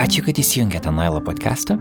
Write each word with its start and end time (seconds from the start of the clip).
Ačiū, 0.00 0.22
kad 0.24 0.38
įsijungėte 0.40 0.88
Nailo 0.96 1.18
podcastą. 1.20 1.74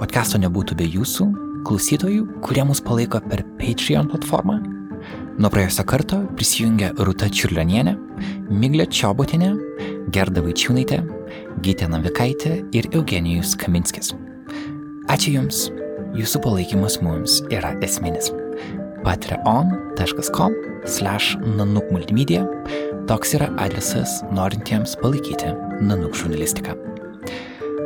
Podcasto 0.00 0.38
nebūtų 0.40 0.78
be 0.80 0.86
jūsų, 0.88 1.26
klausytojų, 1.68 2.22
kurie 2.40 2.62
mus 2.64 2.80
palaiko 2.80 3.20
per 3.20 3.42
Patreon 3.58 4.08
platformą. 4.08 4.54
Nuo 5.36 5.50
praėjusio 5.52 5.84
karto 5.84 6.22
prisijungia 6.38 6.94
Rūta 6.96 7.28
Čiurlionienė, 7.28 7.92
Miglė 8.48 8.88
Čiobotinė, 8.88 9.52
Gerda 10.08 10.40
Vaičiūnaitė, 10.46 11.02
Gytė 11.60 11.90
Navikaitė 11.92 12.56
ir 12.72 12.88
Eugenijus 12.96 13.52
Kaminskis. 13.60 14.14
Ačiū 15.12 15.36
Jums, 15.36 15.66
Jūsų 16.16 16.40
palaikymas 16.46 17.02
mums 17.04 17.42
yra 17.52 17.76
esminis. 17.84 18.32
patreon.com 19.04 20.56
slash 20.84 21.36
nanuk 21.44 21.92
multimedia 21.92 22.44
toks 23.08 23.34
yra 23.36 23.52
adresas 23.56 24.22
norintiems 24.32 24.96
palaikyti 25.00 25.52
nanuk 25.80 26.16
žurnalistiką. 26.16 26.89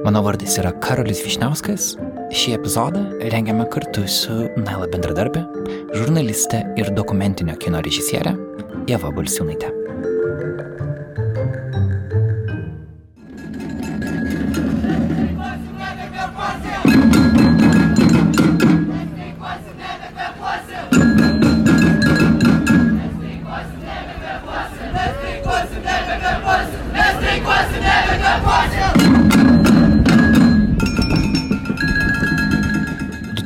Mano 0.05 0.21
vardas 0.23 0.59
yra 0.61 0.69
Karolis 0.85 1.23
Višniauskas. 1.25 1.95
Šį 2.37 2.59
epizodą 2.59 3.07
rengiame 3.33 3.65
kartu 3.73 4.03
su 4.11 4.51
Naila 4.61 4.85
bendradarbė, 4.93 5.47
žurnaliste 5.97 6.61
ir 6.77 6.93
dokumentinio 6.99 7.57
kino 7.57 7.81
režisierė 7.87 8.35
Jeva 8.91 9.15
Balsiūnaitė. 9.17 9.84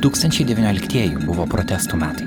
2019 0.09 1.27
buvo 1.27 1.45
protestų 1.45 1.97
metai. 2.01 2.25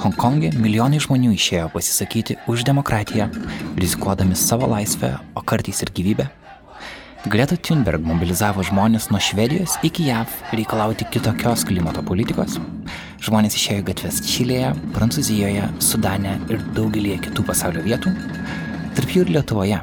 Hongkonge 0.00 0.52
milijonai 0.54 1.00
žmonių 1.02 1.32
išėjo 1.34 1.66
pasisakyti 1.74 2.36
už 2.50 2.62
demokratiją, 2.68 3.26
rizikuodami 3.80 4.38
savo 4.38 4.70
laisvę, 4.70 5.16
o 5.34 5.42
kartais 5.42 5.82
ir 5.82 5.90
gyvybę. 5.96 6.28
Greta 7.26 7.58
Thunberg 7.58 8.06
mobilizavo 8.06 8.62
žmonės 8.64 9.10
nuo 9.10 9.18
Švedijos 9.20 9.74
iki 9.84 10.06
JAV 10.06 10.30
reikalauti 10.54 11.10
kitokios 11.10 11.66
klimato 11.68 12.06
politikos. 12.06 12.56
Žmonės 13.20 13.58
išėjo 13.58 13.82
į 13.82 13.88
gatves 13.90 14.22
Čilėje, 14.30 14.72
Prancūzijoje, 14.94 15.68
Sudane 15.84 16.38
ir 16.48 16.62
daugelį 16.78 17.18
kitų 17.26 17.44
pasaulio 17.50 17.82
vietų, 17.84 18.14
tarp 18.94 19.16
jų 19.16 19.26
ir 19.26 19.34
Lietuvoje. 19.40 19.82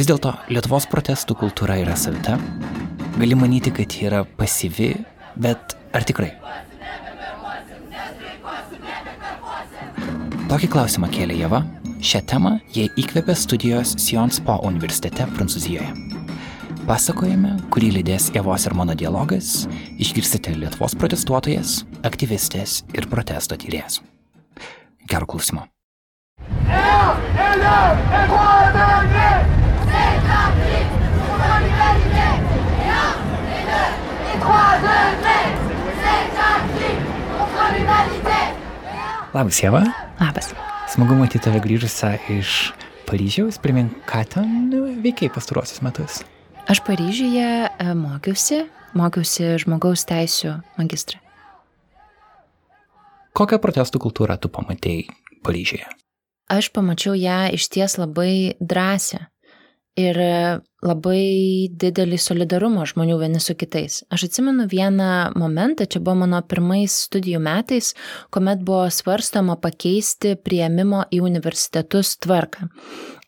Vis 0.00 0.08
dėlto 0.08 0.30
Lietuvos 0.48 0.86
protestų 0.88 1.34
kultūra 1.36 1.74
yra 1.76 1.92
savita. 1.92 2.38
Gali 3.20 3.36
manyti, 3.36 3.68
kad 3.68 3.92
ji 3.92 4.06
yra 4.08 4.22
pasyvi, 4.24 4.94
bet 5.36 5.74
ar 5.92 6.06
tikrai? 6.08 6.30
Tokį 10.48 10.70
klausimą 10.72 11.10
kėlė 11.12 11.36
Jeva. 11.42 11.60
Šią 12.00 12.22
temą 12.32 12.54
jie 12.72 12.86
įkvėpė 13.02 13.36
studijos 13.36 13.92
Sion 14.00 14.32
Spo 14.32 14.56
universitete 14.64 15.26
Prancūzijoje. 15.34 15.90
Pasakojime, 16.88 17.58
kurį 17.68 17.90
lydės 17.98 18.30
Evos 18.40 18.64
ir 18.70 18.78
mano 18.80 18.96
dialogas, 18.96 19.66
išgirsite 20.00 20.56
Lietuvos 20.56 20.96
protestuotojas, 20.96 21.82
aktyvistės 22.08 22.86
ir 22.96 23.10
protesto 23.12 23.60
tyrėjas. 23.60 24.00
Gero 25.12 25.28
klausimo. 25.28 25.68
Labas, 39.30 39.62
Jeva. 39.62 39.84
Labas. 40.20 40.50
Smagu 40.90 41.14
matyti 41.14 41.44
tave 41.44 41.60
grįžusią 41.62 42.16
iš 42.34 42.72
Paryžiaus. 43.06 43.60
Primink, 43.62 43.94
ką 44.02 44.24
ten 44.26 44.72
veikiai 45.04 45.30
pastaruosius 45.30 45.84
metus. 45.86 46.18
Aš 46.66 46.82
Paryžiuje 46.82 47.46
e, 47.70 47.94
mokiausi, 47.94 48.64
mokiausi 48.98 49.54
žmogaus 49.62 50.02
teisų 50.10 50.56
magistrą. 50.76 51.22
Kokią 53.38 53.60
protestų 53.62 54.02
kultūrą 54.02 54.34
tu 54.42 54.50
pamatėjai 54.50 55.06
Paryžiuje? 55.46 55.86
Aš 56.50 56.72
pamačiau 56.74 57.14
ją 57.14 57.54
iš 57.54 57.70
ties 57.70 57.96
labai 58.02 58.58
drąsią 58.58 59.22
ir 59.98 60.18
labai 60.80 61.68
didelį 61.76 62.18
solidarumą 62.20 62.86
žmonių 62.88 63.18
vieni 63.20 63.40
su 63.42 63.54
kitais. 63.58 64.00
Aš 64.12 64.28
atsimenu 64.28 64.66
vieną 64.70 65.36
momentą, 65.38 65.86
čia 65.90 66.00
buvo 66.00 66.22
mano 66.22 66.40
pirmais 66.46 66.94
studijų 67.06 67.40
metais, 67.42 67.92
kuomet 68.32 68.62
buvo 68.64 68.86
svarstoma 68.92 69.58
pakeisti 69.60 70.36
prieimimo 70.40 71.04
į 71.12 71.22
universitetus 71.26 72.16
tvarką. 72.22 72.70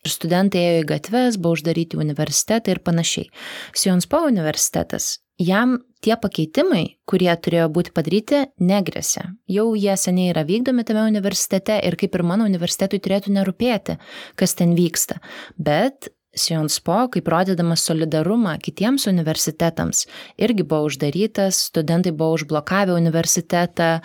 Ir 0.03 0.11
studentai 0.11 0.63
ėjo 0.67 0.79
į 0.83 0.87
gatves, 0.89 1.37
buvo 1.39 1.57
uždaryti 1.57 1.99
universitetai 1.99 2.73
ir 2.75 2.81
panašiai. 2.83 3.29
Sionspo 3.77 4.23
universitetas, 4.27 5.19
jam 5.39 5.77
tie 6.03 6.17
pakeitimai, 6.19 6.97
kurie 7.07 7.31
turėjo 7.31 7.69
būti 7.71 7.93
padaryti, 7.95 8.41
negresia. 8.59 9.29
Jau 9.47 9.69
jie 9.79 9.95
seniai 9.99 10.33
yra 10.33 10.43
vykdomi 10.47 10.83
tame 10.87 11.05
universitete 11.07 11.77
ir 11.87 11.95
kaip 11.99 12.17
ir 12.17 12.25
mano 12.27 12.49
universitetui 12.49 12.99
turėtų 12.99 13.37
nerūpėti, 13.37 13.95
kas 14.35 14.57
ten 14.59 14.75
vyksta. 14.75 15.21
Bet 15.55 16.11
Sionspo, 16.33 17.07
kaip 17.13 17.27
rodydamas 17.29 17.83
solidarumą 17.85 18.55
kitiems 18.63 19.05
universitetams, 19.11 20.07
irgi 20.41 20.65
buvo 20.65 20.87
uždarytas, 20.89 21.67
studentai 21.69 22.13
buvo 22.15 22.39
užblokavę 22.39 22.95
universitetą. 22.97 23.99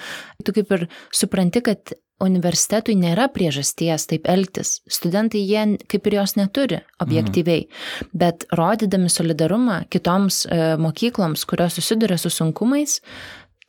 Tu 0.44 0.54
kaip 0.58 0.76
ir 0.76 0.86
supranti, 1.14 1.64
kad 1.64 1.94
universitetui 2.22 2.96
nėra 2.98 3.28
priežasties 3.30 4.08
taip 4.10 4.26
elgtis. 4.30 4.78
Studentai 4.90 5.40
jie 5.46 5.64
kaip 5.90 6.08
ir 6.10 6.18
jos 6.18 6.34
neturi 6.38 6.80
objektyviai. 7.02 7.66
Mm. 7.66 8.10
Bet 8.18 8.46
rodydami 8.58 9.10
solidarumą 9.12 9.84
kitoms 9.92 10.44
e, 10.46 10.62
mokykloms, 10.82 11.46
kurios 11.48 11.78
susiduria 11.78 12.18
su 12.18 12.32
sunkumais, 12.34 12.98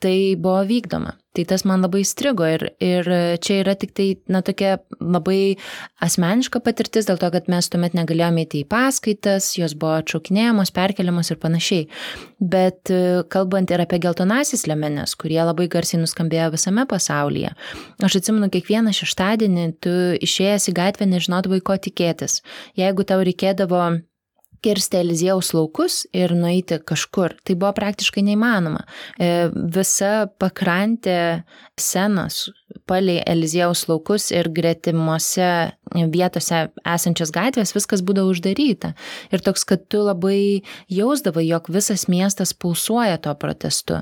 tai 0.03 0.35
buvo 0.39 0.63
vykdoma. 0.67 1.15
Tai 1.37 1.43
tas 1.45 1.61
man 1.67 1.83
labai 1.85 2.01
strigo 2.07 2.47
ir, 2.49 2.63
ir 2.81 3.05
čia 3.45 3.59
yra 3.61 3.75
tik 3.77 3.91
tai, 3.95 4.07
na, 4.31 4.41
tokia 4.41 4.79
labai 4.97 5.59
asmeniška 6.01 6.57
patirtis, 6.65 7.05
dėl 7.05 7.19
to, 7.21 7.29
kad 7.35 7.51
mes 7.51 7.69
tuomet 7.69 7.93
negalėjome 7.93 8.47
įti 8.47 8.63
į 8.63 8.67
paskaitas, 8.71 9.51
jos 9.59 9.75
buvo 9.77 9.99
atšaukinėjamos, 9.99 10.73
perkeliamos 10.73 11.29
ir 11.29 11.39
panašiai. 11.43 11.85
Bet 12.41 12.89
e, 12.89 13.21
kalbant 13.29 13.69
ir 13.69 13.85
apie 13.85 14.01
geltonasis 14.01 14.65
lemenes, 14.71 15.13
kurie 15.21 15.37
labai 15.43 15.69
garsiai 15.69 16.01
nuskambėjo 16.01 16.49
visame 16.57 16.87
pasaulyje, 16.89 17.53
aš 18.01 18.19
atsimenu, 18.23 18.49
kiekvieną 18.55 18.95
šeštadienį 18.97 19.69
tu 19.85 19.95
išėjęs 20.25 20.71
į 20.73 20.77
gatvę 20.81 21.11
nežinodavai, 21.13 21.61
ko 21.61 21.77
tikėtis. 21.77 22.41
Jeigu 22.79 23.05
tau 23.05 23.21
reikėdavo 23.21 23.85
kirsti 24.61 24.99
Eliziejaus 25.01 25.53
laukus 25.53 26.03
ir 26.13 26.33
nueiti 26.37 26.79
kažkur. 26.85 27.35
Tai 27.43 27.55
buvo 27.55 27.71
praktiškai 27.77 28.23
neįmanoma. 28.27 28.85
E, 29.19 29.49
visa 29.75 30.27
pakrantė 30.41 31.43
senos 31.79 32.47
palei 32.89 33.19
Eliziejaus 33.25 33.85
laukus 33.89 34.29
ir 34.33 34.49
gretimuose 34.53 35.49
vietose 36.13 36.63
esančias 36.85 37.33
gatvės 37.33 37.73
viskas 37.75 38.03
būdavo 38.05 38.33
uždaryta. 38.33 38.93
Ir 39.33 39.43
toks, 39.45 39.65
kad 39.69 39.85
tu 39.89 40.03
labai 40.05 40.61
jausdavai, 40.91 41.47
jog 41.49 41.69
visas 41.73 42.07
miestas 42.11 42.53
pulsuoja 42.53 43.17
to 43.21 43.35
protestu. 43.41 44.01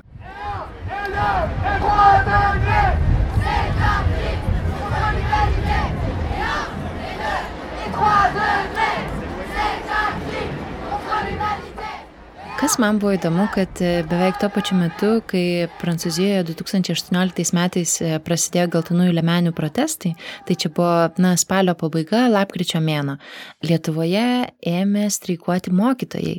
Kas 12.58 12.74
man 12.82 12.96
buvo 12.98 13.12
įdomu, 13.14 13.44
kad 13.54 13.78
e, 13.86 14.00
beveik 14.10 14.40
tuo 14.42 14.48
pačiu 14.50 14.74
metu, 14.80 15.08
kai 15.30 15.68
Prancūzijoje 15.78 16.40
2018 16.48 17.54
metais 17.54 17.92
e, 18.02 18.16
prasidėjo 18.26 18.72
geltonųjų 18.72 19.14
lemenių 19.14 19.52
protestai, 19.54 20.16
tai 20.48 20.56
čia 20.58 20.72
buvo 20.74 20.90
na, 21.22 21.36
spalio 21.38 21.76
pabaiga, 21.78 22.24
lapkričio 22.32 22.82
mėno, 22.82 23.14
Lietuvoje 23.62 24.26
ėmė 24.74 25.06
streikuoti 25.14 25.70
mokytojai. 25.70 26.34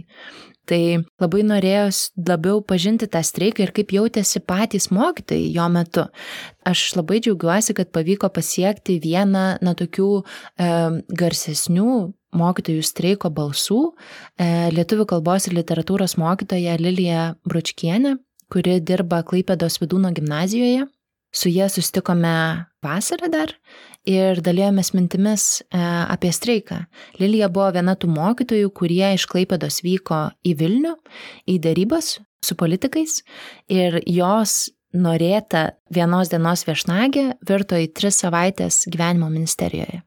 Tai 0.67 0.81
labai 1.23 1.47
norėjos 1.47 2.09
labiau 2.19 2.59
pažinti 2.67 3.07
tą 3.07 3.23
streiką 3.23 3.63
ir 3.63 3.71
kaip 3.79 3.95
jautėsi 3.95 4.43
patys 4.43 4.91
mokytojai 4.91 5.47
jo 5.55 5.71
metu. 5.71 6.09
Aš 6.67 6.83
labai 6.99 7.23
džiaugiuosi, 7.23 7.79
kad 7.79 7.95
pavyko 7.95 8.27
pasiekti 8.35 8.99
vieną, 9.07 9.47
na, 9.63 9.77
tokių 9.79 10.11
e, 10.19 10.73
garsesnių 11.23 11.93
mokytojų 12.35 12.83
streiko 12.85 13.31
balsų 13.33 13.79
e, 13.89 14.69
lietuvių 14.75 15.07
kalbos 15.09 15.47
ir 15.47 15.57
literatūros 15.57 16.17
mokytoja 16.21 16.77
Lilija 16.81 17.33
Bručkienė, 17.47 18.17
kuri 18.51 18.79
dirba 18.81 19.23
Klaipėdos 19.25 19.79
vidūno 19.81 20.13
gimnazijoje. 20.15 20.87
Su 21.29 21.51
jie 21.51 21.67
sustikome 21.69 22.33
vasarą 22.81 23.27
dar 23.29 23.51
ir 24.09 24.39
dalėjomės 24.41 24.95
mintimis 24.95 25.43
e, 25.61 25.77
apie 25.81 26.31
streiką. 26.33 26.79
Lilija 27.21 27.51
buvo 27.53 27.69
viena 27.75 27.93
tų 27.93 28.09
mokytojų, 28.15 28.71
kurie 28.73 29.13
iš 29.13 29.27
Klaipėdos 29.29 29.83
vyko 29.85 30.29
į 30.41 30.55
Vilnių, 30.61 30.95
į 31.45 31.59
darybas 31.61 32.17
su 32.45 32.57
politikais 32.57 33.19
ir 33.69 33.99
jos 34.07 34.71
norėta 34.95 35.75
vienos 35.93 36.31
dienos 36.33 36.65
viešnagė 36.65 37.25
virto 37.45 37.77
į 37.77 37.91
tris 37.93 38.23
savaitės 38.23 38.87
gyvenimo 38.89 39.29
ministerijoje. 39.29 40.01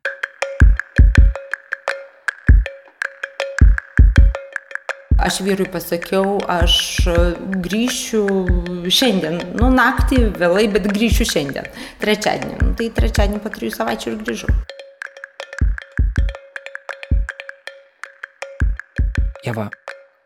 Aš 5.23 5.37
vyrui 5.47 5.69
pasakiau, 5.71 6.41
aš 6.51 7.07
grįšiu 7.63 8.23
šiandien, 8.91 9.37
nu 9.55 9.69
naktį 9.71 10.19
vėlai, 10.35 10.65
bet 10.75 10.89
grįšiu 10.91 11.27
šiandien, 11.31 11.69
trečiadienį. 12.03 12.57
Nu, 12.59 12.73
tai 12.79 12.89
trečiadienį 12.97 13.39
po 13.45 13.53
trijų 13.55 13.77
savaičių 13.77 14.11
ir 14.11 14.17
grįžau. 14.25 14.51
Jeva, 19.47 19.69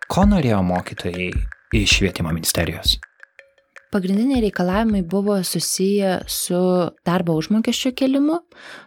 ko 0.08 0.24
norėjo 0.32 0.62
mokytojai 0.64 1.28
iš 1.76 1.98
švietimo 1.98 2.32
ministerijos? 2.32 2.96
Pagrindiniai 3.94 4.40
reikalavimai 4.42 5.02
buvo 5.06 5.36
susiję 5.44 6.18
su 6.26 6.58
darbo 7.06 7.36
užmokesčio 7.38 7.92
kelimu, 7.94 8.40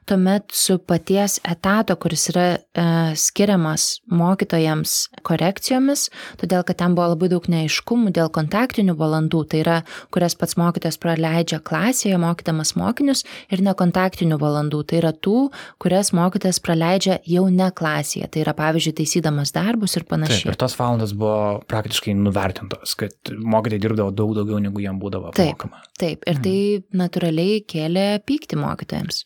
tuomet 0.05 0.51
su 0.51 0.77
paties 0.77 1.39
etato, 1.43 1.95
kuris 1.95 2.27
yra 2.33 2.45
e, 2.57 2.83
skiriamas 3.15 3.85
mokytojams 4.11 4.95
korekcijomis, 5.23 6.09
todėl 6.41 6.65
kad 6.67 6.81
ten 6.81 6.97
buvo 6.97 7.13
labai 7.13 7.29
daug 7.31 7.47
neaiškumų 7.47 8.11
dėl 8.17 8.31
kontaktinių 8.35 8.97
valandų, 8.99 9.43
tai 9.51 9.61
yra, 9.63 9.77
kurias 10.11 10.35
pats 10.39 10.57
mokytojas 10.59 10.99
praleidžia 10.99 11.61
klasėje, 11.63 12.19
mokydamas 12.19 12.75
mokinius, 12.79 13.23
ir 13.53 13.63
nekontaktinių 13.63 14.39
valandų, 14.41 14.83
tai 14.89 14.99
yra 14.99 15.13
tų, 15.15 15.47
kurias 15.79 16.11
mokytojas 16.17 16.59
praleidžia 16.65 17.19
jau 17.23 17.45
ne 17.53 17.69
klasėje, 17.71 18.27
tai 18.33 18.43
yra, 18.43 18.55
pavyzdžiui, 18.57 18.97
taisydamas 18.99 19.55
darbus 19.55 19.95
ir 19.95 20.07
panašiai. 20.09 20.43
Taip, 20.43 20.53
ir 20.53 20.59
tos 20.59 20.75
valandos 20.79 21.15
buvo 21.15 21.61
praktiškai 21.71 22.17
nuvertintos, 22.19 22.97
kad 22.99 23.33
mokytojai 23.39 23.85
dirbdavo 23.87 24.11
daug 24.11 24.35
daugiau 24.37 24.59
negu 24.63 24.83
jiems 24.89 25.01
būdavo 25.01 25.29
apmokama. 25.31 25.79
Taip, 25.99 25.99
taip, 26.01 26.25
ir 26.29 26.41
tai 26.43 26.55
mhm. 26.57 26.99
natūraliai 27.01 27.61
kėlė 27.69 28.05
pyktį 28.27 28.59
mokytojams. 28.59 29.23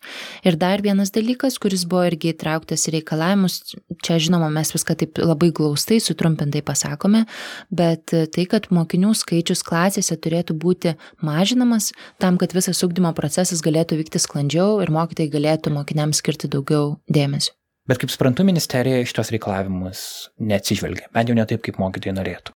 Ir 0.47 0.57
dar 0.61 0.83
vienas 0.85 1.13
dalykas, 1.15 1.57
kuris 1.61 1.85
buvo 1.89 2.05
irgi 2.09 2.33
įtrauktas 2.33 2.85
į 2.89 2.97
reikalavimus, 2.97 3.59
čia 4.05 4.19
žinoma, 4.21 4.51
mes 4.53 4.73
viską 4.75 4.97
taip 4.99 5.23
labai 5.23 5.51
glaustai, 5.55 5.99
sutrumpintai 6.03 6.63
pasakome, 6.65 7.25
bet 7.73 8.13
tai, 8.13 8.47
kad 8.51 8.69
mokinių 8.73 9.15
skaičius 9.17 9.65
klasėse 9.65 10.17
turėtų 10.19 10.57
būti 10.59 10.95
mažinamas 11.23 11.91
tam, 12.21 12.39
kad 12.41 12.55
visas 12.55 12.83
ugdymo 12.85 13.13
procesas 13.17 13.63
galėtų 13.65 13.99
vykti 14.03 14.21
sklandžiau 14.21 14.81
ir 14.83 14.93
mokytojai 14.93 15.33
galėtų 15.33 15.73
mokiniams 15.75 16.23
skirti 16.23 16.51
daugiau 16.51 16.97
dėmesio. 17.11 17.55
Bet 17.89 17.99
kaip 17.99 18.11
suprantu, 18.13 18.45
ministerija 18.47 19.03
šitos 19.03 19.33
reikalavimus 19.33 20.03
neatsižvelgia, 20.39 21.09
bent 21.15 21.27
jau 21.27 21.35
ne 21.35 21.43
taip, 21.47 21.59
kaip 21.65 21.81
mokytojai 21.81 22.15
norėtų. 22.15 22.55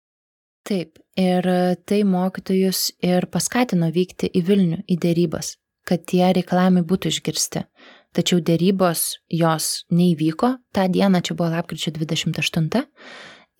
Taip, 0.64 0.96
ir 1.20 1.44
tai 1.84 2.00
mokytojus 2.08 2.86
ir 3.04 3.26
paskatino 3.32 3.90
vykti 3.92 4.30
į 4.32 4.40
Vilnių, 4.46 4.78
į 4.88 4.96
dėrybas, 5.02 5.58
kad 5.84 6.06
tie 6.08 6.24
reikalavimai 6.32 6.84
būtų 6.88 7.12
išgirsti. 7.12 7.66
Tačiau 8.14 8.40
dėrybos 8.40 9.02
jos 9.28 9.84
neįvyko, 9.92 10.54
tą 10.72 10.86
dieną 10.88 11.20
čia 11.26 11.36
buvo 11.36 11.50
lapkričio 11.52 11.92
28 11.96 12.70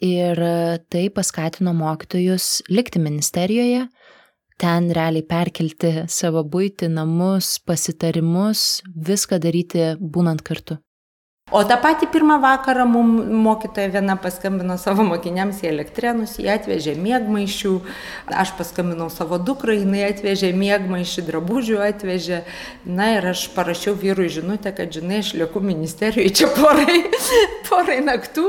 ir 0.05 0.41
tai 0.89 1.05
paskatino 1.13 1.75
mokytojus 1.77 2.63
likti 2.71 3.03
ministerijoje, 3.03 3.85
ten 4.59 4.89
realiai 4.95 5.27
perkelti 5.27 6.07
savo 6.09 6.45
būti, 6.47 6.89
namus, 6.89 7.59
pasitarimus, 7.67 8.81
viską 8.95 9.43
daryti 9.43 9.93
būnant 10.01 10.47
kartu. 10.47 10.79
O 11.55 11.61
tą 11.63 11.77
patį 11.79 12.09
pirmą 12.11 12.41
vakarą 12.43 12.83
mums 12.91 13.29
mokytoja 13.45 13.93
viena 13.95 14.17
paskambino 14.19 14.75
savo 14.81 15.05
mokiniams 15.07 15.61
į 15.63 15.69
elektrenus, 15.71 16.33
jie 16.43 16.49
atvežė 16.51 16.97
mėgmaišių, 16.99 17.75
aš 18.43 18.53
paskambinau 18.59 19.07
savo 19.15 19.39
dukrai, 19.39 19.77
jinai 19.85 20.03
atvežė 20.09 20.51
mėgmaišį, 20.59 21.25
drabužių 21.29 21.79
atvežė. 21.87 22.41
Na 22.99 23.13
ir 23.21 23.31
aš 23.31 23.45
parašiau 23.55 23.95
vyrui 24.03 24.27
žinutę, 24.35 24.75
kad 24.75 24.91
žinai, 24.99 25.23
aš 25.23 25.31
lieku 25.39 25.63
ministerijoje 25.63 26.35
čia 26.41 26.51
porai, 26.59 26.99
porai 27.71 28.01
naktų, 28.03 28.49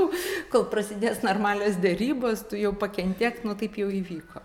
kol 0.50 0.66
prasidės 0.74 1.22
normalios 1.28 1.78
dėrybos, 1.86 2.48
tu 2.50 2.58
jau 2.58 2.74
pakentiek, 2.74 3.44
nu 3.46 3.54
taip 3.60 3.78
jau 3.78 3.94
įvyko. 3.94 4.42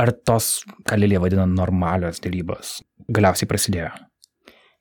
Ar 0.00 0.12
tos, 0.28 0.58
ką 0.84 1.00
Lilija 1.00 1.24
vadina 1.24 1.48
normalios 1.48 2.20
dėrybos, 2.20 2.82
galiausiai 3.08 3.48
prasidėjo? 3.48 3.94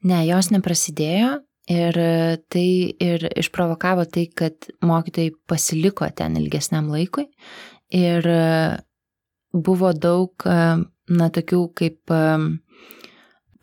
Ne, 0.03 0.25
jos 0.27 0.51
neprasidėjo, 0.51 1.37
Ir 1.69 1.97
tai 2.49 2.69
ir 2.97 3.27
išprovokavo 3.37 4.07
tai, 4.09 4.25
kad 4.33 4.69
mokytojai 4.81 5.35
pasiliko 5.49 6.07
ten 6.17 6.37
ilgesniam 6.39 6.89
laikui. 6.89 7.27
Ir 7.93 8.25
buvo 9.53 9.91
daug, 9.93 10.33
na, 10.45 11.29
tokių 11.33 11.61
kaip 11.77 12.13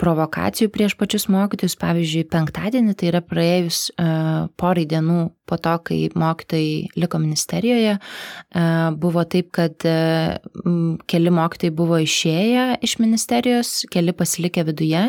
provokacijų 0.01 0.71
prieš 0.73 0.97
pačius 1.01 1.27
mokytojus. 1.33 1.77
Pavyzdžiui, 1.81 2.27
penktadienį, 2.33 2.95
tai 2.99 3.11
yra 3.11 3.23
praėjus 3.25 3.87
uh, 3.95 4.47
porai 4.61 4.87
dienų 4.89 5.19
po 5.47 5.59
to, 5.63 5.75
kai 5.87 5.99
mokytojai 6.19 6.99
liko 6.99 7.21
ministerijoje, 7.23 7.97
uh, 7.97 8.89
buvo 8.99 9.25
taip, 9.31 9.53
kad 9.57 9.87
uh, 9.89 10.37
keli 11.09 11.33
mokytojai 11.35 11.75
buvo 11.77 12.01
išėję 12.03 12.67
iš 12.87 12.97
ministerijos, 13.03 13.73
keli 13.93 14.15
pasilikę 14.17 14.67
viduje 14.69 15.07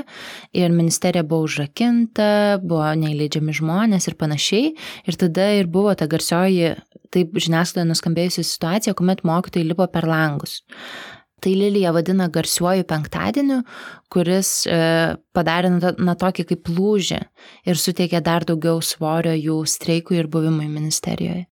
ir 0.58 0.76
ministerija 0.76 1.26
buvo 1.28 1.48
užrakinta, 1.50 2.60
buvo 2.64 2.88
neįleidžiami 3.04 3.58
žmonės 3.60 4.10
ir 4.12 4.18
panašiai. 4.20 4.72
Ir 5.08 5.20
tada 5.20 5.52
ir 5.58 5.68
buvo 5.72 5.96
ta 5.98 6.08
garsioji, 6.10 6.76
taip 7.14 7.36
žiniasklaidoje 7.36 7.92
nuskambėjusi 7.92 8.46
situacija, 8.46 8.96
kuomet 8.98 9.24
mokytojai 9.28 9.68
lipo 9.68 9.88
per 9.92 10.08
langus. 10.08 10.62
Tai 11.38 11.52
Lilija 11.54 11.92
vadina 11.94 12.26
garsiuoju 12.34 12.86
penktadieniu, 12.90 13.60
kuris 14.10 14.50
e, 14.66 14.78
padarė 15.38 15.70
na, 16.02 16.16
tokį 16.18 16.48
kaip 16.50 16.72
lūžį 16.74 17.20
ir 17.70 17.78
suteikė 17.78 18.24
dar 18.26 18.46
daugiau 18.48 18.82
svorio 18.82 19.36
jų 19.38 19.60
streikui 19.70 20.18
ir 20.18 20.32
buvimui 20.34 20.66
ministerijoje. 20.66 21.46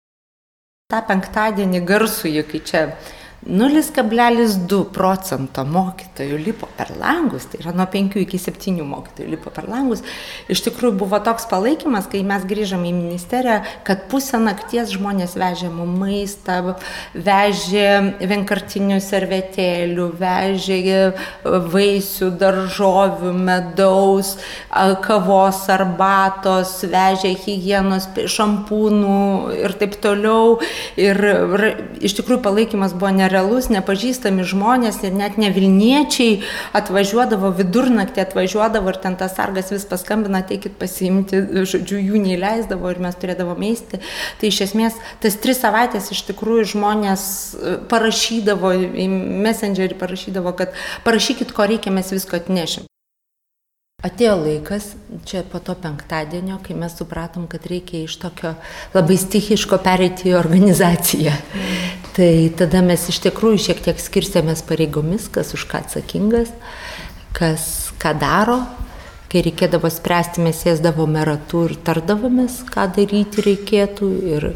Ta 0.88 1.02
penktadienį 1.04 1.82
garsųjį, 1.84 2.46
kai 2.48 2.62
čia 2.64 2.82
0,2 3.44 4.78
procento 4.88 5.64
mokytojų 5.68 6.38
lipo 6.40 6.64
per 6.78 6.94
langus, 6.96 7.44
tai 7.52 7.58
yra 7.60 7.74
nuo 7.76 7.84
5 7.92 8.16
iki 8.22 8.38
7 8.40 8.80
mokytojų 8.88 9.34
lipo 9.34 9.50
per 9.52 9.66
langus. 9.68 10.00
Iš 10.48 10.62
tikrųjų 10.64 10.96
buvo 11.02 11.20
toks 11.20 11.44
palaikymas, 11.50 12.08
kai 12.08 12.22
mes 12.24 12.46
grįžom 12.48 12.86
į 12.88 12.92
ministeriją, 12.96 13.58
kad 13.84 14.06
pusę 14.08 14.40
nakties 14.40 14.94
žmonės 14.96 15.36
vežė 15.36 15.68
mums 15.68 15.98
maistą, 16.00 16.56
vežė 17.12 18.16
vienkartinių 18.24 18.96
servetėlių, 19.04 20.08
vežė 20.22 20.96
vaisių, 21.44 22.30
daržovių, 22.40 23.34
medaus, 23.44 24.38
kavos, 25.04 25.60
arbatos, 25.68 26.78
vežė 26.88 27.34
hygienos, 27.44 28.08
šampūnų 28.24 29.20
ir 29.60 29.76
taip 29.84 30.00
toliau. 30.00 30.58
Ir 30.96 31.20
iš 32.00 32.16
tikrųjų 32.22 32.40
palaikymas 32.48 32.96
buvo 32.96 33.12
nerealus 33.12 33.33
nerealus, 33.34 33.68
nepažįstami 33.72 34.44
žmonės 34.46 35.02
ir 35.02 35.14
net 35.14 35.38
ne 35.40 35.50
Vilniečiai 35.50 36.42
atvažiuodavo, 36.76 37.50
vidurnaktį 37.58 38.22
atvažiuodavo 38.22 38.92
ir 38.92 39.00
ten 39.02 39.16
tas 39.18 39.34
sargas 39.34 39.72
vis 39.74 39.86
paskambina, 39.88 40.44
teikit 40.46 40.78
pasiimti, 40.78 41.42
žodžiu, 41.66 41.98
jų 41.98 42.22
neįleisdavo 42.22 42.90
ir 42.90 43.02
mes 43.02 43.18
turėdavome 43.18 43.72
eisti. 43.72 44.00
Tai 44.40 44.50
iš 44.50 44.62
esmės 44.68 44.98
tas 45.22 45.38
tris 45.42 45.60
savaitės 45.62 46.12
iš 46.14 46.24
tikrųjų 46.30 46.70
žmonės 46.76 47.26
e, 47.54 47.76
parašydavo 47.90 48.74
į 48.94 49.08
messengerį, 49.44 49.98
parašydavo, 49.98 50.54
kad 50.58 50.74
parašykit, 51.06 51.54
ko 51.54 51.66
reikia, 51.70 51.94
mes 51.94 52.14
visko 52.14 52.38
atnešim. 52.38 52.86
Atėjo 54.04 54.34
laikas, 54.36 54.90
čia 55.24 55.40
po 55.48 55.62
to 55.64 55.72
penktadienio, 55.80 56.58
kai 56.60 56.76
mes 56.76 56.92
supratom, 56.92 57.46
kad 57.48 57.64
reikia 57.70 58.02
iš 58.04 58.18
tokio 58.20 58.52
labai 58.92 59.16
stichiško 59.16 59.78
pereiti 59.80 60.28
į 60.28 60.36
organizaciją. 60.36 61.32
Tai 62.14 62.30
tada 62.54 62.78
mes 62.86 63.08
iš 63.10 63.18
tikrųjų 63.24 63.58
šiek 63.58 63.80
tiek 63.82 63.98
skirstėmės 63.98 64.62
pareigomis, 64.68 65.26
kas 65.34 65.50
už 65.56 65.64
ką 65.66 65.80
atsakingas, 65.82 66.52
kas 67.34 67.64
ką 67.98 68.12
daro. 68.20 68.60
Kai 69.32 69.42
reikėdavo 69.42 69.88
spręsti, 69.90 70.42
mes 70.44 70.60
sėsdavome 70.62 71.24
ratu 71.26 71.64
ir 71.66 71.74
tardavomės, 71.82 72.60
ką 72.70 72.84
daryti 72.94 73.42
reikėtų 73.42 74.10
ir, 74.30 74.46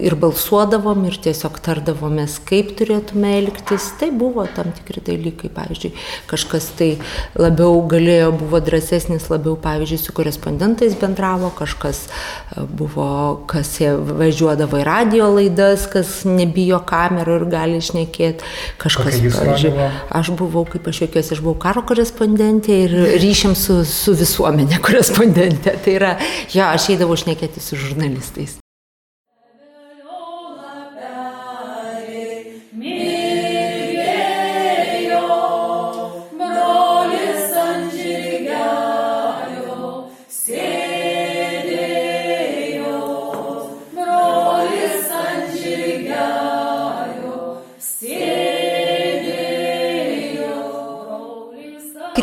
ir 0.00 0.16
balsuodavom 0.20 1.04
ir 1.10 1.18
tiesiog 1.26 1.58
tardavomės, 1.64 2.38
kaip 2.48 2.72
turėtume 2.78 3.34
elgtis. 3.42 3.90
Tai 4.00 4.08
buvo 4.16 4.46
tam 4.56 4.72
tikri 4.76 5.02
dalykai, 5.04 5.50
pavyzdžiui, 5.52 5.92
kažkas 6.30 6.70
tai 6.78 6.90
labiau 7.36 7.82
galėjo, 7.90 8.30
buvo 8.40 8.62
drąsesnis, 8.64 9.28
labiau, 9.32 9.58
pavyzdžiui, 9.60 10.00
su 10.00 10.16
korespondentais 10.16 10.96
bendravo, 11.00 11.52
kažkas 11.58 12.06
e, 12.06 12.64
buvo, 12.64 13.10
kas 13.50 13.74
važiuodavo 13.84 14.80
į 14.80 14.86
radio 14.88 15.28
laidas, 15.34 15.84
kas 15.90 16.22
nebijo 16.24 16.80
kamerų 16.88 17.42
ir 17.42 17.46
gali 17.52 17.82
išnekėti. 17.82 18.48
Kažkas, 18.80 19.20
pavyzdžiui, 19.36 19.90
aš 20.16 20.32
buvau, 20.38 20.64
kaip 20.70 20.88
aš 20.88 21.04
juokiuosi, 21.04 21.36
aš 21.36 21.44
buvau 21.44 21.58
karo 21.60 21.84
korespondentė 21.84 22.80
ir 22.86 22.98
ryšiam 23.20 23.52
su, 23.58 23.82
su 23.88 24.13
su 24.14 24.20
visuomenė 24.22 24.80
korespondentė. 24.86 25.78
Tai 25.84 25.96
yra, 26.00 26.12
jo, 26.54 26.66
aš 26.68 26.92
eidavau 26.94 27.18
šnekėti 27.18 27.62
su 27.62 27.78
žurnalistais. 27.80 28.58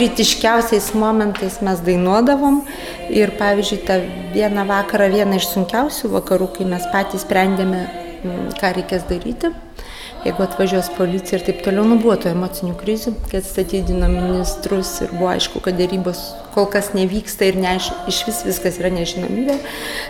Kritiškiausiais 0.02 0.96
momentais 0.98 1.60
mes 1.62 1.82
dainuodavom 1.86 2.64
ir 3.14 3.36
pavyzdžiui 3.38 3.84
tą 3.86 4.00
vieną 4.34 4.64
vakarą, 4.66 5.12
vieną 5.14 5.38
iš 5.38 5.46
sunkiausių 5.52 6.10
vakarų, 6.16 6.48
kai 6.56 6.66
mes 6.72 6.88
patys 6.90 7.22
sprendėme, 7.22 7.82
mm, 8.24 8.48
ką 8.58 8.72
reikės 8.80 9.06
daryti, 9.12 9.52
jeigu 10.26 10.42
atvažiuos 10.48 10.90
policija 10.98 11.38
ir 11.38 11.46
taip 11.46 11.62
toliau, 11.68 11.86
nu 11.86 12.00
buvo 12.02 12.16
to 12.18 12.34
emocinių 12.34 12.74
krizių, 12.82 13.14
kai 13.30 13.44
atstatydino 13.44 14.10
ministrus 14.10 14.96
ir 15.06 15.14
buvo 15.14 15.30
aišku, 15.36 15.62
kad 15.62 15.78
dėrybos 15.78 16.24
kol 16.58 16.66
kas 16.74 16.96
nevyksta 16.98 17.52
ir 17.52 17.62
neaiš, 17.62 17.94
iš 18.10 18.26
vis 18.32 18.42
viskas 18.50 18.82
yra 18.82 18.90
nežinomybė, 18.98 19.62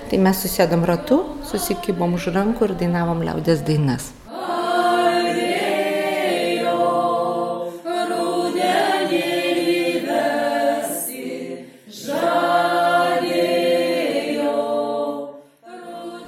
tai 0.08 0.24
mes 0.24 0.40
susėdom 0.48 0.88
ratu, 0.88 1.20
susikibom 1.52 2.16
už 2.16 2.32
rankų 2.32 2.72
ir 2.72 2.80
dainavom 2.86 3.28
liaudės 3.28 3.68
dainas. 3.68 4.14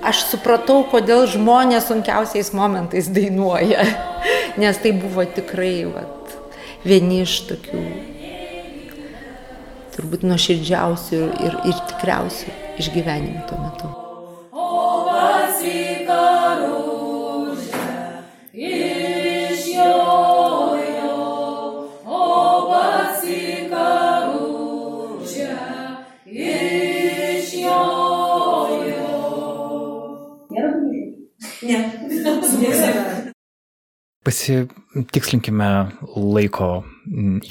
Aš 0.10 0.26
supratau, 0.32 0.84
kodėl 0.92 1.26
žmonės 1.32 1.90
sunkiausiais 1.92 2.54
momentais 2.56 3.10
dainuoja. 3.14 3.86
Nes 4.62 4.80
tai 4.84 4.94
buvo 4.98 5.26
tikrai 5.26 5.84
vat, 5.90 6.38
vieni 6.86 7.24
iš 7.26 7.40
tokių 7.50 7.84
turbūt 9.94 10.24
nuoširdžiausių 10.26 11.20
ir, 11.46 11.60
ir, 11.70 11.84
tikriausių 11.92 12.56
išgyvenimų 12.82 13.46
tuo 13.50 13.60
metu. 13.62 14.03
Pasitikslinkime 34.24 35.66
laiko 36.16 36.68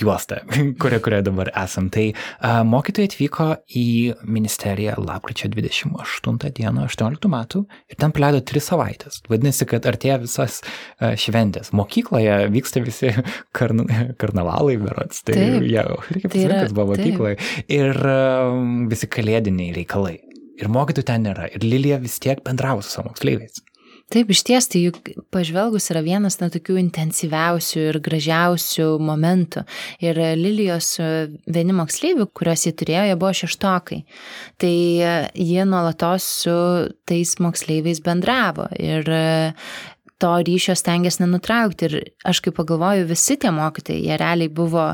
juostą, 0.00 0.38
kurioje 0.80 1.02
kurio 1.04 1.18
dabar 1.26 1.50
esam. 1.64 1.90
Tai 1.92 2.06
uh, 2.14 2.62
mokytojai 2.64 3.10
atvyko 3.10 3.48
į 3.76 3.84
ministeriją 4.24 4.94
lapkričio 5.04 5.50
28 5.52 6.38
dieną 6.56 6.86
18 6.88 7.28
metų 7.34 7.60
ir 7.92 7.98
ten 8.00 8.14
praleido 8.16 8.40
3 8.48 8.64
savaitės. 8.64 9.20
Vadinasi, 9.28 9.68
kad 9.68 9.88
artėja 9.90 10.16
visas 10.22 10.62
uh, 10.64 11.12
šventės. 11.20 11.74
Mokykloje 11.76 12.38
vyksta 12.54 12.80
visi 12.86 13.12
karn 13.58 13.84
karnavalai, 14.16 14.78
berots. 14.80 15.20
Tai 15.28 15.36
taip, 15.36 15.66
jau, 15.68 15.98
reikia 16.08 16.30
pasakyti, 16.32 16.54
kas 16.56 16.76
buvo 16.78 16.94
mokykloje. 16.94 17.36
Ir 17.68 18.00
uh, 18.00 18.62
visi 18.88 19.10
kalėdiniai 19.12 19.76
reikalai. 19.76 20.16
Ir 20.62 20.72
mokytojų 20.72 21.08
ten 21.12 21.28
nėra. 21.28 21.50
Ir 21.52 21.68
Lilija 21.68 22.00
vis 22.00 22.16
tiek 22.22 22.40
bendravo 22.46 22.80
su 22.80 22.96
savo 22.96 23.10
moksleiviais. 23.10 23.60
Taip, 24.12 24.32
iš 24.34 24.42
ties, 24.48 24.66
tai 24.68 24.82
juk 24.86 24.98
pažvelgus 25.32 25.86
yra 25.92 26.02
vienas 26.04 26.38
na 26.40 26.48
tokių 26.52 26.78
intensyviausių 26.82 27.84
ir 27.92 28.00
gražiausių 28.04 28.88
momentų. 29.00 29.62
Ir 30.04 30.20
Lilijos 30.40 30.94
e, 31.00 31.08
vieni 31.46 31.76
moksleivių, 31.76 32.26
kuriuos 32.34 32.66
jie 32.66 32.74
turėjo, 32.76 33.06
jie 33.08 33.16
buvo 33.20 33.32
šeštokai. 33.42 34.02
Tai 34.60 34.74
e, 34.74 35.14
jie 35.38 35.64
nuolatos 35.68 36.28
su 36.42 36.58
tais 37.08 37.38
moksleiviais 37.40 38.02
bendravo. 38.04 38.68
Ir 38.76 39.08
e, 39.08 39.24
to 40.22 40.42
ryšio 40.46 40.74
stengiasi 40.78 41.24
nenutraukti. 41.24 41.88
Ir 41.88 41.96
aš 42.28 42.40
kaip 42.44 42.54
pagalvoju, 42.60 43.08
visi 43.10 43.34
tie 43.42 43.50
mokytojai, 43.54 44.04
jie 44.06 44.18
realiai 44.20 44.52
buvo 44.60 44.84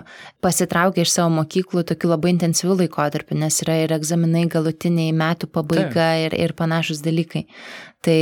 pasitraukę 0.44 1.04
iš 1.04 1.12
savo 1.18 1.34
mokyklų 1.36 1.84
tokiu 1.90 2.12
labai 2.14 2.32
intensyviu 2.32 2.78
laikotarpiu, 2.78 3.36
nes 3.42 3.60
yra 3.66 3.76
ir 3.82 3.92
egzaminai 3.98 4.46
galutiniai, 4.48 5.12
metų 5.16 5.50
pabaiga 5.52 6.08
ir, 6.24 6.38
ir 6.38 6.56
panašus 6.56 7.04
dalykai. 7.04 7.44
Tai 8.04 8.18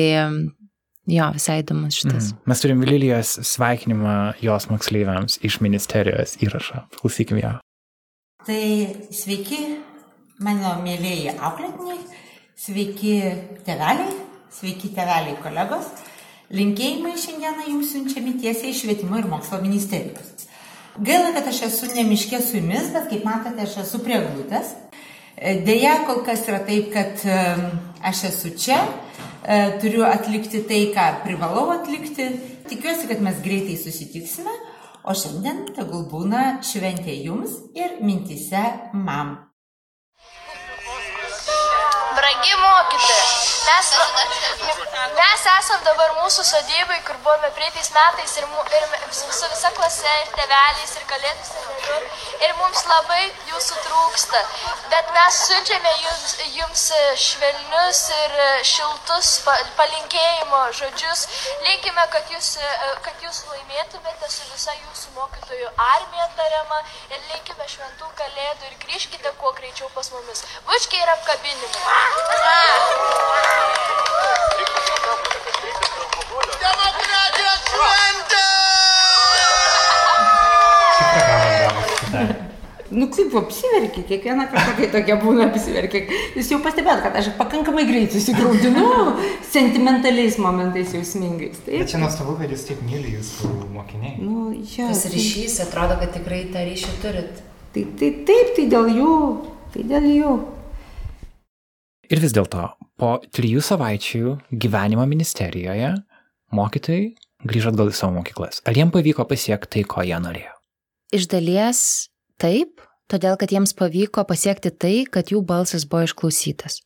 Jo, 1.07 1.29
visai 1.31 1.61
įdomus 1.63 2.01
šitas. 2.01 2.33
Mm. 2.33 2.39
Mes 2.51 2.63
turim 2.63 2.81
Lilijos 2.83 3.37
sveikinimą 3.47 4.17
jos 4.43 4.67
moksleiviams 4.73 5.39
iš 5.47 5.61
ministerijos 5.63 6.35
įrašą. 6.43 6.83
Klausykim 6.99 7.39
ją. 7.39 7.53
Tai 8.47 8.63
sveiki, 9.15 9.61
mano 10.43 10.75
mėlyjeji 10.83 11.37
auklėtiniai, 11.39 12.01
sveiki 12.59 13.15
teveliai, 13.67 14.19
sveiki 14.55 14.91
teveliai 14.99 15.39
kolegos. 15.45 15.93
Linkėjimai 16.55 17.15
šiandieną 17.19 17.71
jums 17.71 17.95
siunčiami 17.95 18.37
tiesiai 18.43 18.75
iš 18.75 18.83
švietimo 18.83 19.19
ir 19.19 19.31
mokslo 19.31 19.63
ministerijos. 19.63 20.47
Gaila, 20.97 21.33
kad 21.37 21.47
aš 21.51 21.65
esu 21.69 21.91
nemiškė 21.93 22.39
su 22.43 22.59
jumis, 22.59 22.91
bet 22.95 23.11
kaip 23.11 23.27
matote, 23.27 23.63
aš 23.63 23.83
esu 23.85 24.03
prie 24.03 24.19
glūtės. 24.23 24.75
Deja, 25.67 25.99
kol 26.09 26.23
kas 26.27 26.47
yra 26.49 26.63
taip, 26.67 26.91
kad 26.95 27.21
aš 28.07 28.23
esu 28.31 28.55
čia, 28.59 28.79
turiu 29.81 30.05
atlikti 30.07 30.63
tai, 30.67 30.83
ką 30.95 31.07
privalau 31.25 31.71
atlikti. 31.75 32.29
Tikiuosi, 32.67 33.07
kad 33.11 33.21
mes 33.23 33.39
greitai 33.45 33.77
susitiksime, 33.79 34.55
o 35.07 35.15
šiandien 35.15 35.69
tegul 35.77 36.07
būna 36.11 36.63
šventė 36.67 37.15
jums 37.23 37.53
ir 37.79 38.01
mintise 38.03 38.65
mam. 38.93 39.37
Brangi 42.17 42.55
mokytoja, 42.63 43.29
mes, 43.69 43.93
mes 45.21 45.47
esam 45.57 45.85
dabar 45.87 46.15
mūsų 46.21 46.47
sodybai, 46.51 47.01
kur 47.09 47.19
buvome 47.25 47.51
prieitais 47.59 47.93
metais 47.97 48.37
ir, 48.41 48.49
ir 48.81 48.89
su 49.11 49.51
visa 49.51 49.73
klase, 49.79 50.17
ir 50.23 50.33
teveliais, 50.39 50.97
ir 50.97 51.09
kalėdus, 51.13 51.53
ir 51.61 51.71
nežinau 51.75 52.27
ir 52.45 52.55
mums 52.61 52.83
labai 52.89 53.23
jūsų 53.49 53.79
trūksta. 53.85 54.41
Bet 54.93 55.11
mes 55.17 55.39
siunčiame 55.49 55.93
jums, 56.03 56.35
jums 56.57 56.85
švelnius 57.23 58.03
ir 58.17 58.37
šiltus 58.71 59.33
palinkėjimo 59.79 60.63
žodžius. 60.81 61.27
Linkime, 61.67 62.07
kad 62.13 62.31
jūs, 62.35 62.53
kad 63.07 63.25
jūs 63.25 63.43
laimėtumėte 63.51 64.31
su 64.33 64.49
visa 64.53 64.77
jūsų 64.77 65.17
mokytojų 65.19 65.73
armija 65.89 66.29
tariama 66.39 66.83
ir 67.11 67.21
linkime 67.33 67.69
šventų 67.75 68.13
kalėdų 68.21 68.71
ir 68.71 68.81
grįžkite 68.87 69.35
kuo 69.41 69.55
greičiau 69.59 69.91
pas 69.97 70.13
mumis. 70.15 70.45
Bučkiai 70.69 71.05
ir 71.05 71.15
apkabinimai. 71.17 71.87
Šventė! 72.37 73.56
Nu 82.97 83.09
kaip 83.13 83.35
apsiverkia, 83.35 84.03
kiekvieną 84.09 84.47
kartą, 84.49 84.73
kai 84.79 84.87
tokia 84.93 85.17
būna 85.21 85.49
apsiverkia. 85.51 86.01
Jūs 86.39 86.49
jau 86.53 86.59
pastebėt, 86.65 87.03
kad 87.05 87.19
aš 87.21 87.29
pakankamai 87.37 87.85
greit 87.89 88.15
susigraudinu 88.15 88.87
sentimentaliais 89.51 90.39
momentais 90.41 90.95
jausmingais. 90.97 91.59
Taip. 91.67 91.83
Bet 91.83 91.93
čia 91.93 92.01
nuostabu, 92.01 92.39
kad 92.41 92.55
jūs 92.55 92.65
taip 92.71 92.81
myli 92.89 93.13
jūsų 93.19 93.51
mokiniai. 93.75 94.15
Nu, 94.23 94.49
ja, 94.55 94.89
Tas 94.89 95.05
ryšys, 95.13 95.59
atrodo, 95.67 95.99
kad 96.01 96.15
tikrai 96.17 96.47
tą 96.55 96.65
ryšį 96.71 96.97
turit. 97.03 97.43
Tai, 97.75 97.85
tai 98.01 98.13
taip, 98.31 98.55
tai 98.57 98.69
dėl 98.73 98.89
jų, 98.97 99.13
tai 99.75 99.85
dėl 99.93 100.09
jų. 100.15 100.35
Ir 102.07 102.23
vis 102.23 102.33
dėlto, 102.33 102.71
po 103.01 103.17
trijų 103.37 103.63
savaičių 103.65 104.35
gyvenimo 104.53 105.05
ministerijoje 105.09 105.93
mokytojai 106.57 107.15
grįžo 107.47 107.73
atgal 107.73 107.93
į 107.93 107.97
savo 107.97 108.17
mokyklas. 108.17 108.63
Ar 108.67 108.77
jiems 108.77 108.95
pavyko 108.95 109.27
pasiekti 109.29 109.79
tai, 109.79 109.87
ko 109.89 110.05
jie 110.07 110.19
norėjo? 110.23 110.53
Iš 111.15 111.29
dalies 111.31 111.81
taip, 112.43 112.81
Todėl, 113.07 113.37
kad 113.39 113.53
jiems 113.55 113.71
pavyko 113.79 114.25
pasiekti 114.27 114.73
tai, 114.75 114.95
kad 115.07 115.29
jų 115.31 115.45
balsas 115.47 115.85
buvo 115.87 116.09
išklausytas. 116.09 116.81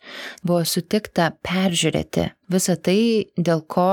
Buvo 0.44 0.66
sutikta 0.68 1.30
peržiūrėti 1.46 2.26
visą 2.50 2.76
tai, 2.80 3.00
dėl 3.38 3.62
ko 3.70 3.90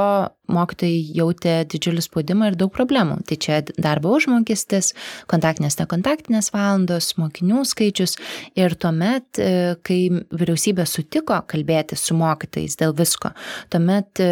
mokytojai 0.52 1.00
jautė 1.18 1.56
didžiulį 1.70 2.04
spaudimą 2.06 2.52
ir 2.52 2.58
daug 2.60 2.72
problemų. 2.74 3.20
Tai 3.28 3.38
čia 3.44 3.60
darbo 3.76 4.14
užmokestis, 4.18 4.94
kontaktinės, 5.32 5.78
nekontaktinės 5.82 6.52
valandos, 6.56 7.14
mokinių 7.20 7.64
skaičius. 7.68 8.18
Ir 8.60 8.78
tuomet, 8.80 9.42
e, 9.42 9.76
kai 9.88 10.00
vyriausybė 10.32 10.88
sutiko 10.88 11.40
kalbėti 11.52 12.00
su 12.00 12.16
mokytojais 12.18 12.80
dėl 12.80 12.96
visko, 12.98 13.34
tuomet 13.74 14.24
e, 14.24 14.30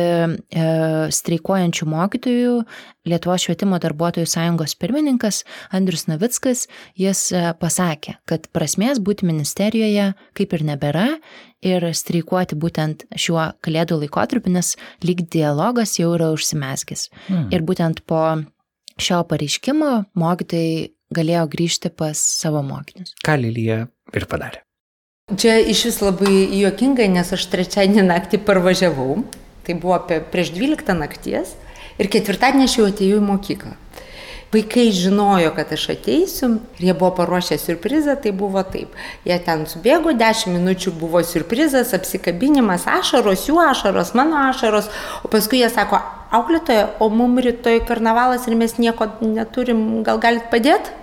e, 0.55 0.67
streikuojančių 1.15 1.89
mokytojų 1.95 2.59
Lietuvos 3.05 3.43
švietimo 3.43 3.77
darbuotojų 3.77 4.25
sąjungos 4.25 4.71
pirmininkas 4.81 5.43
Andrius 5.77 6.07
Navickas, 6.09 6.63
jis 6.97 7.27
pasakė, 7.61 8.15
kad 8.25 8.47
prasmės 8.49 8.97
būti 8.97 9.27
ministerijoje 9.29 10.07
kaip 10.33 10.55
ir 10.57 10.63
nebėra 10.65 11.03
ir 11.65 11.85
streikuoti 11.97 12.57
būtent 12.59 13.05
šiuo 13.17 13.51
kalėdų 13.65 14.01
laikotarpiu, 14.03 14.53
nes 14.53 14.75
lyg 15.05 15.25
dialogas 15.33 15.97
jau 15.99 16.13
yra 16.15 16.31
užsimeskis. 16.35 17.09
Mm. 17.29 17.47
Ir 17.55 17.65
būtent 17.65 18.03
po 18.07 18.21
šio 19.01 19.23
pareiškimo 19.29 19.91
mokytojai 20.17 20.91
galėjo 21.15 21.47
grįžti 21.51 21.91
pas 21.93 22.19
savo 22.19 22.61
mokinius. 22.65 23.15
Ką 23.25 23.37
Lilija 23.41 23.85
ir 24.15 24.27
padarė? 24.29 24.61
Čia 25.25 25.57
iš 25.57 25.87
vis 25.87 25.95
labai 26.05 26.33
juokingai, 26.53 27.07
nes 27.09 27.31
aš 27.33 27.47
trečiadienį 27.49 28.03
naktį 28.05 28.39
parvažiavau, 28.45 29.23
tai 29.65 29.73
buvo 29.73 29.95
apie 29.97 30.19
prieš 30.21 30.51
12 30.53 30.93
nakties 30.99 31.55
ir 31.97 32.11
ketvirtadienį 32.13 32.67
aš 32.67 32.77
jau 32.77 32.85
atėjau 32.91 33.21
į 33.23 33.25
mokyklą. 33.25 33.73
Vaikai 34.53 34.91
žinojo, 34.95 35.49
kad 35.55 35.71
aš 35.73 35.89
ateisiu 35.95 36.49
ir 36.77 36.85
jie 36.87 36.93
buvo 36.95 37.11
paruošę 37.17 37.57
surprizą, 37.59 38.15
tai 38.21 38.31
buvo 38.31 38.61
taip. 38.63 38.93
Jie 39.25 39.37
ten 39.43 39.65
subėgo, 39.67 40.13
10 40.15 40.53
minučių 40.53 40.93
buvo 40.99 41.23
surprizas, 41.25 41.93
apsikabinimas, 41.97 42.85
ašaros, 42.87 43.47
jų 43.49 43.57
ašaros, 43.65 44.13
mano 44.15 44.37
ašaros, 44.51 44.87
o 45.25 45.31
paskui 45.33 45.59
jie 45.63 45.69
sako, 45.73 45.99
auklėtoje, 46.35 46.85
o 46.99 47.09
mum 47.09 47.39
rytoj 47.41 47.81
karnavalas 47.89 48.47
ir 48.47 48.55
mes 48.59 48.77
nieko 48.77 49.09
neturim, 49.21 50.03
gal 50.07 50.21
galit 50.23 50.47
padėti? 50.53 50.93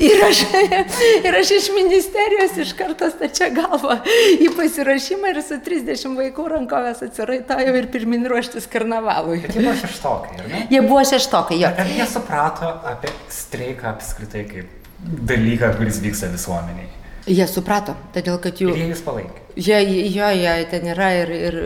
Ir 0.00 0.22
aš, 0.24 0.42
ir 1.26 1.36
aš 1.40 1.52
iš 1.58 1.68
ministerijos 1.74 2.56
iš 2.64 2.72
karto 2.78 3.10
stačia 3.12 3.50
galva 3.54 3.98
į 4.40 4.50
pasirašymą 4.56 5.34
ir 5.34 5.42
su 5.44 5.58
30 5.66 6.16
vaikų 6.20 6.46
rankovės 6.54 7.02
atsiraitojau 7.06 7.74
ir 7.80 7.90
pirmin 7.92 8.24
ruoštis 8.30 8.68
karnavalui. 8.70 9.40
Bet 9.44 9.56
jie 9.56 9.66
buvo 9.66 9.76
šeštokai, 9.82 10.38
ar 10.38 10.48
ne? 10.52 10.62
Jie 10.72 10.84
buvo 10.86 11.04
šeštokai, 11.12 11.60
jo. 11.64 11.72
Ar 11.84 11.92
jie 11.96 12.08
suprato 12.10 12.72
apie 12.92 13.12
streiką 13.32 13.92
apskritai 13.94 14.46
kaip 14.48 14.88
dalyką, 15.00 15.74
kuris 15.78 16.00
vyksta 16.04 16.32
visuomeniai? 16.32 16.99
Jie 17.28 17.46
suprato, 17.50 17.94
todėl 18.14 18.38
kad 18.40 18.60
jų... 18.62 18.72
Ir 18.72 18.84
jie 18.84 18.90
jūs 18.94 19.04
palaikė. 19.04 19.40
Jie, 19.60 19.76
jo, 20.14 20.28
jie 20.30 20.52
ten 20.70 20.86
yra 20.92 21.08
ir, 21.18 21.30
ir 21.34 21.56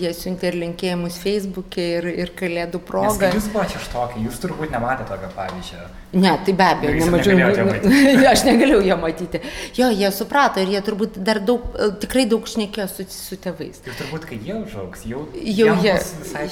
jie 0.00 0.10
siuntė 0.16 0.48
ir 0.50 0.56
linkėjimus 0.62 1.18
Facebook'e 1.20 1.84
ir, 1.98 2.08
ir 2.24 2.32
kalėdų 2.38 2.80
progą. 2.88 3.28
Nes, 3.28 3.36
jūs 3.38 3.48
buvote 3.52 3.76
šeštokai, 3.76 4.22
jūs 4.24 4.40
turbūt 4.42 4.72
nematėte 4.72 5.12
tokio 5.12 5.28
pavyzdžio. 5.36 5.84
Ne, 6.18 6.32
tai 6.46 6.54
be 6.56 6.66
abejo, 6.66 6.96
nemačiau. 7.04 8.26
aš 8.32 8.44
negalėjau 8.48 8.82
jo 8.88 8.98
matyti. 9.04 9.42
Jo, 9.78 9.90
jie 9.94 10.10
suprato 10.16 10.64
ir 10.64 10.72
jie 10.74 10.82
turbūt 10.88 11.20
dar 11.28 11.42
daug, 11.44 11.68
tikrai 12.02 12.24
daug 12.30 12.48
šnekėjo 12.48 12.88
su, 12.96 13.06
su 13.12 13.38
tėvais. 13.44 13.82
Ir 13.84 13.98
turbūt, 14.00 14.26
kai 14.32 14.40
jie 14.40 14.56
užaugs, 14.58 15.04
jau, 15.12 15.26
Jau 15.44 15.74
jie- 15.84 15.98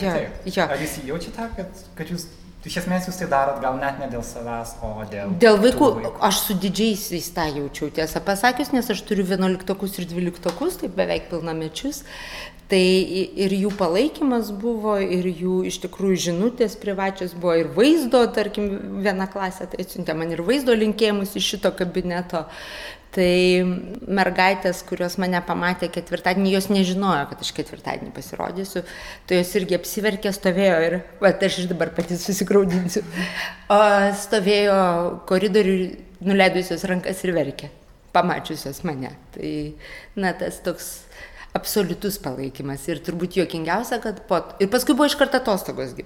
jo, 0.05 0.17
jo. 0.53 0.69
Ar 0.69 0.85
jūs 0.85 0.99
jaučiate, 1.09 1.49
kad, 1.57 1.87
kad 1.99 2.13
jūs, 2.13 2.29
iš 2.67 2.81
esmės 2.83 3.07
jūs 3.09 3.21
tai 3.21 3.29
darot 3.31 3.61
gal 3.63 3.79
net 3.81 4.01
ne 4.03 4.09
dėl 4.11 4.25
savęs, 4.27 4.75
o 4.85 4.91
dėl... 5.11 5.37
Dėl 5.43 5.61
vaikų, 5.63 5.91
tų 6.03 6.13
aš 6.29 6.43
su 6.49 6.59
didžiaisiais 6.63 7.31
tą 7.37 7.47
jaučiau, 7.53 7.93
tiesą 7.95 8.23
pasakius, 8.27 8.73
nes 8.75 8.91
aš 8.93 9.05
turiu 9.07 9.27
11 9.29 10.03
ir 10.03 10.11
12, 10.13 10.83
tai 10.83 10.93
beveik 10.99 11.31
pilnamečius. 11.31 12.05
Tai 12.67 12.83
ir 12.83 13.53
jų 13.55 13.71
palaikymas 13.79 14.49
buvo, 14.59 14.97
ir 14.99 15.29
jų 15.31 15.61
iš 15.71 15.77
tikrųjų 15.85 16.17
žinutės 16.25 16.75
privačios 16.81 17.37
buvo, 17.39 17.55
ir 17.61 17.71
vaizdo, 17.77 18.25
tarkim, 18.35 18.67
viena 19.05 19.29
klasė 19.31 19.69
tai 19.71 19.85
atsiuntė 19.85 20.17
man 20.19 20.35
ir 20.35 20.43
vaizdo 20.43 20.75
linkėjimus 20.75 21.37
iš 21.39 21.53
šito 21.55 21.71
kabineto. 21.79 22.43
Tai 23.17 23.65
mergaitės, 24.13 24.83
kurios 24.85 25.15
mane 25.17 25.39
pamatė 25.47 25.89
ketvirtadienį, 25.95 26.51
jos 26.53 26.67
nežinojo, 26.69 27.23
kad 27.31 27.41
aš 27.41 27.53
ketvirtadienį 27.57 28.11
pasirodysiu, 28.13 28.83
tai 29.25 29.39
jos 29.39 29.55
irgi 29.57 29.79
apsiverkė, 29.79 30.33
stovėjo 30.37 30.75
ir, 30.85 30.99
va, 31.23 31.31
aš 31.49 31.63
ir 31.63 31.71
dabar 31.71 31.95
pati 31.97 32.19
susikraudinsiu, 32.21 33.01
o 33.73 33.81
stovėjo 34.21 34.77
koridorių 35.31 35.79
nuleidusios 36.29 36.85
rankas 36.91 37.25
ir 37.25 37.33
verkė, 37.39 37.73
pamačiusios 38.13 38.83
mane. 38.85 39.15
Tai, 39.33 39.55
na, 40.21 40.37
tas 40.37 40.61
toks 40.67 40.93
absoliutus 41.57 42.21
palaikymas 42.21 42.85
ir 42.91 43.01
turbūt 43.05 43.41
juokingiausia, 43.41 44.03
kad 44.05 44.27
po... 44.29 44.43
Ir 44.61 44.69
paskui 44.73 44.93
buvo 44.93 45.09
iš 45.09 45.17
karto 45.17 45.41
atostogosgi. 45.41 46.05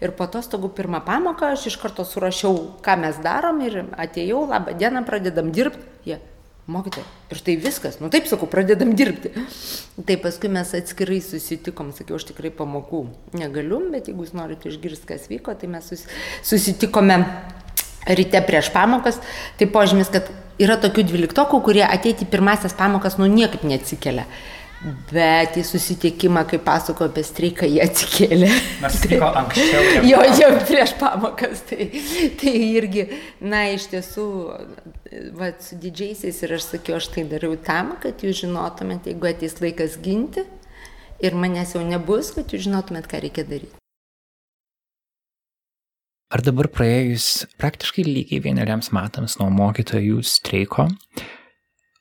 Ir 0.00 0.14
po 0.16 0.24
atostogų 0.24 0.70
pirmą 0.76 1.02
pamoką 1.04 1.52
aš 1.52 1.66
iš 1.68 1.76
karto 1.80 2.06
surašiau, 2.08 2.56
ką 2.84 2.96
mes 3.02 3.20
darom 3.20 3.60
ir 3.66 3.82
atėjau, 4.00 4.46
labą 4.48 4.72
dieną, 4.80 5.04
pradedam 5.04 5.50
dirbti. 5.52 5.84
Jie, 6.08 6.16
mokytojai, 6.72 7.04
ir 7.34 7.42
tai 7.44 7.56
viskas, 7.60 7.98
nu 8.00 8.08
taip 8.12 8.28
sakau, 8.30 8.48
pradedam 8.48 8.94
dirbti. 8.96 9.32
Tai 10.06 10.16
paskui 10.22 10.48
mes 10.52 10.72
atskirai 10.78 11.20
susitikom, 11.24 11.92
sakiau, 11.96 12.16
aš 12.16 12.30
tikrai 12.30 12.52
pamokų 12.54 13.02
negaliu, 13.36 13.82
bet 13.92 14.08
jeigu 14.08 14.24
jūs 14.24 14.32
norite 14.38 14.70
išgirsti, 14.72 15.08
kas 15.10 15.28
vyko, 15.28 15.52
tai 15.60 15.68
mes 15.72 15.92
sus, 15.92 16.06
susitikome 16.48 17.20
ryte 18.08 18.40
prieš 18.46 18.70
pamokas. 18.72 19.20
Tai 19.60 19.68
požymis, 19.74 20.08
kad 20.12 20.30
yra 20.60 20.78
tokių 20.80 21.04
dvyliktokų, 21.10 21.60
kurie 21.66 21.84
ateiti 21.84 22.28
pirmasias 22.28 22.76
pamokas, 22.78 23.18
nu 23.20 23.28
niekaip 23.28 23.66
neatsikelia. 23.68 24.24
Bet 25.10 25.58
į 25.60 25.62
susitikimą, 25.68 26.46
kai 26.48 26.56
pasako 26.64 27.10
apie 27.10 27.20
streiką, 27.26 27.66
jie 27.68 27.82
atsikėlė. 27.84 28.46
Nors 28.80 28.94
vyko 29.10 29.26
anksčiau. 29.42 29.82
negu- 29.90 30.08
Jo, 30.08 30.20
jau 30.38 30.48
prieš 30.70 30.94
pamokas. 31.00 31.60
Tai, 31.68 31.84
tai 32.40 32.54
irgi, 32.78 33.04
na, 33.44 33.66
iš 33.74 33.90
tiesų, 33.92 34.24
va, 35.36 35.50
su 35.60 35.76
didžiaisiais 35.82 36.38
ir 36.46 36.54
aš 36.56 36.70
sakiau, 36.70 36.96
aš 36.96 37.10
tai 37.12 37.26
dariau 37.28 37.58
tam, 37.60 37.92
kad 38.00 38.24
jūs 38.24 38.40
žinotumėte, 38.40 39.12
jeigu 39.12 39.28
ateis 39.28 39.58
laikas 39.60 39.98
ginti 40.00 40.46
ir 41.20 41.36
manęs 41.36 41.74
jau 41.76 41.84
nebus, 41.84 42.32
kad 42.38 42.48
jūs 42.56 42.64
žinotumėte, 42.64 43.10
ką 43.12 43.20
reikia 43.26 43.44
daryti. 43.50 43.76
Ar 46.30 46.40
dabar 46.46 46.68
praėjus 46.72 47.24
praktiškai 47.60 48.04
lygiai 48.06 48.40
vieneriems 48.44 48.92
metams 48.94 49.34
nuo 49.40 49.48
mokytojų 49.50 50.20
streiko, 50.24 50.86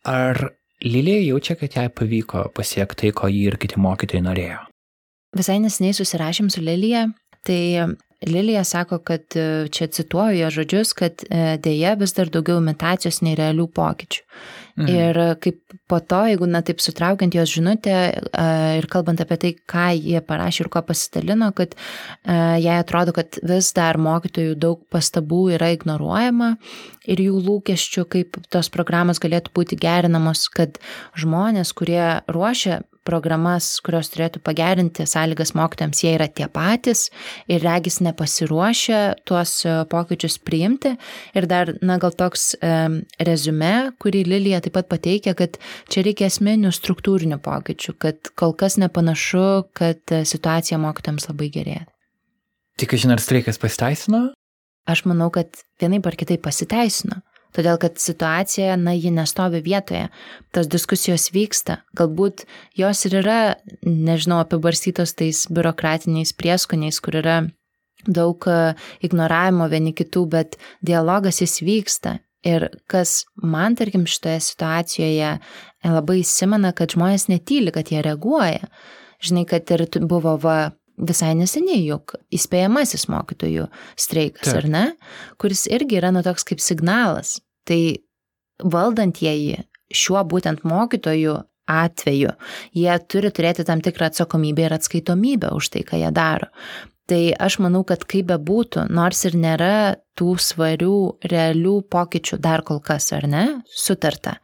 ar 0.07 0.39
Lilija 0.85 1.19
jaučia, 1.27 1.55
kad 1.59 1.75
jai 1.75 1.89
pavyko 1.91 2.45
pasiekti 2.55 3.01
tai, 3.01 3.15
ko 3.15 3.27
jį 3.27 3.47
ir 3.51 3.57
kiti 3.59 3.79
mokytojai 3.81 4.23
norėjo? 4.23 4.59
Visai 5.35 5.57
nesiniai 5.59 5.97
susirašėm 5.97 6.47
su 6.53 6.63
Lilija, 6.63 7.09
tai 7.45 7.59
Lilija 8.27 8.63
sako, 8.63 8.97
kad 8.99 9.21
e, 9.35 9.67
čia 9.71 9.87
cituoju 9.87 10.39
ją 10.39 10.49
žodžius, 10.51 10.93
kad 10.95 11.23
e, 11.23 11.57
dėja 11.63 11.93
vis 11.99 12.15
dar 12.17 12.31
daugiau 12.31 12.59
imitacijos 12.59 13.21
nei 13.23 13.37
realių 13.39 13.69
pokyčių. 13.75 14.23
Mhm. 14.79 14.87
Ir 14.87 15.17
kaip 15.43 15.57
po 15.91 15.99
to, 15.99 16.21
jeigu, 16.29 16.47
na 16.47 16.61
taip 16.63 16.79
sutraukiant 16.79 17.35
jos 17.35 17.51
žinutę 17.51 17.95
ir 18.79 18.87
kalbant 18.91 19.19
apie 19.19 19.37
tai, 19.41 19.51
ką 19.67 19.89
jie 19.97 20.21
parašė 20.23 20.63
ir 20.63 20.69
ko 20.71 20.81
pasidalino, 20.87 21.49
kad 21.57 21.75
jai 22.23 22.77
atrodo, 22.79 23.11
kad 23.15 23.41
vis 23.43 23.73
dar 23.75 23.99
mokytojų 23.99 24.55
daug 24.55 24.85
pastabų 24.93 25.41
yra 25.57 25.73
ignoruojama 25.75 26.53
ir 27.09 27.23
jų 27.25 27.41
lūkesčių, 27.49 28.05
kaip 28.07 28.39
tos 28.53 28.71
programos 28.71 29.19
galėtų 29.19 29.51
būti 29.59 29.79
gerinamos, 29.81 30.47
kad 30.53 30.79
žmonės, 31.19 31.73
kurie 31.75 32.21
ruošia 32.31 32.79
programas, 33.09 33.71
kurios 33.83 34.11
turėtų 34.13 34.41
pagerinti 34.45 35.07
sąlygas 35.09 35.55
mokytams, 35.57 36.03
jie 36.05 36.13
yra 36.15 36.29
tie 36.29 36.45
patys 36.53 37.07
ir 37.49 37.63
regis 37.65 37.99
nepasiruošę 38.05 39.01
tuos 39.29 39.55
e, 39.65 39.75
pokyčius 39.89 40.37
priimti. 40.45 40.93
Ir 41.37 41.49
dar, 41.49 41.73
na, 41.81 41.97
gal 42.01 42.13
toks 42.15 42.53
e, 42.55 42.73
rezume, 43.25 43.73
kurį 44.01 44.25
Lilija 44.29 44.61
taip 44.65 44.77
pat 44.77 44.89
pateikia, 44.91 45.35
kad 45.37 45.57
čia 45.91 46.05
reikia 46.05 46.29
esminių 46.29 46.73
struktūrinių 46.75 47.41
pokyčių, 47.45 47.95
kad 48.01 48.33
kol 48.39 48.53
kas 48.59 48.77
nepanašu, 48.81 49.47
kad 49.77 50.01
e, 50.13 50.23
situacija 50.29 50.81
mokytams 50.81 51.29
labai 51.31 51.49
gerėja. 51.53 51.87
Tik, 52.79 52.95
žinai, 52.95 53.17
ar 53.17 53.23
streikas 53.23 53.59
pasiteisino? 53.59 54.29
Aš 54.89 55.03
manau, 55.09 55.27
kad 55.33 55.51
vienaip 55.81 56.07
ar 56.07 56.15
kitaip 56.17 56.41
pasiteisino. 56.45 57.19
Todėl, 57.55 57.79
kad 57.81 57.97
situacija, 57.97 58.75
na, 58.77 58.93
ji 58.93 59.09
nestovi 59.13 59.61
vietoje, 59.65 60.07
tos 60.53 60.69
diskusijos 60.69 61.31
vyksta, 61.33 61.79
galbūt 61.97 62.45
jos 62.77 63.01
ir 63.09 63.19
yra, 63.23 63.39
nežinau, 63.85 64.43
apibarstytos 64.43 65.15
tais 65.17 65.47
biurokratiniais 65.49 66.35
prieskoniais, 66.37 67.01
kur 67.01 67.17
yra 67.23 67.39
daug 68.05 68.45
e, 68.47 68.59
ignoravimo 69.05 69.67
vieni 69.71 69.95
kitų, 69.97 70.25
bet 70.29 70.59
dialogas 70.85 71.41
jis 71.41 71.59
vyksta. 71.65 72.19
Ir 72.47 72.69
kas 72.87 73.25
man, 73.35 73.75
tarkim, 73.75 74.05
šitoje 74.07 74.39
situacijoje 74.45 75.33
labai 75.83 76.21
įsimena, 76.21 76.71
kad 76.71 76.93
žmonės 76.95 77.27
netyli, 77.27 77.73
kad 77.75 77.91
jie 77.91 78.03
reaguoja. 78.05 78.69
Žinai, 79.19 79.43
kad 79.49 79.67
ir 79.75 79.83
buvo 80.07 80.37
va 80.39 80.59
visai 80.99 81.33
neseniai 81.39 81.81
juk 81.85 82.15
įspėjamasis 82.35 83.07
mokytojų 83.11 83.67
streikas, 83.99 84.49
Taip. 84.49 84.59
ar 84.61 84.69
ne? 84.69 84.85
Kuris 85.41 85.65
irgi 85.71 85.99
yra 86.01 86.11
nu 86.15 86.23
toks 86.25 86.47
kaip 86.47 86.63
signalas. 86.63 87.37
Tai 87.67 87.79
valdantieji 88.59 89.63
šiuo 89.95 90.23
būtent 90.27 90.65
mokytojų 90.67 91.37
atveju, 91.69 92.33
jie 92.73 92.93
turi 93.11 93.29
turėti 93.33 93.65
tam 93.67 93.81
tikrą 93.85 94.09
atsakomybę 94.09 94.65
ir 94.65 94.75
atskaitomybę 94.79 95.51
už 95.57 95.69
tai, 95.75 95.83
ką 95.85 95.99
jie 96.01 96.09
daro. 96.15 96.49
Tai 97.09 97.21
aš 97.41 97.57
manau, 97.63 97.81
kad 97.89 98.03
kaip 98.09 98.27
bebūtų, 98.29 98.85
nors 98.93 99.23
ir 99.25 99.37
nėra 99.37 99.97
tų 100.17 100.35
svarių, 100.45 100.97
realių 101.31 101.79
pokyčių 101.89 102.37
dar 102.41 102.61
kol 102.65 102.81
kas, 102.85 103.09
ar 103.17 103.25
ne, 103.29 103.45
sutarta, 103.65 104.35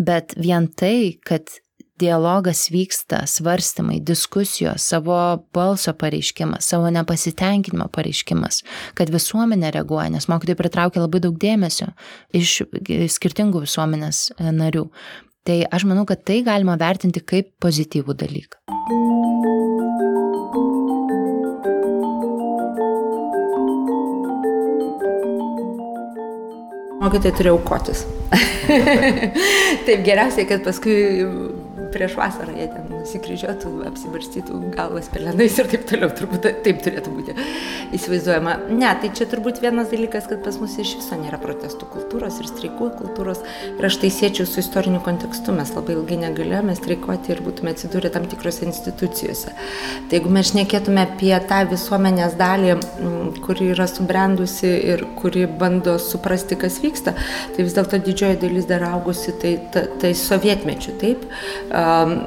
bet 0.00 0.32
vien 0.40 0.68
tai, 0.72 1.20
kad 1.20 1.52
dialogas 2.00 2.66
vyksta, 2.72 3.22
svarstymai, 3.28 4.00
diskusijos, 4.00 4.84
savo 4.92 5.16
balso 5.54 5.92
pareiškimas, 6.00 6.68
savo 6.72 6.90
nepasitenkinimo 6.94 7.90
pareiškimas, 7.92 8.62
kad 8.98 9.12
visuomenė 9.12 9.74
reaguoja, 9.76 10.08
nes 10.14 10.28
mokytojai 10.30 10.58
pritraukia 10.58 11.04
labai 11.04 11.22
daug 11.24 11.36
dėmesio 11.40 11.90
iš 12.36 12.62
skirtingų 13.16 13.64
visuomenės 13.66 14.30
e, 14.36 14.52
narių. 14.56 14.86
Tai 15.48 15.62
aš 15.72 15.86
manau, 15.88 16.04
kad 16.08 16.24
tai 16.28 16.42
galima 16.44 16.76
vertinti 16.80 17.22
kaip 17.24 17.54
pozityvų 17.64 18.16
dalyką. 18.24 18.60
Mokytojai 27.00 27.36
turi 27.38 27.48
aukotis. 27.48 28.04
Taip 29.86 30.02
geriausiai, 30.04 30.44
kad 30.46 30.60
paskui 30.62 30.98
prieš 31.92 32.14
vasarą 32.16 32.52
jie 32.56 32.68
ten 32.68 32.86
nusikryžiuotų, 33.10 33.70
apsibarstytų 33.90 34.58
galvas 34.74 35.08
pelenais 35.10 35.58
ir 35.58 35.68
taip 35.70 35.86
toliau, 35.90 36.10
turbūt 36.14 36.46
taip 36.64 36.82
turėtų 36.84 37.12
būti 37.14 37.34
įsivaizduojama. 37.96 38.56
Ne, 38.70 38.90
tai 39.02 39.10
čia 39.16 39.26
turbūt 39.30 39.60
vienas 39.62 39.90
dalykas, 39.90 40.28
kad 40.30 40.42
pas 40.44 40.58
mus 40.60 40.76
iš 40.78 40.96
viso 41.00 41.18
nėra 41.18 41.40
protestų 41.42 41.88
kultūros 41.90 42.38
ir 42.40 42.50
streikų 42.50 42.90
kultūros. 43.00 43.42
Ir 43.72 43.88
aš 43.88 43.98
tai 44.02 44.12
siečiau 44.14 44.46
su 44.46 44.62
istoriniu 44.62 45.02
kontekstu, 45.04 45.54
mes 45.56 45.72
labai 45.74 45.96
ilgai 45.96 46.20
negalėjome 46.24 46.76
streikuoti 46.78 47.34
ir 47.34 47.42
būtume 47.44 47.74
atsidūrę 47.74 48.12
tam 48.14 48.28
tikrose 48.30 48.66
institucijose. 48.68 49.54
Tai 50.10 50.18
jeigu 50.18 50.32
mes 50.32 50.52
šnekėtume 50.52 51.04
apie 51.08 51.34
tą 51.50 51.62
visuomenės 51.70 52.36
dalį, 52.40 52.76
kuri 53.44 53.72
yra 53.74 53.88
subrendusi 53.90 54.70
ir 54.92 55.04
kuri 55.18 55.46
bando 55.60 55.96
suprasti, 56.02 56.58
kas 56.60 56.78
vyksta, 56.82 57.16
tai 57.56 57.66
vis 57.66 57.74
dėlto 57.76 58.00
didžioji 58.06 58.40
dalis 58.44 58.68
dar 58.70 58.84
augusi 58.92 59.34
tai, 59.40 59.56
tai, 59.74 59.86
tai 60.02 60.12
sovietmečių, 60.18 60.96
taip. 61.00 61.26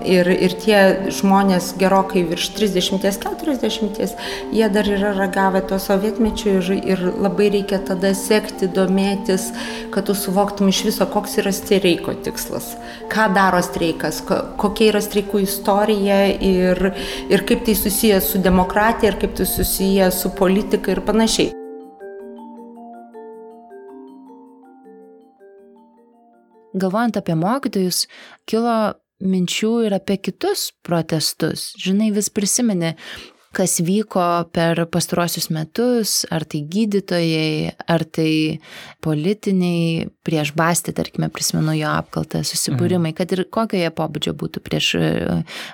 Ir, 0.09 0.29
ir 0.33 0.55
tie 0.59 0.72
žmonės 1.13 1.73
gerokai 1.79 2.23
virš 2.27 2.49
30-40, 2.57 4.13
jie 4.53 4.69
dar 4.73 4.89
yra 4.89 5.13
ragavę 5.17 5.63
to 5.69 5.79
sovietmečio 5.81 6.57
ir, 6.59 6.71
ir 6.93 7.03
labai 7.25 7.49
reikia 7.57 7.79
tada 7.87 8.13
sekti, 8.17 8.69
domėtis, 8.73 9.49
kad 9.93 10.07
tu 10.09 10.17
suvoktum 10.17 10.71
iš 10.73 10.83
viso, 10.89 11.07
koks 11.09 11.39
yra 11.43 11.53
streiko 11.55 12.15
tikslas, 12.25 12.73
ką 13.13 13.29
daro 13.35 13.63
streikas, 13.65 14.21
kokia 14.27 14.91
yra 14.91 15.03
streikų 15.03 15.43
istorija 15.47 16.21
ir, 16.37 16.93
ir 17.29 17.47
kaip 17.49 17.65
tai 17.67 17.77
susijęs 17.79 18.31
su 18.33 18.43
demokratija 18.43 19.13
ir 19.13 19.19
kaip 19.25 19.35
tai 19.39 19.49
susijęs 19.49 20.23
su 20.23 20.33
politika 20.37 20.95
ir 20.95 21.03
panašiai. 21.05 21.53
galvojant 26.73 27.17
apie 27.17 27.35
mokytojus, 27.35 28.07
kilo 28.45 28.93
minčių 29.23 29.73
ir 29.87 29.97
apie 29.97 30.19
kitus 30.21 30.71
protestus. 30.85 31.71
Žinai, 31.79 32.11
vis 32.15 32.29
prisimeni, 32.33 32.93
kas 33.53 33.77
vyko 33.85 34.23
per 34.53 34.81
pastarosius 34.89 35.49
metus, 35.53 36.23
ar 36.33 36.45
tai 36.49 36.63
gydytojai, 36.73 37.73
ar 37.91 38.03
tai 38.09 38.59
politiniai, 39.05 40.07
prieš 40.25 40.53
bastį, 40.57 40.95
tarkime, 40.97 41.29
prisimenu 41.33 41.75
jo 41.77 41.91
apkaltą, 41.93 42.41
susibūrimai, 42.47 43.11
mhm. 43.11 43.17
kad 43.19 43.35
ir 43.35 43.43
kokio 43.53 43.79
jie 43.79 43.91
pobūdžio 43.93 44.33
būtų 44.39 44.63
prieš 44.65 44.93
e, 44.97 45.11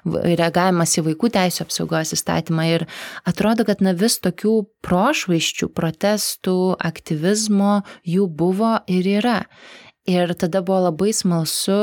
reagavimas 0.03 0.97
į 0.99 1.05
vaikų 1.07 1.31
teisų 1.37 1.65
apsaugos 1.65 2.13
įstatymą. 2.17 2.67
Ir 2.75 2.87
atrodo, 3.29 3.65
kad 3.67 3.83
na 3.85 3.95
vis 3.97 4.19
tokių 4.23 4.57
prošvaiščių, 4.85 5.71
protestų, 5.75 6.57
aktyvizmo 6.91 7.79
jų 8.07 8.27
buvo 8.27 8.75
ir 8.91 9.07
yra. 9.19 9.39
Ir 10.09 10.33
tada 10.35 10.63
buvo 10.65 10.89
labai 10.89 11.13
smalsu 11.13 11.79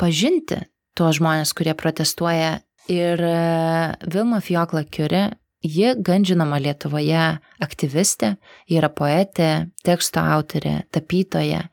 pažinti 0.00 0.62
tuos 0.98 1.18
žmonės, 1.18 1.54
kurie 1.56 1.74
protestuoja. 1.78 2.60
Ir 2.90 3.20
e, 3.24 3.36
Vilma 4.12 4.42
Fiokla 4.44 4.84
Kiuri, 4.84 5.24
ji 5.64 5.94
gan 6.04 6.26
žinoma 6.28 6.58
Lietuvoje 6.60 7.38
aktyvistė, 7.64 8.34
yra 8.68 8.90
poetė, 8.92 9.70
teksto 9.86 10.20
autorė, 10.20 10.82
tapytoja. 10.92 11.64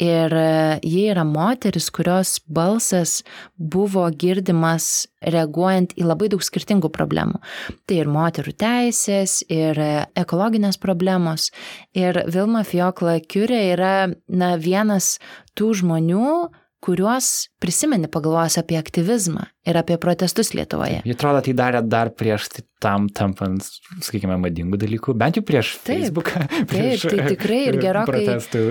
Ir 0.00 0.32
e, 0.32 0.80
ji 0.84 1.06
yra 1.12 1.26
moteris, 1.28 1.90
kurios 1.92 2.38
balsas 2.48 3.18
buvo 3.56 4.06
girdimas 4.12 5.08
reaguojant 5.20 5.92
į 6.00 6.06
labai 6.08 6.30
daug 6.32 6.44
skirtingų 6.44 6.88
problemų. 6.92 7.40
Tai 7.84 7.98
ir 8.00 8.08
moterų 8.08 8.54
teisės, 8.60 9.40
ir 9.48 9.80
e, 9.80 9.90
ekologinės 10.20 10.80
problemos. 10.80 11.50
Ir 11.96 12.22
Vilma 12.32 12.64
Fiokla 12.64 13.18
Kiurė 13.20 13.60
yra 13.74 13.94
na, 14.28 14.54
vienas 14.60 15.18
tų 15.52 15.74
žmonių, 15.82 16.32
kuriuos 16.80 17.50
prisimeni 17.60 18.08
pagalvojęs 18.08 18.56
apie 18.60 18.78
aktyvizmą 18.80 19.44
ir 19.68 19.76
apie 19.76 19.98
protestus 20.00 20.54
Lietuvoje. 20.56 21.02
Jie 21.04 21.14
atrodo, 21.14 21.42
tai 21.44 21.52
darė 21.56 21.82
dar 21.84 22.10
prieš 22.16 22.48
tam 22.80 23.10
tampant, 23.12 23.66
sakykime, 24.00 24.38
madingų 24.40 24.78
dalykų, 24.80 25.14
bent 25.20 25.36
jau 25.36 25.44
prieš 25.44 25.74
taip, 25.84 26.06
Facebooką. 26.06 26.46
Prieš 26.70 27.04
taip, 27.04 27.12
tai 27.18 27.34
tikrai 27.34 27.58
ir 27.68 27.76
gerokai. 27.82 28.22
Protestų 28.24 28.62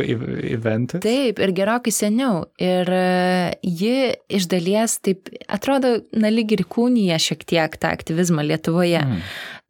eventus. 0.55 1.03
Taip, 1.05 1.43
ir 1.45 1.53
gerokai 1.59 1.93
seniau. 1.93 2.47
Ir 2.57 2.89
e, 2.89 3.05
ji 3.61 3.93
iš 4.39 4.49
dalies 4.49 4.97
taip 5.05 5.29
atrodo, 5.45 5.99
na 6.17 6.33
lyg 6.33 6.57
ir 6.57 6.65
kūnyje 6.65 7.21
šiek 7.29 7.45
tiek 7.53 7.77
tą 7.77 7.93
aktyvizmą 7.93 8.47
Lietuvoje. 8.49 9.05
Mm. 9.05 9.23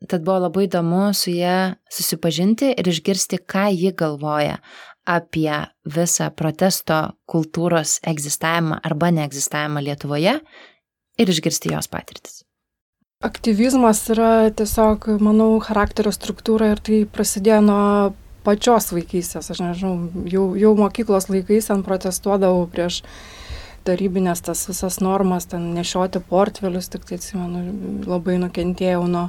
Tad 0.07 0.23
buvo 0.23 0.45
labai 0.45 0.69
įdomu 0.69 1.09
su 1.11 1.33
ją 1.35 1.73
susipažinti 1.91 2.71
ir 2.71 2.87
išgirsti, 2.87 3.41
ką 3.43 3.67
ji 3.75 3.91
galvoja 3.99 4.61
apie 5.09 5.53
visą 5.89 6.29
protesto 6.35 6.99
kultūros 7.29 7.97
egzistavimą 8.07 8.77
arba 8.85 9.09
neegzistavimą 9.15 9.81
Lietuvoje 9.87 10.37
ir 11.19 11.33
išgirsti 11.33 11.73
jos 11.73 11.89
patirtis. 11.91 12.43
Aktyvizmas 13.25 14.05
yra 14.13 14.47
tiesiog, 14.55 15.09
manau, 15.19 15.57
charakterio 15.59 16.13
struktūra 16.15 16.69
ir 16.71 16.79
tai 16.79 17.01
prasidėjo 17.03 17.59
nuo 17.65 17.81
pačios 18.45 18.93
vaikystės. 18.95 19.49
Aš 19.51 19.59
nežinau, 19.65 20.23
jau, 20.31 20.45
jau 20.55 20.71
mokyklos 20.79 21.27
laikais 21.27 21.67
ten 21.67 21.83
protestuodavau 21.83 22.63
prieš 22.71 23.01
tarybinės 23.87 24.43
tas 24.45 24.61
visas 24.69 25.01
normas, 25.03 25.49
ten 25.51 25.73
nešioti 25.75 26.21
portfelius, 26.29 26.87
tik 26.93 27.07
tai 27.09 27.19
atsimenu, 27.19 27.65
labai 28.07 28.37
nukentėjau 28.39 29.03
nuo 29.11 29.25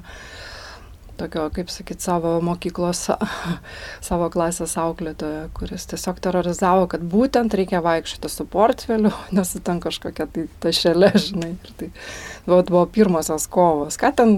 tokio, 1.21 1.47
kaip 1.55 1.71
sakyt, 1.73 2.01
savo 2.05 2.37
mokyklos, 2.45 3.07
savo 4.09 4.29
klasės 4.33 4.77
auklėtojo, 4.81 5.47
kuris 5.57 5.87
tiesiog 5.91 6.21
terorizavo, 6.25 6.87
kad 6.91 7.05
būtent 7.05 7.55
reikia 7.59 7.83
vaikščioti 7.85 8.33
su 8.33 8.47
portfeliu, 8.51 9.13
nes 9.37 9.55
ten 9.65 9.83
kažkokia 9.83 10.29
tai 10.33 10.47
tašelė, 10.65 11.13
žinai. 11.29 11.55
Ir 11.57 11.75
tai 11.81 11.91
buvo, 12.47 12.63
buvo 12.63 12.85
pirmosios 12.95 13.49
kovos. 13.51 13.99
Ką 14.01 14.13
ten 14.17 14.35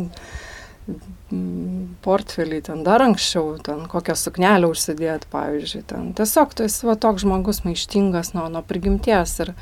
mm, 0.88 1.86
portfelį 2.04 2.60
ten 2.68 2.82
dar 2.86 3.04
anksčiau, 3.04 3.56
ten 3.64 3.86
kokią 3.90 4.16
suknelę 4.18 4.72
užsidėti, 4.72 5.30
pavyzdžiui. 5.32 5.86
Ten. 5.92 6.12
Tiesiog 6.18 6.58
tu 6.58 6.66
esi 6.66 6.88
va, 6.88 6.98
toks 6.98 7.26
žmogus 7.26 7.62
maištingas 7.66 8.34
nuo, 8.36 8.48
nuo 8.52 8.64
prigimties 8.66 9.38
ir, 9.46 9.54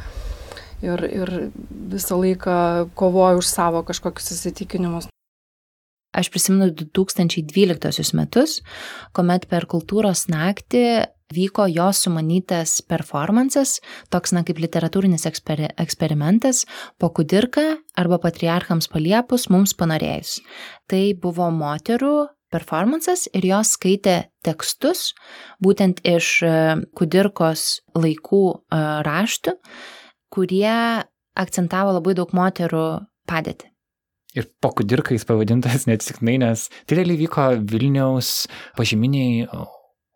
ir, 0.87 1.07
ir 1.23 1.37
visą 1.93 2.21
laiką 2.21 2.91
kovoju 2.99 3.45
už 3.45 3.53
savo 3.53 3.85
kažkokius 3.87 4.35
įsitikinimus. 4.39 5.11
Aš 6.11 6.31
prisimenu 6.35 6.73
2012 6.75 8.15
metus, 8.19 8.59
kuomet 9.15 9.47
per 9.51 9.69
kultūros 9.71 10.27
naktį 10.33 10.85
vyko 11.31 11.69
jos 11.71 12.03
sumanytas 12.05 12.81
performances, 12.83 13.79
toks 14.11 14.35
na 14.35 14.43
kaip 14.47 14.59
literatūrinis 14.59 15.29
eksperi 15.31 15.71
eksperimentas 15.79 16.65
po 16.99 17.13
kudirką 17.15 17.79
arba 17.99 18.19
patriarchams 18.23 18.91
paliepus 18.91 19.49
mums 19.55 19.77
panorėjus. 19.79 20.41
Tai 20.91 21.03
buvo 21.23 21.51
moterų 21.55 22.15
performances 22.51 23.29
ir 23.31 23.47
jos 23.53 23.77
skaitė 23.77 24.17
tekstus 24.43 25.13
būtent 25.63 26.03
iš 26.03 26.33
e, 26.43 26.53
kudirkos 26.99 27.85
laikų 27.95 28.45
e, 28.51 28.83
raštų, 29.07 29.55
kurie 30.35 31.07
akcentavo 31.39 31.95
labai 31.95 32.17
daug 32.19 32.35
moterų 32.35 32.87
padėtį. 33.31 33.70
Ir 34.39 34.47
po 34.63 34.71
kudirkais 34.79 35.27
pavadintas 35.27 35.85
neatsitiktinai, 35.91 36.39
nes 36.45 36.69
tai 36.87 37.01
realiai 37.01 37.19
vyko 37.25 37.51
Vilniaus 37.73 38.47
pažyminiai 38.79 39.49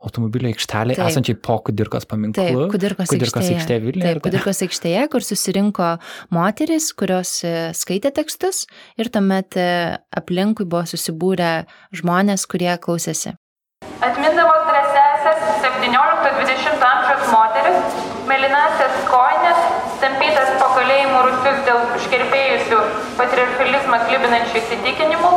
automobilio 0.05 0.50
aikštelė 0.53 0.96
taip. 0.98 1.09
esančiai 1.11 1.38
po 1.40 1.59
Kudirkos 1.64 2.07
paminklu. 2.09 2.42
Taip, 2.42 2.72
Kudirkos, 2.72 3.11
Kudirkos 3.11 3.40
aikštėje. 3.40 3.61
aikštėje 3.61 3.85
Vilniuje. 3.85 4.11
Taip, 4.11 4.22
Kudirkos 4.27 4.62
aikštėje, 4.66 5.05
kur 5.12 5.24
susirinko 5.24 5.90
moteris, 6.35 6.90
kurios 6.98 7.33
e, 7.46 7.55
skaitė 7.77 8.12
tekstus 8.18 8.64
ir 9.00 9.11
tuomet 9.14 9.59
e, 9.61 9.68
aplinkui 10.20 10.68
buvo 10.68 10.85
susibūrę 10.90 11.53
žmonės, 11.96 12.46
kurie 12.50 12.72
klausėsi. 12.85 13.35
Atmindamos 14.05 14.66
drąsiasias 14.68 15.64
17-20 15.64 16.85
amžiaus 16.90 17.31
moteris, 17.33 18.03
Mėlynasias 18.24 19.03
koinės, 19.09 19.59
tampytas 20.00 20.55
po 20.61 20.70
kalėjimų 20.72 21.18
rusius 21.27 21.59
dėl 21.66 21.83
užkerpėjusių 21.98 22.79
patriarchalizmą 23.64 23.98
klibinančių 24.09 24.59
įsitikinimų, 24.61 25.31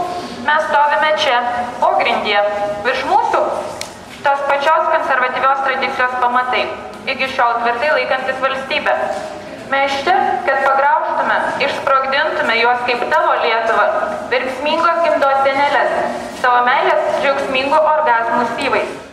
mes 0.43 0.65
stovime 0.67 1.11
čia, 1.21 1.37
pogrindyje, 1.79 2.41
virš 2.83 3.05
mūsų 3.07 3.41
tos 4.25 4.43
pačios 4.49 4.89
konservatyvios 4.91 5.63
tradicijos 5.63 6.17
pamatai, 6.19 6.65
iki 7.07 7.29
šiol 7.31 7.61
tvirtai 7.61 7.93
laikantis 7.95 8.41
valstybę. 8.43 8.95
Mes 9.71 9.95
čia, 10.03 10.15
kad 10.47 10.63
pagraužtume, 10.67 11.39
išsprogdintume 11.63 12.59
juos 12.59 12.83
kaip 12.87 13.03
tavo 13.11 13.33
Lietuvą, 13.43 13.87
virksmingos 14.31 15.03
gimdos 15.07 15.43
senelės, 15.47 15.99
savo 16.43 16.63
meilės 16.67 17.19
džiaugsmingų 17.23 17.83
orgasmų 17.95 18.47
syvais. 18.55 19.06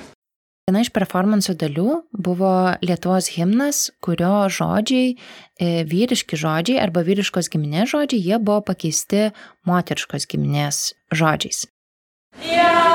Viena 0.64 0.80
iš 0.80 0.88
performanso 0.96 1.52
dalių 1.60 1.98
buvo 2.24 2.50
Lietuvos 2.80 3.26
himnas, 3.34 3.90
kurio 4.00 4.46
žodžiai, 4.48 5.10
e, 5.60 5.68
vyriški 5.84 6.38
žodžiai 6.40 6.78
arba 6.80 7.02
vyriškos 7.04 7.52
giminės 7.52 7.92
žodžiai, 7.92 8.22
jie 8.30 8.38
buvo 8.40 8.62
pakeisti 8.72 9.26
moteriškos 9.68 10.24
giminės 10.24 10.94
žodžiais. 11.12 11.66
Lietuva, 12.40 12.93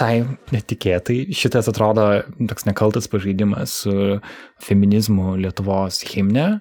visai 0.00 0.24
netikėtai. 0.52 1.28
Šitas 1.32 1.68
atrodo 1.68 2.22
toks 2.48 2.64
nekaltas 2.64 3.08
pažaidimas 3.08 3.82
su 3.84 4.20
feminizmu 4.64 5.36
Lietuvos 5.36 6.00
himne 6.08 6.60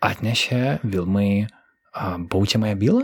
atnešė 0.00 0.80
Vilmai 0.84 1.48
baudžiamąją 2.30 2.76
bylą? 2.78 3.02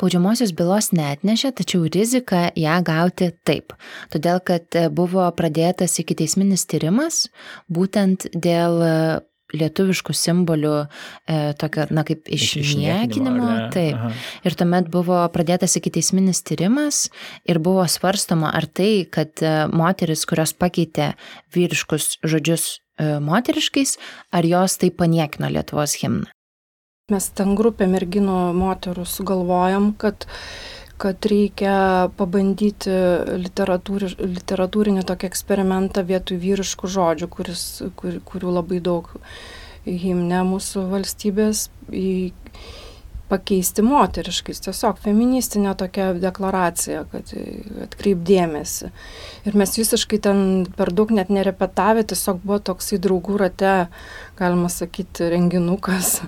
Baudžiamosios 0.00 0.52
bylos 0.54 0.90
netnešė, 0.92 1.52
tačiau 1.54 1.86
rizika 1.86 2.50
ją 2.54 2.78
gauti 2.82 3.30
taip. 3.44 3.74
Todėl, 4.10 4.40
kad 4.42 4.66
buvo 4.94 5.28
pradėtas 5.34 5.98
iki 6.02 6.14
teisminis 6.18 6.66
tyrimas 6.66 7.28
būtent 7.70 8.26
dėl 8.34 8.82
lietuviškų 9.56 10.14
simbolių 10.16 10.74
e, 10.82 11.38
tokio, 11.60 11.86
na, 11.94 12.04
kaip 12.08 12.28
išniekinimo. 12.32 13.48
Taip. 13.74 13.96
Aha. 13.98 14.12
Ir 14.46 14.56
tuomet 14.58 14.90
buvo 14.92 15.20
pradėtas 15.34 15.76
iki 15.80 15.92
teisminis 15.94 16.42
tyrimas 16.46 17.06
ir 17.48 17.60
buvo 17.62 17.84
svarstoma, 17.90 18.52
ar 18.56 18.66
tai, 18.66 19.04
kad 19.10 19.42
e, 19.44 19.54
moteris, 19.72 20.26
kurios 20.28 20.54
pakeitė 20.56 21.12
vyriškus 21.54 22.18
žodžius 22.24 22.68
e, 22.72 23.16
moteriškais, 23.22 23.98
ar 24.32 24.48
jos 24.48 24.78
tai 24.80 24.92
paniekino 24.94 25.52
Lietuvos 25.52 25.98
himną. 26.02 26.30
Mes 27.12 27.24
ten 27.36 27.56
grupė 27.58 27.88
merginų 27.90 28.52
moterų 28.56 29.04
sugalvojom, 29.10 29.92
kad 30.00 30.24
kad 31.02 31.26
reikia 31.26 32.10
pabandyti 32.18 32.92
literatūri, 33.42 34.12
literatūrinį 34.20 35.02
tokį 35.08 35.28
eksperimentą 35.32 36.04
vietoj 36.06 36.38
vyriškų 36.42 36.90
žodžių, 36.96 37.28
kuris, 37.32 37.64
kur, 37.98 38.20
kurių 38.28 38.54
labai 38.60 38.78
daug 38.84 39.10
himne 39.82 40.44
mūsų 40.46 40.86
valstybės, 40.92 41.66
į, 41.90 42.30
pakeisti 43.32 43.82
moteriškais, 43.86 44.60
tiesiog 44.66 44.98
feministinė 45.00 45.72
tokia 45.80 46.10
deklaracija, 46.20 47.06
kad 47.10 47.30
atkreipdėmėsi. 47.86 48.90
Ir 49.48 49.56
mes 49.58 49.72
visiškai 49.78 50.18
ten 50.26 50.42
per 50.76 50.92
daug 50.92 51.14
net 51.16 51.32
nerepetavę, 51.32 52.04
tiesiog 52.12 52.42
buvo 52.44 52.60
toksai 52.70 53.00
draugų 53.02 53.38
rate, 53.40 53.76
galima 54.38 54.68
sakyti, 54.72 55.30
renginukas, 55.32 56.18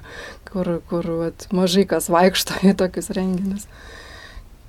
kur, 0.48 0.78
kur 0.88 1.10
vat, 1.20 1.46
mažai 1.54 1.84
kas 1.90 2.08
vaikšto 2.12 2.64
į 2.72 2.78
tokius 2.80 3.12
renginius 3.14 3.68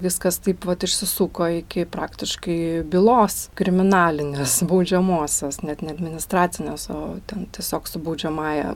viskas 0.02 0.40
taip 0.44 0.66
vat 0.68 0.84
išsisuko 0.84 1.48
iki 1.62 1.86
praktiškai 1.92 2.84
bylos 2.92 3.50
kriminalinės, 3.60 4.60
baudžiamosios, 4.70 5.62
net 5.64 5.84
ne 5.86 5.94
administracinės, 5.96 6.90
o 6.92 7.02
ten 7.30 7.48
tiesiog 7.56 7.88
su 7.90 8.02
baudžiamąją 8.04 8.74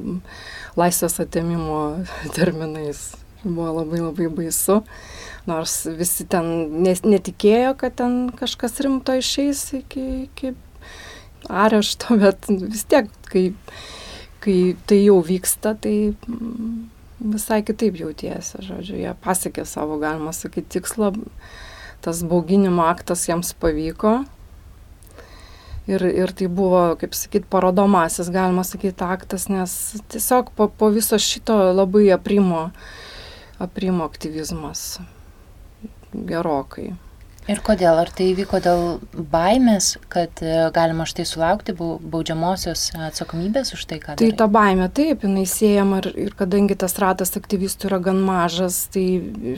laisvės 0.80 1.20
atėmimo 1.26 1.82
terminais. 2.38 3.10
Buvo 3.40 3.70
labai 3.72 4.02
labai 4.04 4.26
baisu, 4.36 4.82
nors 5.48 5.74
visi 5.96 6.26
ten 6.28 6.50
netikėjo, 6.84 7.72
kad 7.80 7.96
ten 8.02 8.18
kažkas 8.36 8.82
rimto 8.84 9.16
išeis 9.16 9.62
iki, 9.78 10.04
iki 10.26 10.52
arešto, 11.48 12.18
bet 12.24 12.50
vis 12.52 12.84
tiek, 12.92 13.08
kai, 13.32 13.46
kai 14.44 14.60
tai 14.92 15.00
jau 15.06 15.22
vyksta, 15.24 15.78
tai 15.80 16.12
visai 17.20 17.62
kitaip 17.66 17.98
jautiesi, 18.00 18.62
žodžiu, 18.64 18.98
jie 19.00 19.14
pasiekė 19.24 19.66
savo, 19.68 20.00
galima 20.02 20.34
sakyti, 20.36 20.80
tikslą, 20.80 21.14
tas 22.04 22.22
bauginimo 22.24 22.86
aktas 22.88 23.28
jiems 23.28 23.54
pavyko. 23.60 24.22
Ir, 25.90 26.06
ir 26.06 26.32
tai 26.38 26.46
buvo, 26.54 26.84
kaip 27.02 27.16
sakyt, 27.18 27.48
parodomasis, 27.50 28.30
galima 28.30 28.64
sakyti, 28.68 29.02
aktas, 29.02 29.48
nes 29.50 29.74
tiesiog 30.14 30.54
po, 30.56 30.70
po 30.70 30.92
viso 30.94 31.18
šito 31.18 31.58
labai 31.74 32.06
aprimo, 32.14 32.68
aprimo 33.58 34.06
aktyvizmas 34.06 35.00
gerokai. 36.14 36.92
Ir 37.50 37.60
kodėl? 37.66 37.98
Ar 37.98 38.10
tai 38.14 38.28
įvyko 38.30 38.60
dėl 38.62 38.84
baimės, 39.32 39.96
kad 40.14 40.42
e, 40.46 40.68
galima 40.76 41.08
štai 41.10 41.24
sulaukti 41.26 41.74
baudžiamosios 41.74 42.92
atsakomybės 43.08 43.74
už 43.74 43.88
tai, 43.90 43.98
ką 44.04 44.14
tai 44.14 44.18
darai? 44.20 44.36
Tai 44.36 44.38
ta 44.38 44.48
baimė, 44.54 44.90
taip, 44.94 45.24
jinai 45.26 45.48
siejama 45.50 46.04
ir, 46.04 46.10
ir 46.28 46.36
kadangi 46.38 46.78
tas 46.78 46.94
ratas 47.02 47.34
aktyvistų 47.40 47.90
yra 47.90 47.98
gan 48.06 48.20
mažas, 48.22 48.84
tai 48.94 49.06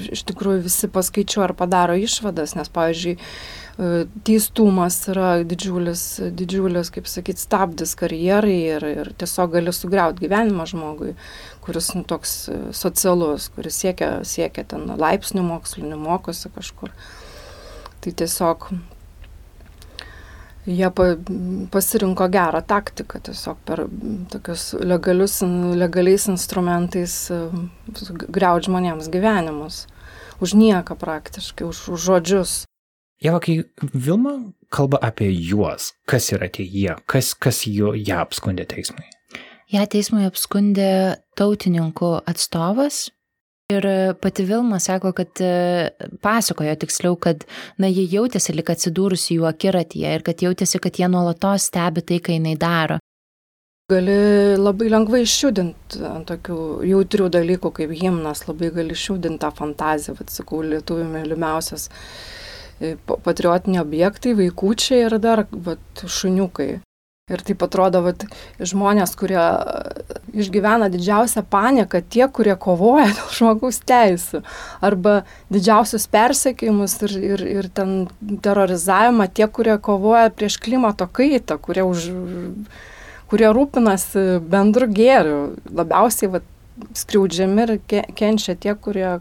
iš 0.08 0.24
tikrųjų 0.30 0.64
visi 0.70 0.88
paskaičiuoja 0.94 1.50
ar 1.50 1.56
padaro 1.60 1.98
išvadas, 2.00 2.54
nes, 2.56 2.72
pavyzdžiui, 2.72 3.18
e, 3.20 3.90
teistumas 4.30 5.02
yra 5.12 5.34
didžiulis, 5.44 6.06
didžiulis, 6.40 6.94
kaip 6.96 7.10
sakyti, 7.12 7.44
stabdis 7.44 7.98
karjerai 8.00 8.60
ir, 8.78 8.86
ir 9.02 9.10
tiesiog 9.20 9.58
gali 9.58 9.74
sugriauti 9.76 10.24
gyvenimą 10.24 10.70
žmogui, 10.72 11.18
kuris 11.68 11.92
nu, 11.98 12.06
toks 12.08 12.38
e, 12.48 12.62
socialus, 12.72 13.50
kuris 13.52 13.84
siekia, 13.84 14.22
siekia 14.24 14.64
ten 14.78 14.88
laipsnių 14.96 15.44
mokslinių, 15.50 16.00
mokosi 16.08 16.54
kažkur. 16.56 16.96
Tai 18.02 18.14
tiesiog 18.18 18.72
jie 20.66 20.90
pa, 20.94 21.04
pasirinko 21.72 22.28
gerą 22.30 22.62
taktiką, 22.66 23.22
tiesiog 23.26 23.62
per 23.66 23.86
tokius 24.32 24.72
legalius, 24.78 25.42
legaliais 25.78 26.28
instrumentais 26.32 27.16
e, 27.34 27.40
greudž 28.30 28.70
žmonėms 28.70 29.10
gyvenimus. 29.14 29.86
Už 30.42 30.56
nieką 30.58 30.98
praktiškai, 30.98 31.68
už, 31.70 31.88
už 31.94 32.02
žodžius. 32.02 32.54
Jeva, 33.22 33.38
kai 33.38 33.62
Vilma 33.94 34.54
kalba 34.74 34.98
apie 34.98 35.30
juos, 35.30 35.92
kas 36.10 36.32
yra 36.34 36.50
tie 36.50 36.66
jie, 36.66 36.96
kas, 37.06 37.36
kas 37.38 37.68
jo, 37.70 37.94
ją 37.94 38.24
apskundė 38.26 38.66
teismui? 38.66 39.06
Ja 39.70 39.86
teismui 39.86 40.26
apskundė 40.26 41.22
tautininkų 41.38 42.16
atstovas, 42.28 43.12
Ir 43.72 43.86
pati 44.20 44.44
Vilma 44.44 44.80
sako, 44.84 45.12
kad 45.16 45.40
e, 45.40 45.92
pasakojo 46.22 46.74
tiksliau, 46.82 47.16
kad 47.22 47.46
na, 47.80 47.88
jie 47.88 48.04
jautėsi 48.10 48.56
lik 48.58 48.72
atsidūrusi 48.74 49.38
jų 49.38 49.48
akiratyje 49.48 50.16
ir 50.18 50.26
kad 50.26 50.44
jautėsi, 50.44 50.82
kad 50.82 51.00
jie 51.00 51.08
nuolatos 51.12 51.70
stebi 51.70 52.04
tai, 52.04 52.20
ką 52.24 52.36
jinai 52.36 52.58
daro. 52.60 52.98
Gali 53.92 54.18
labai 54.56 54.88
lengvai 54.92 55.24
išjudinti 55.26 56.04
ant 56.08 56.30
tokių 56.30 56.58
jautrių 56.88 57.28
dalykų 57.36 57.72
kaip 57.80 57.96
himnas, 58.02 58.46
labai 58.48 58.70
gali 58.76 58.96
išjudinti 58.96 59.42
tą 59.44 59.52
fantaziją, 59.56 60.16
vad 60.20 60.32
sakau, 60.32 60.62
lietuvių 60.64 61.08
mylimiausias 61.12 61.90
e, 62.80 62.96
patriotiniai 63.12 63.84
objektai, 63.84 64.36
vaikučiai 64.40 65.06
ir 65.08 65.18
dar 65.24 65.46
vat, 65.52 66.06
šuniukai. 66.20 66.70
Ir 67.30 67.44
taip 67.46 67.62
atrodo, 67.62 68.02
kad 68.02 68.24
žmonės, 68.66 69.12
kurie 69.16 69.38
e, 69.40 70.16
išgyvena 70.42 70.88
didžiausią 70.92 71.44
panieką, 71.54 72.02
tie, 72.10 72.26
kurie 72.34 72.56
kovoja 72.60 73.12
dėl 73.18 73.30
žmogaus 73.38 73.78
teisų, 73.88 74.42
arba 74.84 75.22
didžiausius 75.54 76.08
persekiojimus 76.12 76.98
ir, 77.06 77.14
ir, 77.30 77.46
ir 77.62 77.70
ten 77.78 77.94
terorizavimą, 78.44 79.30
tie, 79.38 79.46
kurie 79.48 79.78
kovoja 79.78 80.34
prieš 80.34 80.58
klimato 80.66 81.06
kaitą, 81.06 81.60
kurie, 81.62 81.86
už, 81.86 82.10
kurie 83.32 83.54
rūpinasi 83.54 84.42
bendru 84.42 84.90
gėriu, 84.90 85.40
labiausiai 85.70 86.34
va, 86.34 86.44
skriaudžiami 86.98 87.68
ir 87.68 87.78
ke 87.86 88.06
kenčia 88.18 88.58
tie, 88.58 88.74
kurie 88.74 89.20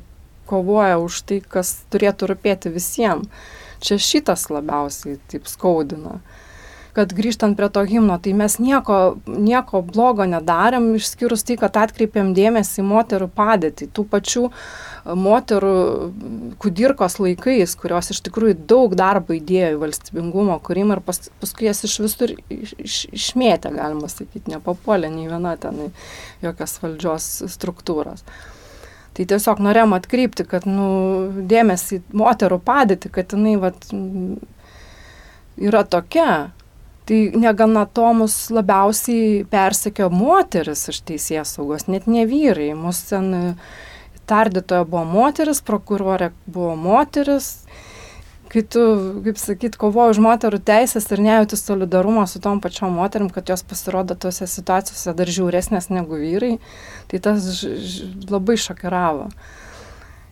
kovoja 0.51 0.97
už 0.99 1.23
tai, 1.29 1.43
kas 1.45 1.77
turėtų 1.93 2.33
rūpėti 2.33 2.73
visiems. 2.75 3.29
Čia 3.81 4.01
šitas 4.03 4.49
labiausiai 4.51 5.21
taip 5.31 5.47
skaudina 5.49 6.19
kad 6.97 7.13
grįžtant 7.15 7.57
prie 7.59 7.69
to 7.73 7.83
himno, 7.87 8.17
tai 8.23 8.33
mes 8.37 8.57
nieko, 8.63 8.99
nieko 9.31 9.83
blogo 9.87 10.27
nedarėm, 10.29 10.91
išskyrus 10.99 11.45
tai, 11.47 11.57
kad 11.61 11.79
atkreipėm 11.81 12.33
dėmesį 12.37 12.83
į 12.83 12.87
moterų 12.91 13.31
padėtį, 13.37 13.91
tų 13.95 14.05
pačių 14.11 14.45
e, 14.49 14.53
moterų 15.25 15.75
kudirkos 16.63 17.19
laikais, 17.23 17.77
kurios 17.81 18.11
iš 18.15 18.23
tikrųjų 18.27 18.59
daug 18.71 18.97
darbo 18.99 19.37
įdėjo 19.39 19.73
į 19.77 19.81
valstybingumo 19.85 20.59
kūrimą 20.67 20.99
ir 20.99 21.05
pas, 21.07 21.23
paskui 21.43 21.71
jas 21.71 21.85
iš 21.87 21.99
visur 22.05 22.35
iš, 22.37 22.77
iš, 22.79 23.01
išmėtė, 23.15 23.75
galima 23.79 24.11
sakyti, 24.11 24.51
nepapuolė 24.57 25.13
nei 25.13 25.29
viena 25.31 25.57
ten 25.61 25.87
į 25.89 25.91
jokias 26.47 26.79
valdžios 26.83 27.35
struktūras. 27.55 28.25
Tai 29.15 29.27
tiesiog 29.27 29.59
norėjom 29.63 29.93
atkreipti, 29.97 30.47
kad 30.49 30.67
nu, 30.71 30.87
dėmesį 31.51 32.01
moterų 32.17 32.61
padėti, 32.63 33.11
kad 33.13 33.35
jinai 33.35 33.57
vat, 33.61 33.89
yra 35.61 35.83
tokia, 35.85 36.31
Tai 37.11 37.33
negana 37.35 37.89
to 37.91 38.07
mus 38.15 38.35
labiausiai 38.55 39.43
persekio 39.51 40.07
moteris 40.15 40.85
iš 40.93 41.01
teisės 41.09 41.57
saugos, 41.57 41.89
net 41.91 42.05
ne 42.07 42.23
vyrai. 42.31 42.69
Mūsų 42.79 43.09
ten 43.09 43.33
e, 43.35 43.41
tardytoja 44.31 44.85
buvo 44.87 45.03
moteris, 45.11 45.59
prokurorė 45.67 46.29
buvo 46.47 46.77
moteris. 46.79 47.49
Kai 48.51 48.63
tu, 48.63 48.85
kaip 49.27 49.43
sakyt, 49.43 49.75
kovoji 49.83 50.15
už 50.15 50.21
moterų 50.23 50.63
teisės 50.71 51.11
ir 51.11 51.25
nejauti 51.27 51.59
solidarumo 51.59 52.23
su 52.31 52.39
tom 52.43 52.63
pačiom 52.63 52.95
moterim, 53.03 53.27
kad 53.35 53.51
jos 53.51 53.67
pasirodo 53.67 54.15
tose 54.15 54.47
situacijose 54.47 55.17
dar 55.19 55.35
žiauresnės 55.35 55.91
negu 55.91 56.15
vyrai, 56.19 56.61
tai 57.11 57.19
tas 57.27 57.65
labai 58.31 58.55
šokiravo. 58.59 59.33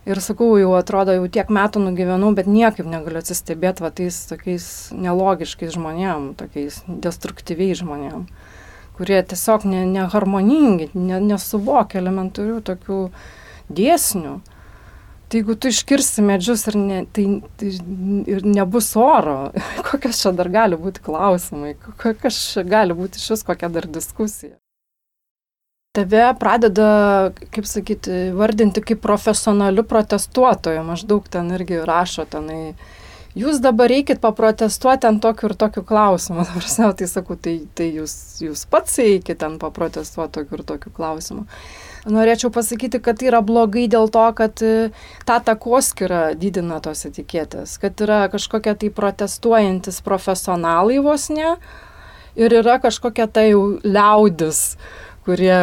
Ir 0.07 0.21
sakau, 0.23 0.53
jau 0.55 0.71
atrodo, 0.77 1.11
jau 1.17 1.25
tiek 1.27 1.49
metų 1.51 1.81
nugyvenau, 1.83 2.31
bet 2.35 2.47
niekaip 2.47 2.87
negaliu 2.87 3.19
atsistebėti 3.19 3.83
va 3.83 3.89
tais 3.91 4.15
tokiais 4.29 4.67
nelogiškais 4.95 5.73
žmonėm, 5.75 6.29
tokiais 6.39 6.79
destruktyviais 6.87 7.81
žmonėm, 7.81 8.23
kurie 8.95 9.19
tiesiog 9.27 9.65
ne, 9.67 9.83
neharmoningi, 9.91 10.89
ne, 10.95 11.19
nesuvokia 11.27 11.99
elementarių 11.99 12.61
tokių 12.71 13.01
dėsnių. 13.75 14.37
Tai 15.29 15.37
jeigu 15.43 15.53
tu 15.61 15.69
iškirsi 15.69 16.23
medžius 16.25 16.63
ir, 16.71 16.79
ne, 16.79 17.01
tai, 17.13 17.27
tai, 17.59 17.75
ir 18.31 18.47
nebus 18.47 18.93
oro, 18.97 19.51
kokios 19.91 20.23
čia 20.23 20.31
dar 20.39 20.49
gali 20.55 20.79
būti 20.79 21.03
klausimai, 21.05 21.75
kokios 21.99 22.39
čia 22.55 22.65
gali 22.65 22.97
būti 22.97 23.21
šis 23.21 23.45
kokia 23.45 23.69
dar 23.75 23.85
diskusija 23.99 24.55
tave 25.97 26.33
pradeda, 26.39 27.31
kaip 27.49 27.65
sakyti, 27.65 28.29
vardinti 28.37 28.81
kaip 28.85 29.01
profesionaliu 29.01 29.83
protestuotoju, 29.89 30.83
maždaug 30.85 31.25
ten 31.33 31.49
irgi 31.57 31.81
rašo 31.85 32.27
tenai. 32.29 32.75
Jūs 33.37 33.57
dabar 33.61 33.89
reikit 33.89 34.21
paprotestuoti 34.21 35.07
ant 35.09 35.21
tokių 35.21 35.49
ir 35.49 35.55
tokių 35.63 35.83
klausimų. 35.89 36.45
Dabar 36.49 36.93
tai 36.99 37.09
sakau, 37.09 37.37
tai, 37.41 37.55
tai 37.77 37.89
jūs, 37.95 38.13
jūs 38.45 38.65
pats 38.69 39.01
eikit 39.01 39.41
ten 39.41 39.57
paprotestuoti 39.61 40.37
tokių 40.37 40.59
ir 40.59 40.65
tokių 40.73 40.93
klausimų. 40.93 41.45
Norėčiau 42.09 42.53
pasakyti, 42.53 43.01
kad 43.03 43.17
tai 43.19 43.31
yra 43.31 43.41
blogai 43.45 43.87
dėl 43.89 44.09
to, 44.13 44.23
kad 44.37 44.61
e, 44.65 44.89
tą 45.29 45.41
takoskirą 45.45 46.23
didina 46.39 46.79
tos 46.85 47.05
etiketės, 47.09 47.77
kad 47.81 47.97
yra 48.05 48.23
kažkokie 48.31 48.77
tai 48.77 48.93
protestuojantis 48.93 50.01
profesionalai 50.05 51.01
vos 51.03 51.31
ne 51.33 51.55
ir 52.39 52.55
yra 52.61 52.77
kažkokia 52.81 53.27
tai 53.27 53.49
jau 53.51 53.63
liaudis, 53.83 54.77
kurie 55.29 55.55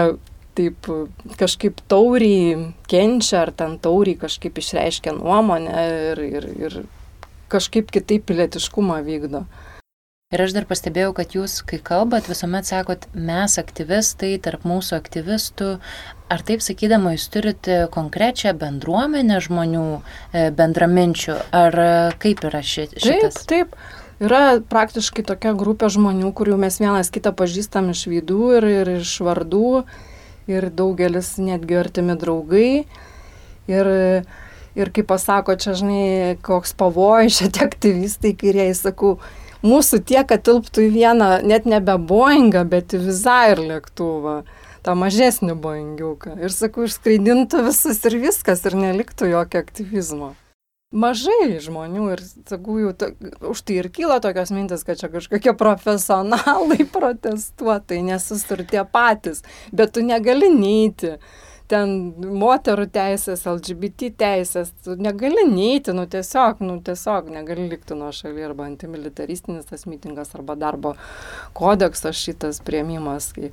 taip 0.56 0.88
kažkaip 1.36 1.82
tauriai 1.90 2.72
kenčia 2.88 3.42
ar 3.44 3.52
ten 3.52 3.76
tauriai 3.82 4.16
kažkaip 4.22 4.58
išreiškia 4.62 5.16
nuomonę 5.18 5.86
ir, 6.12 6.22
ir, 6.38 6.50
ir 6.56 6.76
kažkaip 7.52 7.90
kitaip 7.94 8.26
pilietiškumą 8.30 9.02
vykdo. 9.06 9.44
Ir 10.34 10.42
aš 10.42 10.56
dar 10.56 10.64
pastebėjau, 10.66 11.12
kad 11.14 11.36
jūs, 11.36 11.60
kai 11.70 11.78
kalbat, 11.86 12.26
visuomet 12.26 12.66
sakot, 12.66 13.04
mes 13.14 13.52
aktyvistai, 13.62 14.32
tarp 14.42 14.64
mūsų 14.66 14.96
aktyvistų. 14.96 15.68
Ar 16.34 16.42
taip 16.48 16.64
sakydama, 16.66 17.12
jūs 17.14 17.28
turite 17.30 17.76
konkrečią 17.94 18.56
bendruomenę 18.58 19.38
žmonių, 19.46 19.84
e, 20.34 20.48
bendraminčių, 20.58 21.36
ar 21.54 21.78
e, 21.78 21.92
kaip 22.24 22.42
yra 22.50 22.64
ši, 22.66 22.88
šitas? 22.96 23.38
Taip, 23.46 23.76
taip. 23.78 23.78
Yra 24.16 24.62
praktiškai 24.64 25.26
tokia 25.28 25.50
grupė 25.52 25.90
žmonių, 25.92 26.30
kurių 26.32 26.56
mes 26.62 26.78
vienas 26.80 27.10
kitą 27.12 27.34
pažįstam 27.36 27.90
iš 27.92 28.06
veidų 28.08 28.44
ir, 28.56 28.66
ir 28.70 28.90
iš 29.02 29.10
vardų, 29.26 29.82
ir 30.48 30.70
daugelis 30.72 31.34
netgi 31.36 31.76
artimi 31.76 32.16
draugai. 32.16 32.70
Ir, 33.68 33.90
ir 34.78 34.92
kaip 34.96 35.10
pasako, 35.10 35.58
čia 35.60 35.74
žinai, 35.76 36.38
koks 36.40 36.72
pavojus, 36.80 37.42
čia 37.42 37.50
tie 37.52 37.66
aktyvistai, 37.66 38.32
kairiai, 38.40 38.70
sakau, 38.78 39.18
mūsų 39.66 40.00
tiek, 40.08 40.24
kad 40.32 40.46
tilptų 40.48 40.86
į 40.86 40.90
vieną, 40.96 41.30
net 41.44 41.68
nebe 41.68 41.98
Boeingą, 42.00 42.64
bet 42.72 42.96
į 42.96 43.02
Vizair 43.10 43.60
lėktuvą 43.60 44.38
tą 44.86 44.96
mažesnį 44.96 45.58
boingiuką. 45.60 46.38
Ir 46.40 46.56
sakau, 46.56 46.88
išskraidintų 46.88 47.66
visus 47.68 48.00
ir 48.08 48.20
viskas, 48.24 48.64
ir 48.64 48.80
neliktų 48.80 49.34
jokio 49.34 49.60
aktyvizmo 49.66 50.32
mažai 50.94 51.56
žmonių 51.62 52.10
ir 52.14 52.22
sakau, 52.46 52.76
jau 52.80 52.92
to, 52.98 53.10
už 53.50 53.62
tai 53.66 53.80
ir 53.80 53.88
kyla 53.92 54.20
tokios 54.22 54.52
mintis, 54.54 54.84
kad 54.86 55.00
čia 55.00 55.10
kažkokie 55.10 55.56
profesionalai 55.58 56.86
protestuotojai, 56.96 58.04
nesustur 58.06 58.62
tie 58.68 58.84
patys, 58.86 59.42
bet 59.72 59.96
tu 59.96 60.06
negali 60.06 60.50
neiti. 60.52 61.16
Ten 61.66 62.12
moterų 62.38 62.84
teisės, 62.94 63.40
LGBT 63.50 64.12
teisės, 64.14 64.68
tu 64.86 64.94
negali 65.02 65.48
neiti, 65.50 65.90
nu 65.90 66.04
tiesiog, 66.06 66.60
nu 66.62 66.76
tiesiog 66.86 67.32
negali 67.34 67.64
likti 67.72 67.96
nuo 67.98 68.12
šalia 68.14 68.44
arba 68.46 68.68
antimilitaristinis 68.68 69.66
tas 69.66 69.82
mitingas 69.90 70.30
arba 70.38 70.54
darbo 70.54 70.92
kodeksas 71.58 72.14
šitas 72.22 72.62
prieimimas, 72.62 73.32
kai 73.34 73.50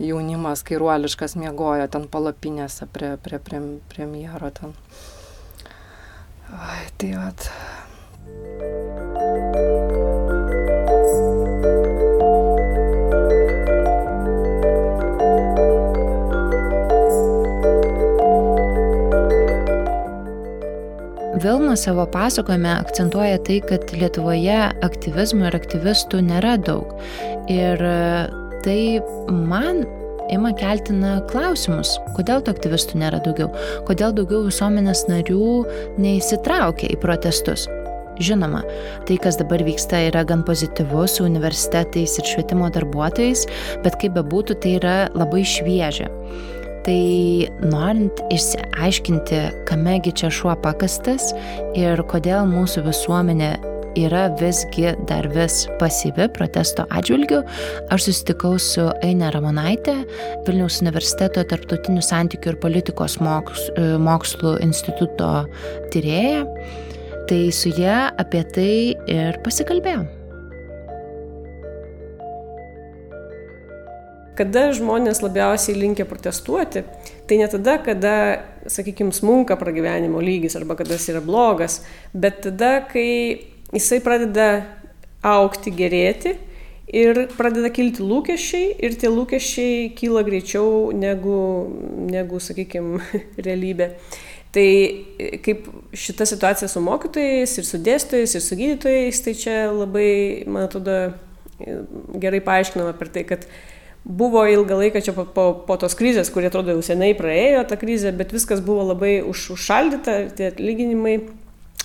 jaunimas 0.00 0.64
kairuoliškas 0.64 1.36
miegojo 1.36 1.90
ten 1.92 2.08
palapinėse 2.08 2.88
prie, 2.88 3.12
prie, 3.20 3.42
prie 3.44 3.60
premjero 3.92 4.48
ten. 4.56 4.72
Ai, 6.52 6.86
tai 6.98 7.10
vat. 7.18 7.50
Vilma 21.42 21.76
savo 21.76 22.06
pasakojime 22.06 22.70
akcentuoja 22.78 23.38
tai, 23.38 23.60
kad 23.66 23.90
Lietuvoje 23.92 24.56
aktyvizmo 24.86 25.50
ir 25.50 25.58
aktyvistų 25.58 26.22
nėra 26.30 26.56
daug. 26.62 26.94
Ir 27.50 27.82
tai 28.64 28.80
man 29.30 29.84
ima 30.32 30.52
keltina 30.56 31.18
klausimus, 31.30 31.96
kodėl 32.16 32.42
tų 32.44 32.54
aktyvistų 32.56 33.00
nėra 33.02 33.20
daugiau, 33.24 33.50
kodėl 33.88 34.14
daugiau 34.16 34.46
visuomenės 34.48 35.06
narių 35.10 35.50
neįsitraukia 36.02 36.90
į 36.94 37.00
protestus. 37.02 37.66
Žinoma, 38.16 38.62
tai, 39.04 39.18
kas 39.20 39.36
dabar 39.36 39.60
vyksta, 39.60 40.00
yra 40.08 40.22
gan 40.24 40.40
pozityvu 40.48 41.04
su 41.10 41.26
universitetais 41.26 42.16
ir 42.16 42.28
švietimo 42.30 42.70
darbuotojais, 42.72 43.44
bet 43.84 43.98
kaip 44.00 44.16
bebūtų, 44.16 44.56
tai 44.64 44.76
yra 44.78 44.96
labai 45.12 45.44
šviežia. 45.44 46.08
Tai 46.86 47.00
norint 47.66 48.22
išsiaiškinti, 48.32 49.40
kamegi 49.68 50.14
čia 50.16 50.30
šuo 50.32 50.54
pakastas 50.62 51.32
ir 51.76 52.00
kodėl 52.08 52.46
mūsų 52.48 52.86
visuomenė 52.86 53.56
yra 53.96 54.26
visgi 54.40 54.92
dar 55.08 55.28
vis 55.32 55.64
pasyvi 55.80 56.28
protesto 56.36 56.84
atžvilgiu, 56.94 57.42
aš 57.92 58.08
susitikau 58.08 58.56
su 58.60 58.84
Aine 59.04 59.30
Ramonaitė, 59.34 59.96
Vilniaus 60.46 60.80
universiteto 60.84 61.44
tarptautinių 61.48 62.04
santykių 62.04 62.52
ir 62.52 62.60
politikos 62.62 63.16
e, 63.20 63.86
mokslų 64.02 64.58
instituto 64.66 65.30
tyrėja. 65.94 66.44
Tai 67.26 67.40
su 67.50 67.72
ją 67.74 68.04
apie 68.22 68.44
tai 68.54 68.74
ir 69.10 69.40
pasikalbėjom. 69.42 70.06
Kada 74.36 74.68
žmonės 74.76 75.22
labiausiai 75.24 75.78
linkia 75.80 76.04
protestuoti, 76.04 76.84
tai 77.26 77.38
ne 77.40 77.48
tada, 77.48 77.78
kada, 77.82 78.14
sakykime, 78.68 79.14
smunka 79.16 79.56
pragyvenimo 79.56 80.20
lygis 80.20 80.58
arba 80.60 80.76
kada 80.76 80.98
jis 80.98 81.08
yra 81.14 81.22
blogas, 81.24 81.80
bet 82.12 82.42
tada, 82.44 82.82
kai 82.90 83.55
jisai 83.74 84.00
pradeda 84.04 84.48
aukti, 85.26 85.72
gerėti 85.74 86.36
ir 86.86 87.26
pradeda 87.34 87.70
kilti 87.74 88.04
lūkesčiai 88.06 88.76
ir 88.86 88.94
tie 89.00 89.10
lūkesčiai 89.10 89.90
kyla 89.98 90.22
greičiau 90.26 90.92
negu, 90.94 91.38
negu 92.10 92.40
sakykime, 92.42 93.02
realybė. 93.46 93.94
Tai 94.56 94.68
kaip 95.44 95.66
šita 95.92 96.24
situacija 96.28 96.68
su 96.70 96.80
mokytojais 96.80 97.58
ir 97.60 97.66
su 97.68 97.80
dėstytojais 97.82 98.36
ir 98.38 98.44
su 98.44 98.56
gydytojais, 98.56 99.18
tai 99.24 99.34
čia 99.36 99.56
labai, 99.68 100.10
man 100.48 100.64
atrodo, 100.64 100.94
gerai 102.22 102.40
paaiškinama 102.44 102.94
per 102.96 103.10
tai, 103.12 103.26
kad 103.28 103.44
buvo 104.06 104.44
ilgą 104.48 104.78
laiką 104.80 105.02
čia 105.02 105.12
po, 105.16 105.26
po, 105.34 105.46
po 105.66 105.76
tos 105.82 105.96
krizės, 105.98 106.30
kurie 106.32 106.48
atrodo 106.48 106.72
jau 106.72 106.84
seniai 106.84 107.16
praėjo 107.18 107.66
tą 107.68 107.76
krizę, 107.80 108.14
bet 108.16 108.32
viskas 108.32 108.62
buvo 108.64 108.86
labai 108.92 109.18
už, 109.26 109.50
užšaldyta, 109.56 110.16
tie 110.38 110.48
atlyginimai. 110.52 111.18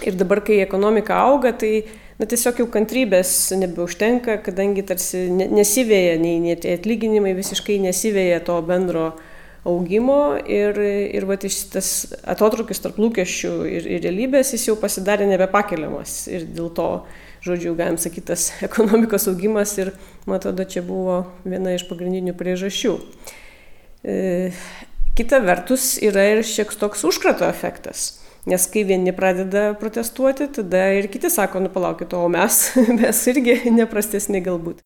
Ir 0.01 0.15
dabar, 0.17 0.41
kai 0.45 0.61
ekonomika 0.63 1.19
auga, 1.21 1.51
tai 1.53 1.83
na, 2.17 2.25
tiesiog 2.29 2.63
jau 2.63 2.67
kantrybės 2.73 3.51
nebeužtenka, 3.59 4.39
kadangi 4.45 4.85
tarsi 4.87 5.27
nesivėja, 5.29 6.15
nei, 6.21 6.39
nei 6.41 6.55
atlyginimai 6.55 7.35
visiškai 7.37 7.77
nesivėja 7.83 8.39
to 8.47 8.57
bendro 8.65 9.11
augimo 9.67 10.39
ir, 10.49 10.79
ir 10.81 11.27
va, 11.29 11.37
tas 11.37 11.89
atotrukis 12.25 12.81
tarp 12.81 12.97
lūkesčių 13.01 13.51
ir, 13.69 13.89
ir 13.97 14.05
realybės 14.07 14.55
jis 14.55 14.71
jau 14.71 14.77
pasidarė 14.81 15.27
nebepakeliamas. 15.29 16.23
Ir 16.33 16.47
dėl 16.49 16.71
to 16.77 16.87
žodžiu, 17.45 17.75
galim 17.77 17.97
sakyti, 18.01 18.27
tas 18.31 18.49
ekonomikos 18.67 19.27
augimas 19.31 19.75
ir, 19.81 19.93
man 20.25 20.39
atrodo, 20.39 20.65
čia 20.65 20.85
buvo 20.85 21.23
viena 21.45 21.75
iš 21.75 21.85
pagrindinių 21.89 22.35
priežasčių. 22.37 22.95
E, 24.01 24.15
kita 25.17 25.41
vertus 25.45 25.95
yra 26.01 26.25
ir 26.31 26.45
šiek 26.47 26.73
toks 26.81 27.05
užkrato 27.07 27.45
efektas. 27.49 28.20
Nes 28.49 28.63
kai 28.73 28.81
vieni 28.89 29.13
pradeda 29.13 29.71
protestuoti, 29.77 30.47
tada 30.55 30.87
ir 30.97 31.07
kiti 31.13 31.29
sako, 31.29 31.59
nu 31.61 31.69
palaukit, 31.69 32.13
o 32.17 32.25
mes, 32.31 32.63
mes 32.99 33.19
irgi 33.29 33.59
neprastesni 33.69 34.41
galbūt. 34.41 34.81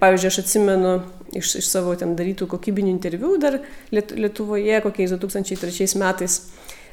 Pavyzdžiui, 0.00 0.30
aš 0.32 0.38
atsimenu 0.42 0.94
iš, 1.36 1.54
iš 1.60 1.68
savo 1.70 1.94
ten 1.96 2.14
darytų 2.16 2.48
kokybinių 2.52 2.90
interviu 2.92 3.36
dar 3.40 3.62
Lietuvoje 3.92 4.80
kokiais 4.84 5.14
2003 5.16 5.96
metais 6.00 6.40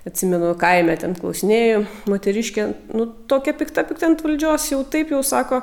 atsimenu, 0.07 0.51
kaime 0.59 0.95
ten 0.99 1.15
klausinėjau, 1.15 1.83
moteriškė, 2.11 2.67
nu 2.95 3.07
tokia 3.31 3.55
pikta 3.59 3.85
pikta 3.87 4.09
ant 4.11 4.23
valdžios, 4.23 4.69
jau 4.73 4.81
taip 4.83 5.11
jau 5.15 5.21
sako, 5.23 5.61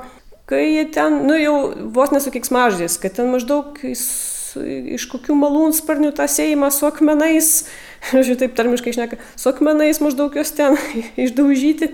kai 0.49 0.63
jie 0.65 0.85
ten, 0.93 1.21
nu 1.29 1.37
jau 1.37 1.55
vos 1.93 2.13
nesukiks 2.13 2.53
maždės, 2.53 2.97
kad 3.01 3.17
ten 3.17 3.29
maždaug 3.33 3.77
iš 4.59 5.07
kokių 5.11 5.35
malūnsparnių 5.39 6.11
tą 6.17 6.27
seimą 6.31 6.71
su 6.73 6.87
akmenais, 6.89 7.51
žiūrėjau, 8.11 8.39
taip 8.43 8.55
tarmiškai 8.59 8.93
išneka, 8.93 9.19
su 9.39 9.51
akmenais 9.51 10.01
maždaug 10.03 10.35
jos 10.37 10.53
ten 10.57 10.77
išdaužyti. 11.25 11.93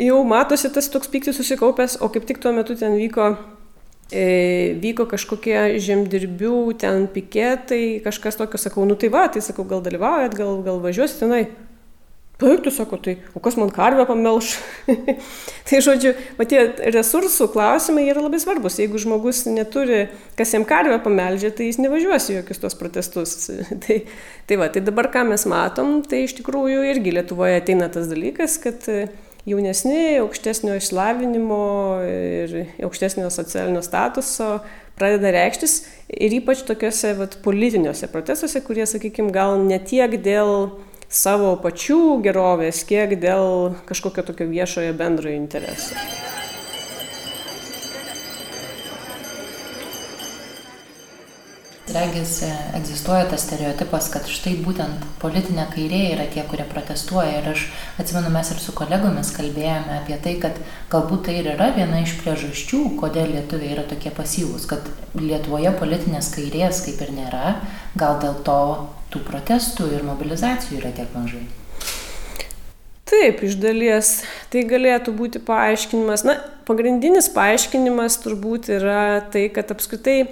Jau 0.00 0.22
matosi 0.24 0.70
tas 0.72 0.88
toks 0.88 1.10
piktis 1.12 1.36
susikaupęs, 1.36 1.98
o 2.00 2.08
kaip 2.12 2.24
tik 2.28 2.40
tuo 2.40 2.54
metu 2.56 2.76
ten 2.80 2.96
vyko 2.96 3.34
e, 4.08 4.72
vyko 4.80 5.04
kažkokie 5.10 5.76
žemdirbių 5.82 6.56
ten 6.80 7.04
piketai, 7.12 8.00
kažkas 8.04 8.40
tokio, 8.40 8.60
sakau, 8.60 8.86
nu 8.88 8.96
tai 8.96 9.12
va, 9.12 9.26
tai 9.32 9.44
sakau, 9.44 9.66
gal 9.68 9.84
dalyvaujat, 9.84 10.36
gal, 10.38 10.62
gal 10.64 10.80
važiuosit 10.84 11.20
tenai. 11.24 11.44
Taip, 12.42 12.62
tu 12.64 12.72
sako, 12.74 12.98
tai 12.98 13.16
o 13.38 13.40
kas 13.42 13.54
man 13.60 13.70
karvę 13.70 14.04
pamelš? 14.08 14.56
tai 15.68 15.80
žodžiu, 15.84 16.12
va 16.38 16.46
tie 16.50 16.64
resursų 16.90 17.46
klausimai 17.54 18.08
yra 18.10 18.24
labai 18.24 18.40
svarbus. 18.42 18.80
Jeigu 18.82 18.98
žmogus 19.02 19.44
neturi, 19.46 20.08
kas 20.38 20.54
jam 20.56 20.66
karvę 20.66 20.98
pameldžia, 21.04 21.52
tai 21.54 21.70
jis 21.70 21.78
nevažiuos 21.82 22.30
į 22.32 22.40
jokius 22.40 22.62
tos 22.64 22.78
protestus. 22.78 23.36
tai, 23.86 24.02
tai 24.50 24.58
va, 24.58 24.70
tai 24.74 24.82
dabar 24.82 25.12
ką 25.14 25.24
mes 25.30 25.46
matom, 25.50 26.00
tai 26.02 26.24
iš 26.26 26.36
tikrųjų 26.40 26.82
irgi 26.90 27.14
Lietuvoje 27.14 27.62
ateina 27.62 27.86
tas 27.92 28.10
dalykas, 28.10 28.58
kad 28.62 28.90
jaunesni, 29.46 30.18
aukštesnio 30.22 30.76
išlavinimo 30.78 31.64
ir 32.06 32.54
aukštesnio 32.82 33.30
socialinio 33.30 33.82
statuso 33.82 34.60
pradeda 34.98 35.32
reikštis 35.34 35.80
ir 36.12 36.36
ypač 36.38 36.62
tokiuose 36.68 37.14
vat, 37.18 37.38
politiniuose 37.44 38.10
procesuose, 38.12 38.62
kurie, 38.66 38.86
sakykime, 38.86 39.32
gal 39.34 39.58
ne 39.62 39.78
tiek 39.82 40.14
dėl 40.22 40.70
savo 41.12 41.54
pačių 41.60 42.20
gerovės, 42.24 42.82
kiek 42.88 43.18
dėl 43.20 43.74
kažkokio 43.88 44.24
tokio 44.32 44.48
viešojo 44.48 44.94
bendrojo 44.96 45.36
intereso. 45.36 45.98
Regis 51.92 52.38
egzistuoja 52.72 53.26
tas 53.28 53.42
stereotipas, 53.44 54.06
kad 54.14 54.28
štai 54.30 54.54
būtent 54.64 55.02
politinė 55.20 55.66
kairė 55.74 55.98
yra 56.14 56.24
tie, 56.32 56.40
kurie 56.48 56.64
protestuoja. 56.70 57.42
Ir 57.42 57.50
aš 57.50 57.66
atsimenu, 58.00 58.30
mes 58.32 58.52
ir 58.54 58.62
su 58.62 58.72
kolegomis 58.78 59.34
kalbėjome 59.36 59.98
apie 59.98 60.16
tai, 60.24 60.38
kad 60.40 60.56
galbūt 60.94 61.26
tai 61.26 61.36
ir 61.42 61.50
yra 61.52 61.68
viena 61.76 62.00
iš 62.00 62.14
priežasčių, 62.22 62.80
kodėl 63.02 63.34
lietuviai 63.34 63.74
yra 63.74 63.84
tokie 63.90 64.14
pasyvūs, 64.16 64.64
kad 64.70 64.88
Lietuvoje 65.18 65.74
politinės 65.76 66.32
kairės 66.32 66.80
kaip 66.86 67.02
ir 67.04 67.12
nėra, 67.18 67.56
gal 68.00 68.16
dėl 68.22 68.40
to 68.46 68.60
tų 69.12 69.22
protestų 69.26 69.90
ir 69.94 70.06
mobilizacijų 70.06 70.80
yra 70.80 70.92
tiek 70.96 71.12
mažai. 71.16 71.44
Taip, 73.12 73.42
iš 73.44 73.58
dalies 73.60 74.22
tai 74.48 74.62
galėtų 74.64 75.12
būti 75.12 75.42
paaiškinimas. 75.44 76.24
Na, 76.24 76.38
pagrindinis 76.64 77.28
paaiškinimas 77.34 78.16
turbūt 78.24 78.70
yra 78.72 79.20
tai, 79.34 79.50
kad 79.52 79.68
apskritai 79.74 80.22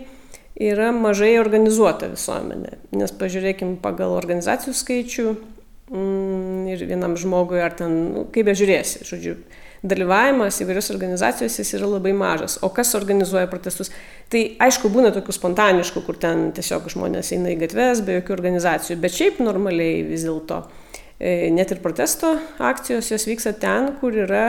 yra 0.61 0.89
mažai 0.97 1.35
organizuota 1.41 2.09
visuomenė. 2.13 2.79
Nes 2.97 3.13
pažiūrėkim 3.21 3.77
pagal 3.85 4.15
organizacijų 4.17 4.73
skaičių 4.77 5.27
mm, 5.29 6.71
ir 6.73 6.87
vienam 6.89 7.19
žmogui, 7.21 7.61
ar 7.61 7.77
ten, 7.77 7.99
nu, 8.15 8.25
kaip 8.33 8.49
bežiūrėsi, 8.49 9.05
žodžiu, 9.09 9.37
dalyvavimas 9.83 10.61
įvairios 10.61 10.91
organizacijos 10.93 11.59
jis 11.61 11.75
yra 11.79 11.89
labai 11.89 12.13
mažas. 12.17 12.59
O 12.67 12.69
kas 12.75 12.93
organizuoja 12.99 13.49
protestus? 13.51 13.93
Tai 14.31 14.43
aišku, 14.67 14.91
būna 14.93 15.13
tokių 15.15 15.35
spontaniškų, 15.37 16.05
kur 16.07 16.21
ten 16.21 16.51
tiesiog 16.57 16.91
žmonės 16.93 17.33
eina 17.37 17.55
į 17.55 17.59
gatves 17.65 18.05
be 18.07 18.21
jokių 18.21 18.37
organizacijų, 18.37 19.01
bet 19.01 19.17
šiaip 19.17 19.43
normaliai 19.45 20.05
vis 20.07 20.29
dėlto 20.29 20.65
E, 21.21 21.51
net 21.53 21.69
ir 21.69 21.83
protesto 21.85 22.31
akcijos 22.65 23.11
jos 23.13 23.27
vyksta 23.29 23.51
ten, 23.61 23.91
kur 24.01 24.15
yra 24.23 24.45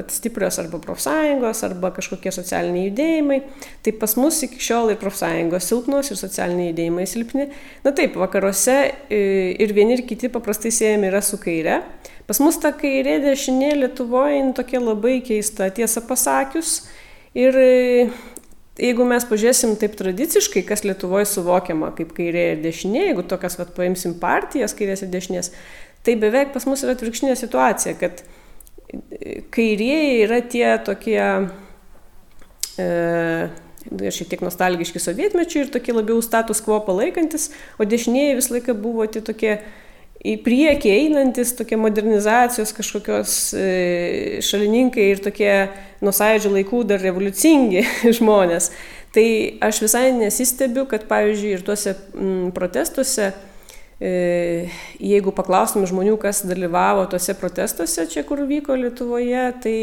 at, 0.00 0.10
stiprios 0.10 0.56
arba 0.58 0.80
profsąjungos, 0.82 1.60
arba 1.62 1.92
kažkokie 1.94 2.32
socialiniai 2.34 2.88
judėjimai. 2.88 3.38
Tai 3.86 3.92
pas 4.00 4.16
mus 4.18 4.40
iki 4.42 4.58
šiol 4.58 4.90
ir 4.90 4.98
profsąjungos 4.98 5.70
silpnos, 5.70 6.10
ir 6.10 6.18
socialiniai 6.18 6.72
judėjimai 6.72 7.06
silpni. 7.06 7.46
Na 7.86 7.94
taip, 7.94 8.18
vakaruose 8.18 8.76
e, 9.06 9.20
ir 9.62 9.76
vieni 9.76 9.94
ir 9.94 10.02
kiti 10.10 10.32
paprastai 10.34 10.74
siejami 10.74 11.06
yra 11.12 11.22
su 11.22 11.38
kaire. 11.38 11.84
Pas 12.28 12.36
mus 12.44 12.58
ta 12.60 12.74
kairė 12.76 13.14
dešinė 13.24 13.70
Lietuvoje 13.78 14.42
tokia 14.56 14.82
labai 14.82 15.18
keista, 15.24 15.70
tiesą 15.72 16.02
pasakius. 16.04 16.82
Ir 17.32 17.56
e, 17.56 18.08
jeigu 18.76 19.06
mes 19.08 19.24
pažiūrėsim 19.30 19.72
taip 19.80 19.94
tradiciškai, 19.96 20.60
kas 20.68 20.84
Lietuvoje 20.84 21.24
suvokiama 21.30 21.94
kaip 21.96 22.12
kairė 22.16 22.50
ir 22.52 22.60
dešinė, 22.66 23.06
jeigu 23.06 23.24
tokias, 23.30 23.56
vad, 23.60 23.72
paimsim 23.76 24.18
partijas 24.20 24.76
kairės 24.76 25.06
ir 25.06 25.12
dešinės, 25.14 25.54
tai 26.04 26.18
beveik 26.20 26.52
pas 26.52 26.68
mus 26.68 26.84
yra 26.84 26.98
atvirkštinė 26.98 27.38
situacija, 27.40 27.96
kad 27.96 28.20
kairieji 29.56 30.22
yra 30.26 30.42
tie 30.44 30.68
tokie, 30.84 31.24
e, 32.76 32.92
šiek 33.88 34.28
tiek 34.34 34.44
nostalgiški 34.44 35.00
sovietmečiai 35.00 35.64
ir 35.64 35.72
tokie 35.72 35.96
labiau 35.96 36.20
status 36.24 36.60
quo 36.64 36.82
palaikantis, 36.84 37.50
o 37.80 37.88
dešinieji 37.88 38.36
visą 38.42 38.58
laiką 38.58 38.76
buvo 38.76 39.08
tie 39.08 39.24
tokie 39.24 39.62
į 40.26 40.34
priekį 40.42 40.92
einantis, 40.94 41.52
tokie 41.58 41.78
modernizacijos 41.78 42.72
kažkokios 42.74 43.34
e, 43.54 43.66
šalininkai 44.42 45.10
ir 45.12 45.22
tokie 45.22 45.52
nuo 46.02 46.14
sąjūdžio 46.14 46.54
laikų 46.56 46.82
dar 46.90 47.02
revoliucingi 47.04 47.84
žmonės. 48.18 48.72
Tai 49.14 49.26
aš 49.64 49.82
visai 49.86 50.08
nesistebiu, 50.16 50.84
kad 50.90 51.06
pavyzdžiui 51.08 51.54
ir 51.56 51.62
tuose 51.64 51.94
protestuose 52.54 53.30
jeigu 53.98 55.32
paklaustum 55.34 55.82
žmonių, 55.90 56.14
kas 56.22 56.44
dalyvavo 56.46 57.02
tuose 57.10 57.34
protestuose 57.34 58.04
čia, 58.06 58.22
kur 58.22 58.44
vyko 58.46 58.76
Lietuvoje, 58.78 59.40
tai 59.64 59.78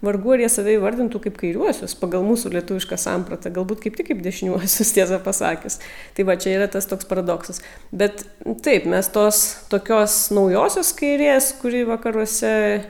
vargu 0.00 0.32
ar 0.32 0.40
jie 0.40 0.48
save 0.48 0.76
įvardintų 0.78 1.20
kaip 1.26 1.36
kairiuosius 1.36 1.92
pagal 2.00 2.24
mūsų 2.24 2.54
lietuvišką 2.54 2.96
sampratą, 2.96 3.52
galbūt 3.52 3.84
kaip 3.84 4.00
tik 4.00 4.08
kaip 4.08 4.24
dešiniuosius, 4.24 4.92
tiesą 4.96 5.20
pasakius. 5.20 5.82
Tai 6.16 6.28
va 6.30 6.38
čia 6.40 6.56
yra 6.56 6.70
tas 6.72 6.88
toks 6.88 7.04
paradoksas. 7.10 7.60
Bet 7.92 8.24
taip, 8.64 8.88
mes 8.88 9.12
tos 9.12 9.44
tokios 9.68 10.16
naujosios 10.32 10.94
kairės, 10.96 11.52
kuri 11.60 11.84
vakaruose 11.88 12.52
e, 12.56 12.82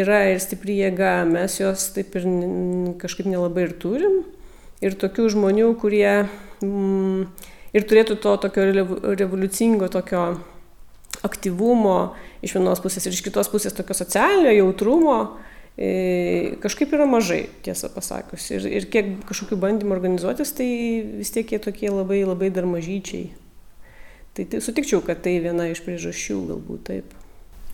yra 0.00 0.24
ir 0.32 0.40
stipri 0.40 0.80
jėga, 0.80 1.18
mes 1.28 1.60
jos 1.60 1.90
taip 1.92 2.16
ir 2.16 2.30
kažkaip 3.04 3.28
nelabai 3.28 3.68
ir 3.68 3.76
turim. 3.84 4.22
Ir 4.80 4.96
tokių 4.96 5.28
žmonių, 5.36 5.74
kurie... 5.76 6.22
Mm, 6.64 7.52
ir 7.74 7.86
turėtų 7.88 8.18
to 8.22 8.36
tokio 8.46 8.66
revoliucingo 9.18 9.90
tokio 9.92 10.26
aktyvumo 11.24 12.14
iš 12.44 12.56
vienos 12.58 12.82
pusės 12.84 13.06
ir 13.06 13.16
iš 13.16 13.22
kitos 13.24 13.50
pusės 13.52 13.76
tokio 13.76 13.96
socialinio 13.96 14.52
jautrumo 14.52 15.16
e, 15.76 16.56
kažkaip 16.62 16.92
yra 16.96 17.06
mažai, 17.08 17.46
tiesą 17.66 17.90
pasakius. 17.94 18.50
Ir, 18.54 18.66
ir 18.80 18.88
kiek 18.92 19.14
kažkokių 19.28 19.58
bandymų 19.62 19.96
organizuotis, 19.96 20.54
tai 20.58 20.68
vis 21.20 21.32
tiek 21.34 21.54
jie 21.54 21.60
tokie 21.62 21.90
labai, 21.90 22.22
labai 22.26 22.52
dar 22.54 22.68
mažyčiai. 22.70 23.32
Tai, 24.34 24.46
tai 24.50 24.60
sutikčiau, 24.62 25.02
kad 25.06 25.22
tai 25.22 25.36
viena 25.42 25.68
iš 25.70 25.84
priežasčių 25.86 26.40
galbūt 26.50 26.88
taip. 26.90 27.12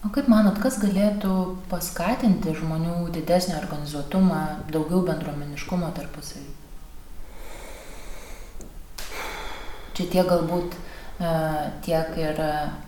O 0.05 0.09
kaip 0.13 0.31
manot, 0.33 0.57
kas 0.61 0.79
galėtų 0.81 1.35
paskatinti 1.69 2.55
žmonių 2.57 3.11
didesnį 3.13 3.59
organizuotumą, 3.59 4.41
daugiau 4.73 5.03
bendruomeniškumo 5.09 5.91
tarpusavį? 5.97 6.60
Čia 10.01 10.07
tiek 10.09 10.29
galbūt 10.31 10.73
e, 11.21 11.31
tiek 11.85 12.15
ir 12.17 12.39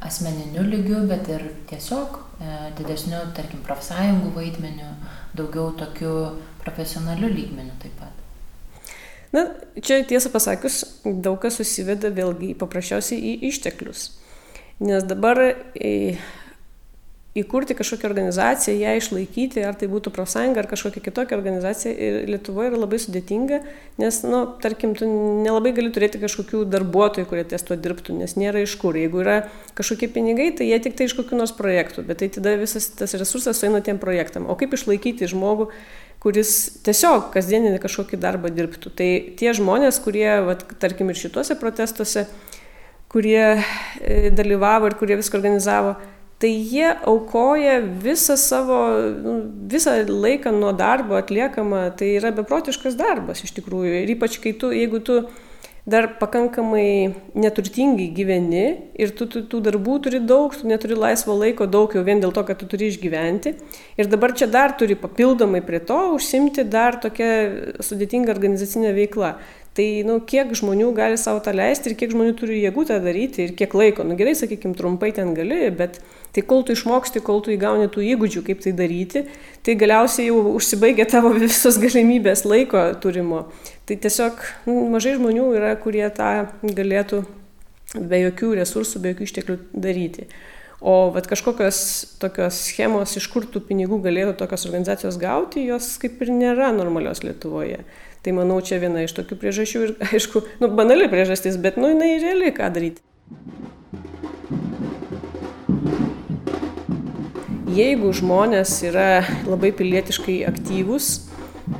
asmeniniu 0.00 0.62
lygiu, 0.64 1.02
bet 1.10 1.28
ir 1.28 1.42
tiesiog 1.68 2.14
e, 2.16 2.54
didesniu, 2.78 3.18
tarkim, 3.36 3.60
profsąjungų 3.66 4.30
vaidmeniu, 4.32 4.94
daugiau 5.36 5.74
tokiu 5.76 6.14
profesionaliu 6.62 7.28
lygmeniu 7.28 7.76
taip 7.82 7.98
pat. 8.00 8.22
Na, 9.36 9.44
čia 9.76 10.00
tiesą 10.08 10.32
pasakius, 10.32 10.80
daug 11.04 11.36
kas 11.44 11.60
susiveda 11.60 12.08
vėlgi 12.16 12.54
paprasčiausiai 12.56 13.20
į 13.20 13.50
išteklius. 13.50 14.08
Nes 14.80 15.04
dabar 15.04 15.42
įkurti 17.32 17.72
kažkokią 17.72 18.04
organizaciją, 18.10 18.74
ją 18.76 18.92
išlaikyti, 19.00 19.62
ar 19.64 19.76
tai 19.80 19.88
būtų 19.88 20.12
profsąjunga, 20.12 20.60
ar 20.60 20.68
kažkokia 20.68 21.00
kitokia 21.00 21.36
organizacija, 21.38 22.10
Lietuvoje 22.28 22.68
yra 22.68 22.82
labai 22.82 22.98
sudėtinga, 23.00 23.62
nes, 24.02 24.18
na, 24.26 24.30
nu, 24.32 24.40
tarkim, 24.60 24.92
tu 24.98 25.08
nelabai 25.08 25.72
gali 25.72 25.88
turėti 25.94 26.20
kažkokių 26.20 26.66
darbuotojų, 26.68 27.30
kurie 27.30 27.46
ties 27.48 27.64
to 27.64 27.78
dirbtų, 27.80 28.18
nes 28.20 28.36
nėra 28.36 28.66
iš 28.66 28.76
kur. 28.82 29.00
Jeigu 29.00 29.24
yra 29.24 29.38
kažkokie 29.78 30.10
pinigai, 30.12 30.50
tai 30.58 30.68
jie 30.68 30.78
tik 30.84 30.98
tai 30.98 31.08
iš 31.08 31.16
kokių 31.16 31.40
nors 31.40 31.56
projektų, 31.56 32.04
bet 32.04 32.20
tai 32.20 32.28
tada 32.36 32.52
visas 32.60 32.90
tas 33.00 33.16
resursas 33.16 33.56
sueina 33.56 33.80
tiem 33.80 34.02
projektam. 34.02 34.50
O 34.52 34.58
kaip 34.60 34.76
išlaikyti 34.76 35.32
žmogų, 35.32 35.70
kuris 36.22 36.54
tiesiog 36.84 37.32
kasdieninį 37.32 37.80
kažkokį 37.82 38.20
darbą 38.20 38.52
dirbtų. 38.52 38.92
Tai 38.94 39.10
tie 39.40 39.56
žmonės, 39.56 39.98
kurie, 40.04 40.28
vat, 40.46 40.68
tarkim, 40.84 41.10
ir 41.10 41.18
šituose 41.18 41.56
protestuose, 41.58 42.28
kurie 43.12 43.56
e, 43.56 44.30
dalyvavo 44.32 44.88
ir 44.88 45.00
kurie 45.00 45.18
viską 45.18 45.40
organizavo, 45.40 45.96
tai 46.42 46.50
jie 46.50 46.88
aukoja 47.06 47.78
visą 48.02 48.34
savo, 48.40 48.80
nu, 49.22 49.36
visą 49.70 49.94
laiką 50.08 50.50
nuo 50.56 50.72
darbo 50.74 51.14
atliekamą, 51.20 51.84
tai 51.98 52.16
yra 52.18 52.32
beprotiškas 52.34 52.98
darbas 52.98 53.44
iš 53.46 53.54
tikrųjų. 53.60 54.02
Ir 54.02 54.10
ypač 54.16 54.40
kai 54.42 54.50
tu, 54.58 54.72
jeigu 54.74 54.98
tu 55.06 55.20
dar 55.86 56.06
pakankamai 56.18 57.14
neturtingai 57.34 58.08
gyveni 58.14 58.66
ir 58.98 59.14
tu, 59.18 59.26
tu 59.30 59.42
tų 59.50 59.62
darbų 59.66 59.96
turi 60.02 60.20
daug, 60.22 60.54
tu 60.54 60.66
neturi 60.70 60.98
laisvo 60.98 61.34
laiko 61.38 61.66
daug 61.70 61.94
jau 61.94 62.02
vien 62.06 62.22
dėl 62.22 62.34
to, 62.34 62.42
kad 62.46 62.58
tu 62.58 62.66
turi 62.70 62.90
išgyventi. 62.90 63.56
Ir 63.98 64.10
dabar 64.10 64.34
čia 64.34 64.50
dar 64.50 64.74
turi 64.78 64.98
papildomai 64.98 65.62
prie 65.66 65.82
to 65.82 65.98
užsimti 66.16 66.66
dar 66.70 66.98
tokią 67.02 67.82
sudėtingą 67.82 68.34
organizacinę 68.34 68.94
veiklą. 68.98 69.36
Tai, 69.72 69.86
nu, 70.04 70.18
kiek 70.28 70.50
žmonių 70.58 70.90
gali 70.92 71.16
savo 71.16 71.40
tą 71.40 71.54
leisti 71.56 71.88
ir 71.88 71.96
kiek 71.96 72.10
žmonių 72.12 72.34
turi 72.36 72.58
jėgų 72.60 72.82
tą 72.90 72.98
daryti 73.00 73.46
ir 73.46 73.54
kiek 73.56 73.72
laiko. 73.72 74.04
Nu, 74.04 74.18
gerai, 74.18 74.34
sakykime, 74.36 74.76
trumpai 74.76 75.14
ten 75.16 75.32
gali, 75.38 75.70
bet 75.72 75.96
tai 76.32 76.44
kol 76.48 76.64
tu 76.64 76.72
išmoksti, 76.76 77.20
kol 77.24 77.42
tu 77.44 77.52
įgauni 77.52 77.90
tų 77.92 78.04
įgūdžių, 78.14 78.42
kaip 78.46 78.62
tai 78.64 78.72
daryti, 78.76 79.26
tai 79.64 79.76
galiausiai 79.78 80.30
jau 80.30 80.40
užsibaigia 80.56 81.06
tavo 81.10 81.34
visos 81.42 81.78
galimybės 81.82 82.46
laiko 82.48 82.86
turimo. 83.02 83.46
Tai 83.88 83.98
tiesiog 84.00 84.40
nu, 84.70 84.78
mažai 84.94 85.18
žmonių 85.18 85.50
yra, 85.58 85.74
kurie 85.80 86.06
tą 86.14 86.32
galėtų 86.62 87.24
be 87.98 88.22
jokių 88.24 88.56
resursų, 88.62 89.02
be 89.02 89.12
jokių 89.12 89.28
išteklių 89.28 89.58
daryti. 89.74 90.28
O 90.82 91.12
vat, 91.14 91.28
kažkokios 91.30 91.76
tokios 92.18 92.56
schemos, 92.66 93.12
iš 93.14 93.28
kur 93.30 93.44
tų 93.46 93.60
pinigų 93.68 94.00
galėtų 94.02 94.32
tokios 94.40 94.64
organizacijos 94.66 95.18
gauti, 95.20 95.62
jos 95.68 95.92
kaip 96.02 96.18
ir 96.24 96.32
nėra 96.34 96.72
normalios 96.74 97.22
Lietuvoje. 97.22 97.84
Tai 98.22 98.34
manau, 98.34 98.58
čia 98.66 98.80
viena 98.82 99.04
iš 99.04 99.14
tokių 99.14 99.38
priežasčių 99.38 99.84
ir, 99.86 99.94
aišku, 100.16 100.42
nu, 100.62 100.72
banali 100.74 101.06
priežastis, 101.12 101.60
bet, 101.62 101.78
nu, 101.78 101.92
jinai 101.92 102.16
realiai 102.24 102.56
ką 102.56 102.72
daryti. 102.74 103.04
Jeigu 107.72 108.10
žmonės 108.12 108.68
yra 108.84 109.22
labai 109.48 109.70
pilietiškai 109.72 110.42
aktyvūs, 110.44 111.06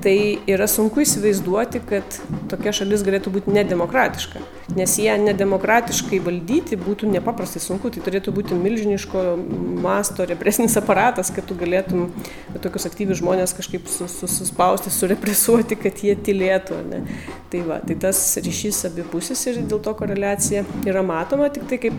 tai 0.01 0.17
yra 0.51 0.67
sunku 0.71 1.03
įsivaizduoti, 1.03 1.81
kad 1.89 2.17
tokia 2.51 2.73
šalis 2.77 3.05
galėtų 3.07 3.33
būti 3.35 3.53
nedemokratiška. 3.55 4.43
Nes 4.77 4.95
ją 5.03 5.19
nedemokratiškai 5.21 6.21
valdyti 6.25 6.79
būtų 6.81 7.11
nepaprastai 7.13 7.61
sunku, 7.63 7.91
tai 7.93 8.03
turėtų 8.05 8.35
būti 8.35 8.57
milžiniško 8.59 9.25
masto 9.85 10.27
represinis 10.29 10.79
aparatas, 10.81 11.33
kad 11.35 11.47
tu 11.49 11.57
galėtum 11.59 12.09
tokius 12.65 12.89
aktyvius 12.89 13.21
žmonės 13.21 13.57
kažkaip 13.59 13.91
suspausti, 13.91 14.93
surepresuoti, 14.95 15.79
kad 15.83 16.03
jie 16.07 16.17
tylėtų. 16.17 16.83
Ne? 16.89 17.05
Tai, 17.53 17.65
va, 17.69 17.83
tai 17.85 17.99
tas 18.07 18.23
ryšys 18.41 18.87
abipusis 18.89 19.45
ir 19.51 19.63
dėl 19.67 19.83
to 19.85 19.95
koreliacija 19.99 20.65
yra 20.89 21.05
matoma, 21.07 21.53
tik 21.53 21.69
tai 21.69 21.83
kaip 21.83 21.99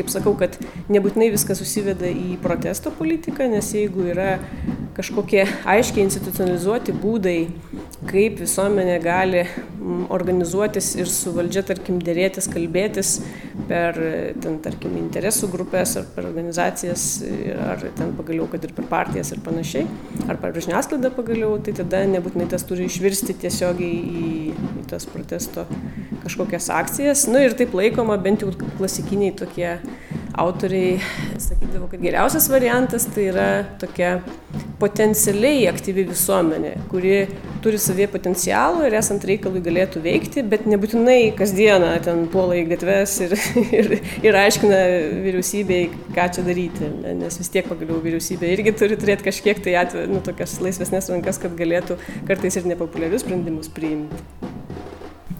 kaip 0.00 0.10
sakau, 0.12 0.32
kad 0.38 0.56
nebūtinai 0.92 1.30
viskas 1.34 1.60
susiveda 1.60 2.08
į 2.08 2.38
protesto 2.42 2.92
politiką, 2.94 3.48
nes 3.50 3.72
jeigu 3.74 4.06
yra 4.12 4.38
kažkokie 4.96 5.44
aiškiai 5.68 6.04
institucionalizuoti 6.06 6.94
būdai, 7.00 7.38
kaip 8.08 8.38
visuomenė 8.40 8.96
gali 9.04 9.42
mm, 9.44 10.06
organizuotis 10.12 10.92
ir 10.98 11.08
su 11.10 11.32
valdžia, 11.34 11.62
tarkim, 11.68 11.98
dėrėtis, 12.04 12.48
kalbėtis 12.52 13.12
per, 13.68 13.98
ten, 14.40 14.58
tarkim, 14.64 14.96
interesų 15.00 15.50
grupės 15.52 15.96
ar 16.00 16.08
per 16.14 16.28
organizacijas, 16.28 17.06
ar 17.66 17.84
ten 17.98 18.14
pagaliau, 18.18 18.48
kad 18.52 18.64
ir 18.66 18.74
per 18.76 18.88
partijas 18.90 19.32
ir 19.34 19.42
panašiai, 19.44 19.84
ar 20.28 20.40
per 20.40 20.56
žiniasklaidą 20.56 21.12
pagaliau, 21.16 21.56
tai 21.64 21.74
tada 21.80 22.02
nebūtinai 22.10 22.48
tas 22.52 22.64
turi 22.68 22.88
išvirsti 22.88 23.36
tiesiogiai 23.44 24.00
į, 24.24 24.32
į 24.82 24.86
tas 24.90 25.08
protesto 25.10 25.66
kažkokias 26.24 26.70
akcijas. 26.74 27.26
Na 27.28 27.38
nu, 27.38 27.44
ir 27.46 27.56
taip 27.58 27.76
laikoma, 27.76 28.18
bent 28.22 28.44
jau 28.44 28.52
klasikiniai 28.78 29.34
tokie 29.36 29.76
autoriai 30.40 30.98
sakydavo, 31.38 31.88
kad 31.90 32.02
geriausias 32.02 32.48
variantas 32.52 33.06
tai 33.10 33.30
yra 33.32 33.48
tokia 33.80 34.18
potencialiai 34.80 35.66
aktyvi 35.70 36.06
visuomenė, 36.08 36.72
kuri 36.90 37.14
turi 37.64 37.80
savie 37.80 38.06
potencialų 38.10 38.86
ir 38.88 38.96
esant 38.98 39.24
reikalui 39.28 39.62
galėtų 39.64 40.02
veikti, 40.04 40.44
bet 40.46 40.66
nebūtinai 40.70 41.34
kasdieną 41.38 41.92
ten 42.04 42.24
puola 42.32 42.56
į 42.58 42.66
gatves 42.72 43.16
ir, 43.26 43.36
ir, 43.80 43.92
ir 44.24 44.40
aiškina 44.42 44.80
vyriausybei, 45.26 45.82
ką 46.16 46.28
čia 46.36 46.46
daryti, 46.46 46.90
nes 47.20 47.40
vis 47.40 47.52
tiek 47.52 47.68
pagaliau 47.70 48.00
vyriausybė 48.04 48.54
irgi 48.56 48.76
turi 48.80 48.98
turėti 49.00 49.28
kažkiek 49.28 49.62
tai 49.64 49.76
atveju, 49.84 50.10
nu, 50.14 50.24
tokias 50.24 50.58
laisvesnės 50.64 51.12
rankas, 51.12 51.40
kad 51.42 51.56
galėtų 51.58 52.00
kartais 52.28 52.60
ir 52.60 52.68
nepopuliarius 52.72 53.26
sprendimus 53.26 53.72
priimti. 53.72 54.24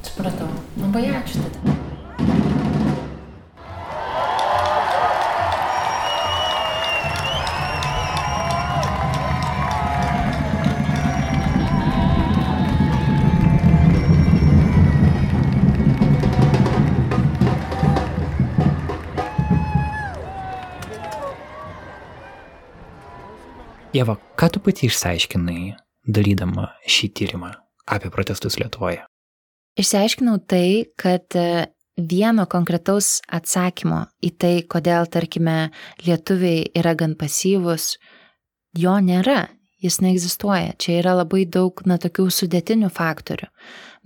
Supratau. 0.00 0.48
Labai 0.80 1.08
ačiū 1.20 1.44
tada. 1.44 1.79
Jeva, 23.90 24.14
ką 24.38 24.46
tu 24.54 24.60
pati 24.62 24.86
išsiaiškinai, 24.86 25.72
darydama 26.06 26.68
šį 26.86 27.08
tyrimą 27.18 27.48
apie 27.90 28.10
protestus 28.14 28.54
Lietuvoje? 28.60 29.00
Išsiaiškinau 29.82 30.36
tai, 30.46 30.92
kad 30.94 31.34
e, 31.34 31.66
vieno 31.98 32.44
konkretaus 32.46 33.16
atsakymo 33.26 34.04
į 34.22 34.30
tai, 34.38 34.52
kodėl, 34.70 35.08
tarkime, 35.10 35.72
lietuviai 36.06 36.68
yra 36.78 36.94
gan 36.94 37.16
pasyvus, 37.18 37.96
jo 38.78 38.94
nėra, 39.02 39.48
jis 39.82 39.98
neegzistuoja. 40.06 40.76
Čia 40.78 41.00
yra 41.00 41.16
labai 41.24 41.42
daug, 41.50 41.82
na, 41.82 41.98
tokių 41.98 42.28
sudėtinių 42.30 42.92
faktorių. 42.94 43.50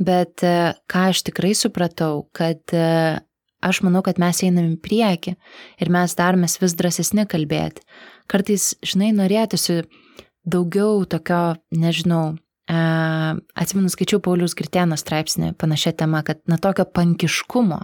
Bet 0.01 0.47
e, 0.49 0.73
ką 0.89 1.09
aš 1.13 1.27
tikrai 1.29 1.53
supratau, 1.61 2.25
kad 2.33 2.73
e, 2.73 3.21
aš 3.65 3.83
manau, 3.87 4.05
kad 4.05 4.21
mes 4.23 4.43
einam 4.47 4.75
į 4.75 4.81
priekį 4.85 5.35
ir 5.83 5.93
mes 5.93 6.17
daromės 6.19 6.59
vis 6.63 6.77
drąsesni 6.79 7.27
kalbėti. 7.31 7.85
Kartais, 8.31 8.73
žinai, 8.85 9.13
norėtųsi 9.17 9.83
daugiau 10.45 11.05
tokio, 11.09 11.57
nežinau, 11.73 12.37
Atsimenu, 12.65 13.91
skaičiau 13.93 14.23
Paulius 14.25 14.55
Gritėno 14.57 14.97
straipsnį 14.97 15.51
panašia 15.61 15.91
tema, 16.01 16.23
kad 16.25 16.39
na 16.49 16.57
tokio 16.57 16.87
pankiškumo, 16.89 17.83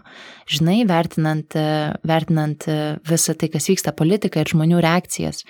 žinai, 0.48 0.78
vertinant, 0.88 1.52
vertinant 2.08 2.64
visą 3.04 3.34
tai, 3.36 3.50
kas 3.52 3.68
vyksta 3.68 3.92
politika 3.92 4.40
ir 4.40 4.48
žmonių 4.48 4.80
reakcijas. 4.80 5.42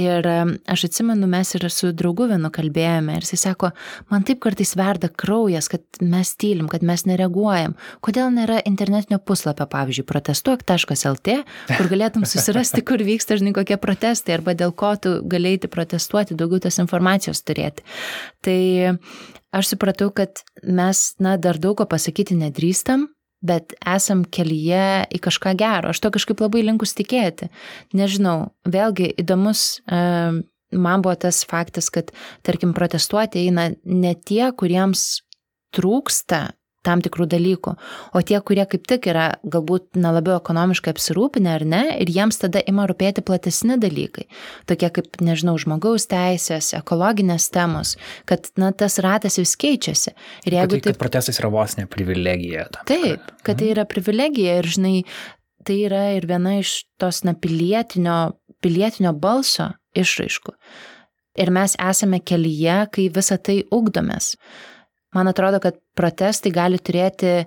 Ir 0.00 0.24
aš 0.24 0.86
atsimenu, 0.88 1.28
mes 1.28 1.52
ir 1.52 1.66
su 1.68 1.90
draugu 1.92 2.30
vienu 2.30 2.48
kalbėjome 2.54 3.18
ir 3.18 3.28
jis 3.28 3.44
sako, 3.44 3.74
man 4.08 4.24
taip 4.24 4.40
kartais 4.40 4.72
verda 4.80 5.12
kraujas, 5.12 5.68
kad 5.68 5.84
mes 6.00 6.32
tylim, 6.40 6.72
kad 6.72 6.80
mes 6.80 7.04
nereaguojam. 7.10 7.76
Kodėl 8.00 8.32
nėra 8.32 8.62
internetinio 8.64 9.20
puslapio, 9.20 9.68
pavyzdžiui, 9.68 10.06
protestuok.lt, 10.08 11.36
kur 11.74 11.92
galėtum 11.92 12.24
susirasti, 12.24 12.80
kur 12.88 13.04
vyksta, 13.04 13.36
žinai, 13.36 13.52
kokie 13.60 13.76
protestai 13.76 14.38
arba 14.38 14.56
dėl 14.56 14.72
ko 14.72 14.96
tu 14.96 15.18
galėjai 15.28 15.68
protestuoti, 15.68 16.40
daugiau 16.40 16.64
tos 16.64 16.80
informacijos 16.80 17.44
turėti. 17.44 17.84
Tai 18.42 18.61
Tai 18.62 18.98
aš 19.52 19.72
supratau, 19.74 20.10
kad 20.14 20.44
mes, 20.62 21.12
na, 21.22 21.36
dar 21.40 21.58
daug 21.60 21.76
ko 21.80 21.86
pasakyti 21.88 22.36
nedrįstam, 22.38 23.08
bet 23.42 23.74
esam 23.88 24.22
kelyje 24.24 25.08
į 25.10 25.18
kažką 25.22 25.56
gero. 25.58 25.90
Aš 25.90 26.02
to 26.02 26.12
kažkaip 26.14 26.40
labai 26.44 26.62
linkus 26.62 26.94
tikėti. 26.94 27.50
Nežinau, 27.96 28.52
vėlgi 28.62 29.10
įdomus 29.18 29.82
man 30.72 31.04
buvo 31.04 31.16
tas 31.20 31.42
faktas, 31.48 31.90
kad, 31.92 32.14
tarkim, 32.46 32.72
protestuoti 32.76 33.42
eina 33.42 33.72
ne 33.84 34.14
tie, 34.14 34.46
kuriems 34.56 35.22
trūksta 35.74 36.52
tam 36.86 37.02
tikrų 37.02 37.26
dalykų. 37.30 37.74
O 38.16 38.22
tie, 38.26 38.38
kurie 38.44 38.64
kaip 38.68 38.86
tik 38.90 39.06
yra 39.10 39.26
galbūt 39.46 39.98
nelabiau 39.98 40.36
ekonomiškai 40.40 40.92
apsirūpinę 40.94 41.52
ar 41.54 41.64
ne, 41.68 41.82
ir 42.02 42.10
jiems 42.10 42.40
tada 42.42 42.62
ima 42.68 42.86
rūpėti 42.90 43.24
platesni 43.26 43.78
dalykai, 43.82 44.26
tokie 44.70 44.90
kaip, 44.94 45.20
nežinau, 45.22 45.54
žmogaus 45.62 46.08
teisės, 46.10 46.72
ekologinės 46.78 47.48
temos, 47.54 47.94
kad, 48.28 48.50
na, 48.60 48.72
tas 48.74 48.98
ratas 49.02 49.38
vis 49.40 49.54
keičiasi. 49.60 50.14
Ir 50.46 50.58
jeigu 50.58 50.78
tai, 50.78 50.82
taip... 50.90 51.00
Protestas 51.02 51.38
yra 51.42 51.52
vos 51.54 51.76
ne 51.78 51.86
privilegija. 51.90 52.66
Tam, 52.74 52.88
taip, 52.90 53.30
kad 53.46 53.62
tai 53.62 53.70
yra 53.74 53.86
privilegija 53.88 54.58
ir, 54.60 54.70
žinai, 54.76 54.96
tai 55.66 55.78
yra 55.86 56.08
ir 56.16 56.26
viena 56.30 56.58
iš 56.60 56.80
tos, 57.00 57.22
na, 57.26 57.36
pilietinio, 57.38 58.34
pilietinio 58.62 59.14
balso 59.14 59.72
išraiškų. 59.98 60.56
Ir 61.42 61.48
mes 61.54 61.78
esame 61.80 62.20
kelyje, 62.20 62.82
kai 62.92 63.08
visą 63.12 63.38
tai 63.40 63.62
ugdomės. 63.72 64.34
Man 65.12 65.28
atrodo, 65.28 65.60
kad 65.60 65.76
protestai 65.96 66.52
gali 66.54 66.78
turėti 66.80 67.42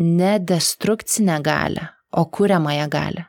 ne 0.00 0.36
destrukcinę 0.40 1.40
galę, 1.44 1.88
o 2.16 2.24
kūriamąją 2.24 2.86
galę. 2.88 3.26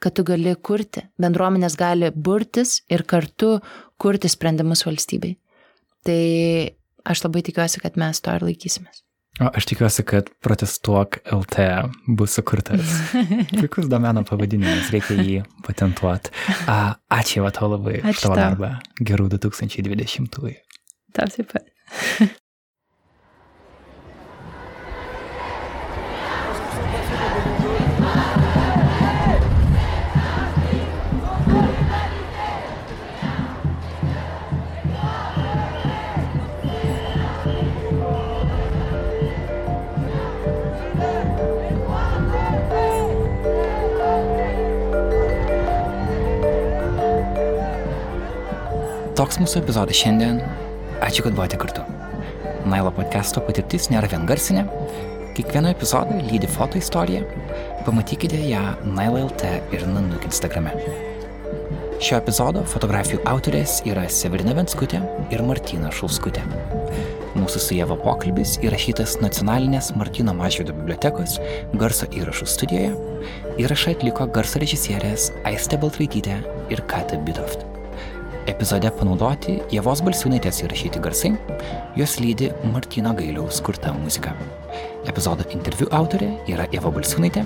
Kad 0.00 0.16
tu 0.16 0.24
gali 0.28 0.52
kurti, 0.56 1.02
bendruomenės 1.20 1.76
gali 1.76 2.10
burtis 2.12 2.80
ir 2.92 3.04
kartu 3.08 3.56
kurti 4.00 4.28
sprendimus 4.28 4.84
valstybei. 4.88 5.36
Tai 6.04 6.22
aš 7.08 7.24
labai 7.24 7.42
tikiuosi, 7.46 7.80
kad 7.82 7.96
mes 8.00 8.20
to 8.20 8.34
ir 8.36 8.44
laikysimės. 8.48 9.02
O 9.36 9.50
aš 9.52 9.66
tikiuosi, 9.68 10.04
kad 10.08 10.30
protestuok 10.40 11.18
LT 11.28 11.66
bus 12.16 12.38
sukurtas. 12.38 12.94
Puikus 13.58 13.90
domeno 13.92 14.22
pavadinimas, 14.24 14.88
reikia 14.94 15.18
jį 15.20 15.42
patentuoti. 15.66 16.32
Ačiū 17.12 17.44
va 17.44 17.52
tau 17.52 17.68
labai 17.74 18.00
už 18.00 18.24
tavo 18.24 18.40
darbą. 18.40 18.72
Gerų 19.04 19.28
2020-ųjų. 19.36 20.56
Tau 21.16 21.28
taip 21.36 21.52
pat. 21.52 21.68
Toks 49.26 49.40
mūsų 49.42 49.56
epizodas 49.58 49.98
šiandien. 49.98 50.36
Ačiū, 51.02 51.24
kad 51.26 51.34
buvote 51.34 51.56
kartu. 51.58 51.82
Nailo 52.70 52.92
podcast'o 52.94 53.40
patirtis 53.42 53.88
nėra 53.90 54.06
vien 54.12 54.22
garsinė. 54.22 54.62
Kiekvieno 55.34 55.72
epizodo 55.74 56.14
lydi 56.28 56.46
foto 56.46 56.78
istorija. 56.78 57.24
Pamatykite 57.82 58.38
ją 58.46 58.62
Nailo.lt 58.86 59.50
ir 59.74 59.82
Nanuk 59.90 60.28
Instagrame. 60.30 60.76
Šio 61.98 62.20
epizodo 62.20 62.62
fotografijų 62.70 63.24
autorės 63.26 63.80
yra 63.90 64.06
Severina 64.06 64.54
Venskutė 64.54 65.02
ir 65.34 65.42
Martina 65.42 65.90
Šulskutė. 65.90 66.46
Mūsų 67.34 67.66
su 67.66 67.82
Jėva 67.82 67.98
pokalbis 67.98 68.60
įrašytas 68.62 69.18
nacionalinės 69.26 69.96
Martino 69.98 70.38
Mažvido 70.38 70.76
bibliotekos 70.84 71.40
garso 71.74 72.06
įrašų 72.14 72.46
studijoje. 72.54 72.94
Įrašą 73.58 73.98
atliko 73.98 74.30
garso 74.30 74.62
režisierės 74.62 75.32
Aiste 75.42 75.82
Baltraitytė 75.82 76.44
ir 76.70 76.86
Kata 76.86 77.18
Bidoft. 77.26 77.72
Epizode 78.46 78.86
panaudoti 78.94 79.56
Jėvos 79.74 80.04
Balsiūnaitės 80.06 80.60
įrašyti 80.62 81.00
garsai, 81.02 81.32
juos 81.98 82.12
lydi 82.22 82.52
Martino 82.70 83.10
Gailiaus 83.18 83.58
kurta 83.66 83.90
muzika. 83.96 84.36
Epizodo 85.10 85.42
interviu 85.50 85.88
autorė 85.90 86.28
yra 86.52 86.68
Jėva 86.70 86.92
Balsiūnaitė, 86.94 87.42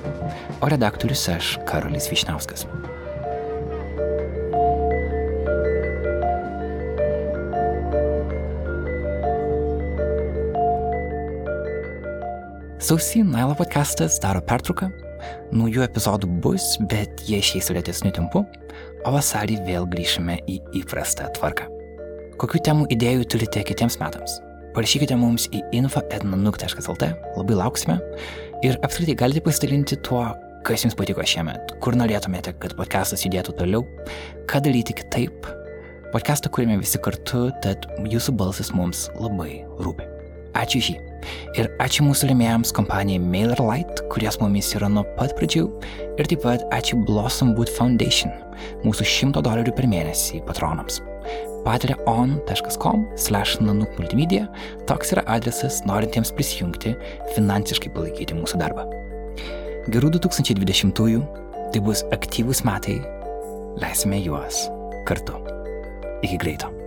o 0.60 0.68
redaktorius 0.68 1.24
aš 1.32 1.54
Karolis 1.70 2.10
Višnauskas. 2.12 2.66
Sausį 12.90 13.24
Nailo 13.24 13.56
podcastas 13.56 14.20
daro 14.20 14.44
pertrauką. 14.44 14.92
Naujų 15.52 15.84
epizodų 15.84 16.28
bus, 16.44 16.74
bet 16.92 17.24
jie 17.28 17.40
išeis 17.40 17.68
lėtesniu 17.72 18.12
tempu, 18.16 18.44
o 19.06 19.12
vasarį 19.14 19.60
vėl 19.66 19.88
grįšime 19.90 20.38
į 20.50 20.58
įprastą 20.82 21.30
tvarką. 21.38 21.68
Kokių 22.40 22.60
temų 22.66 22.86
idėjų 22.94 23.26
turite 23.34 23.62
kitiems 23.68 23.98
metams? 24.00 24.38
Parašykite 24.76 25.16
mums 25.18 25.48
į 25.50 25.64
info.etnanuk.lt, 25.80 27.08
labai 27.36 27.56
lauksime 27.58 27.98
ir 28.66 28.78
apskritai 28.86 29.16
galite 29.18 29.42
pasidalinti 29.44 29.98
tuo, 30.06 30.22
kas 30.66 30.84
jums 30.84 30.96
patiko 30.98 31.24
šiemet, 31.26 31.74
kur 31.82 31.96
norėtumėte, 31.98 32.54
kad 32.62 32.76
podcastas 32.78 33.24
judėtų 33.26 33.56
toliau, 33.60 33.84
ką 34.50 34.62
daryti 34.66 34.96
kitaip. 35.00 35.50
Podcastą 36.14 36.52
kūrėme 36.52 36.78
visi 36.80 37.02
kartu, 37.02 37.48
tad 37.64 37.86
jūsų 38.02 38.34
balsas 38.38 38.72
mums 38.74 39.08
labai 39.18 39.60
rūpi. 39.82 40.09
Ačiū 40.58 40.80
žį. 40.82 40.96
Ir 41.58 41.68
ačiū 41.82 42.04
mūsų 42.06 42.30
rėmėjams 42.30 42.72
kompanijai 42.74 43.20
MailerLite, 43.22 44.06
kuries 44.12 44.38
mumis 44.40 44.70
yra 44.78 44.88
nuo 44.90 45.04
pat 45.18 45.34
pradžių. 45.38 45.66
Ir 46.18 46.30
taip 46.30 46.42
pat 46.44 46.64
ačiū 46.74 46.98
Blossomwood 47.06 47.70
Foundation, 47.76 48.32
mūsų 48.84 49.06
100 49.06 49.44
dolerių 49.46 49.76
per 49.76 49.88
mėnesį 49.90 50.42
patronams. 50.48 51.00
patreon.com 51.60 53.02
slash 53.20 53.58
nanuk 53.60 53.92
multimedia 53.98 54.46
toks 54.88 55.12
yra 55.12 55.26
adresas 55.28 55.82
norintiems 55.84 56.32
prisijungti, 56.32 56.94
finansiškai 57.36 57.92
palaikyti 57.92 58.38
mūsų 58.38 58.62
darbą. 58.64 58.88
Gerų 59.92 60.14
2020-ųjų, 60.16 61.22
tai 61.72 61.84
bus 61.84 62.04
aktyvūs 62.16 62.64
metai, 62.64 63.00
leisime 63.76 64.24
juos 64.24 64.68
kartu. 65.04 65.36
Iki 66.24 66.40
greito. 66.40 66.79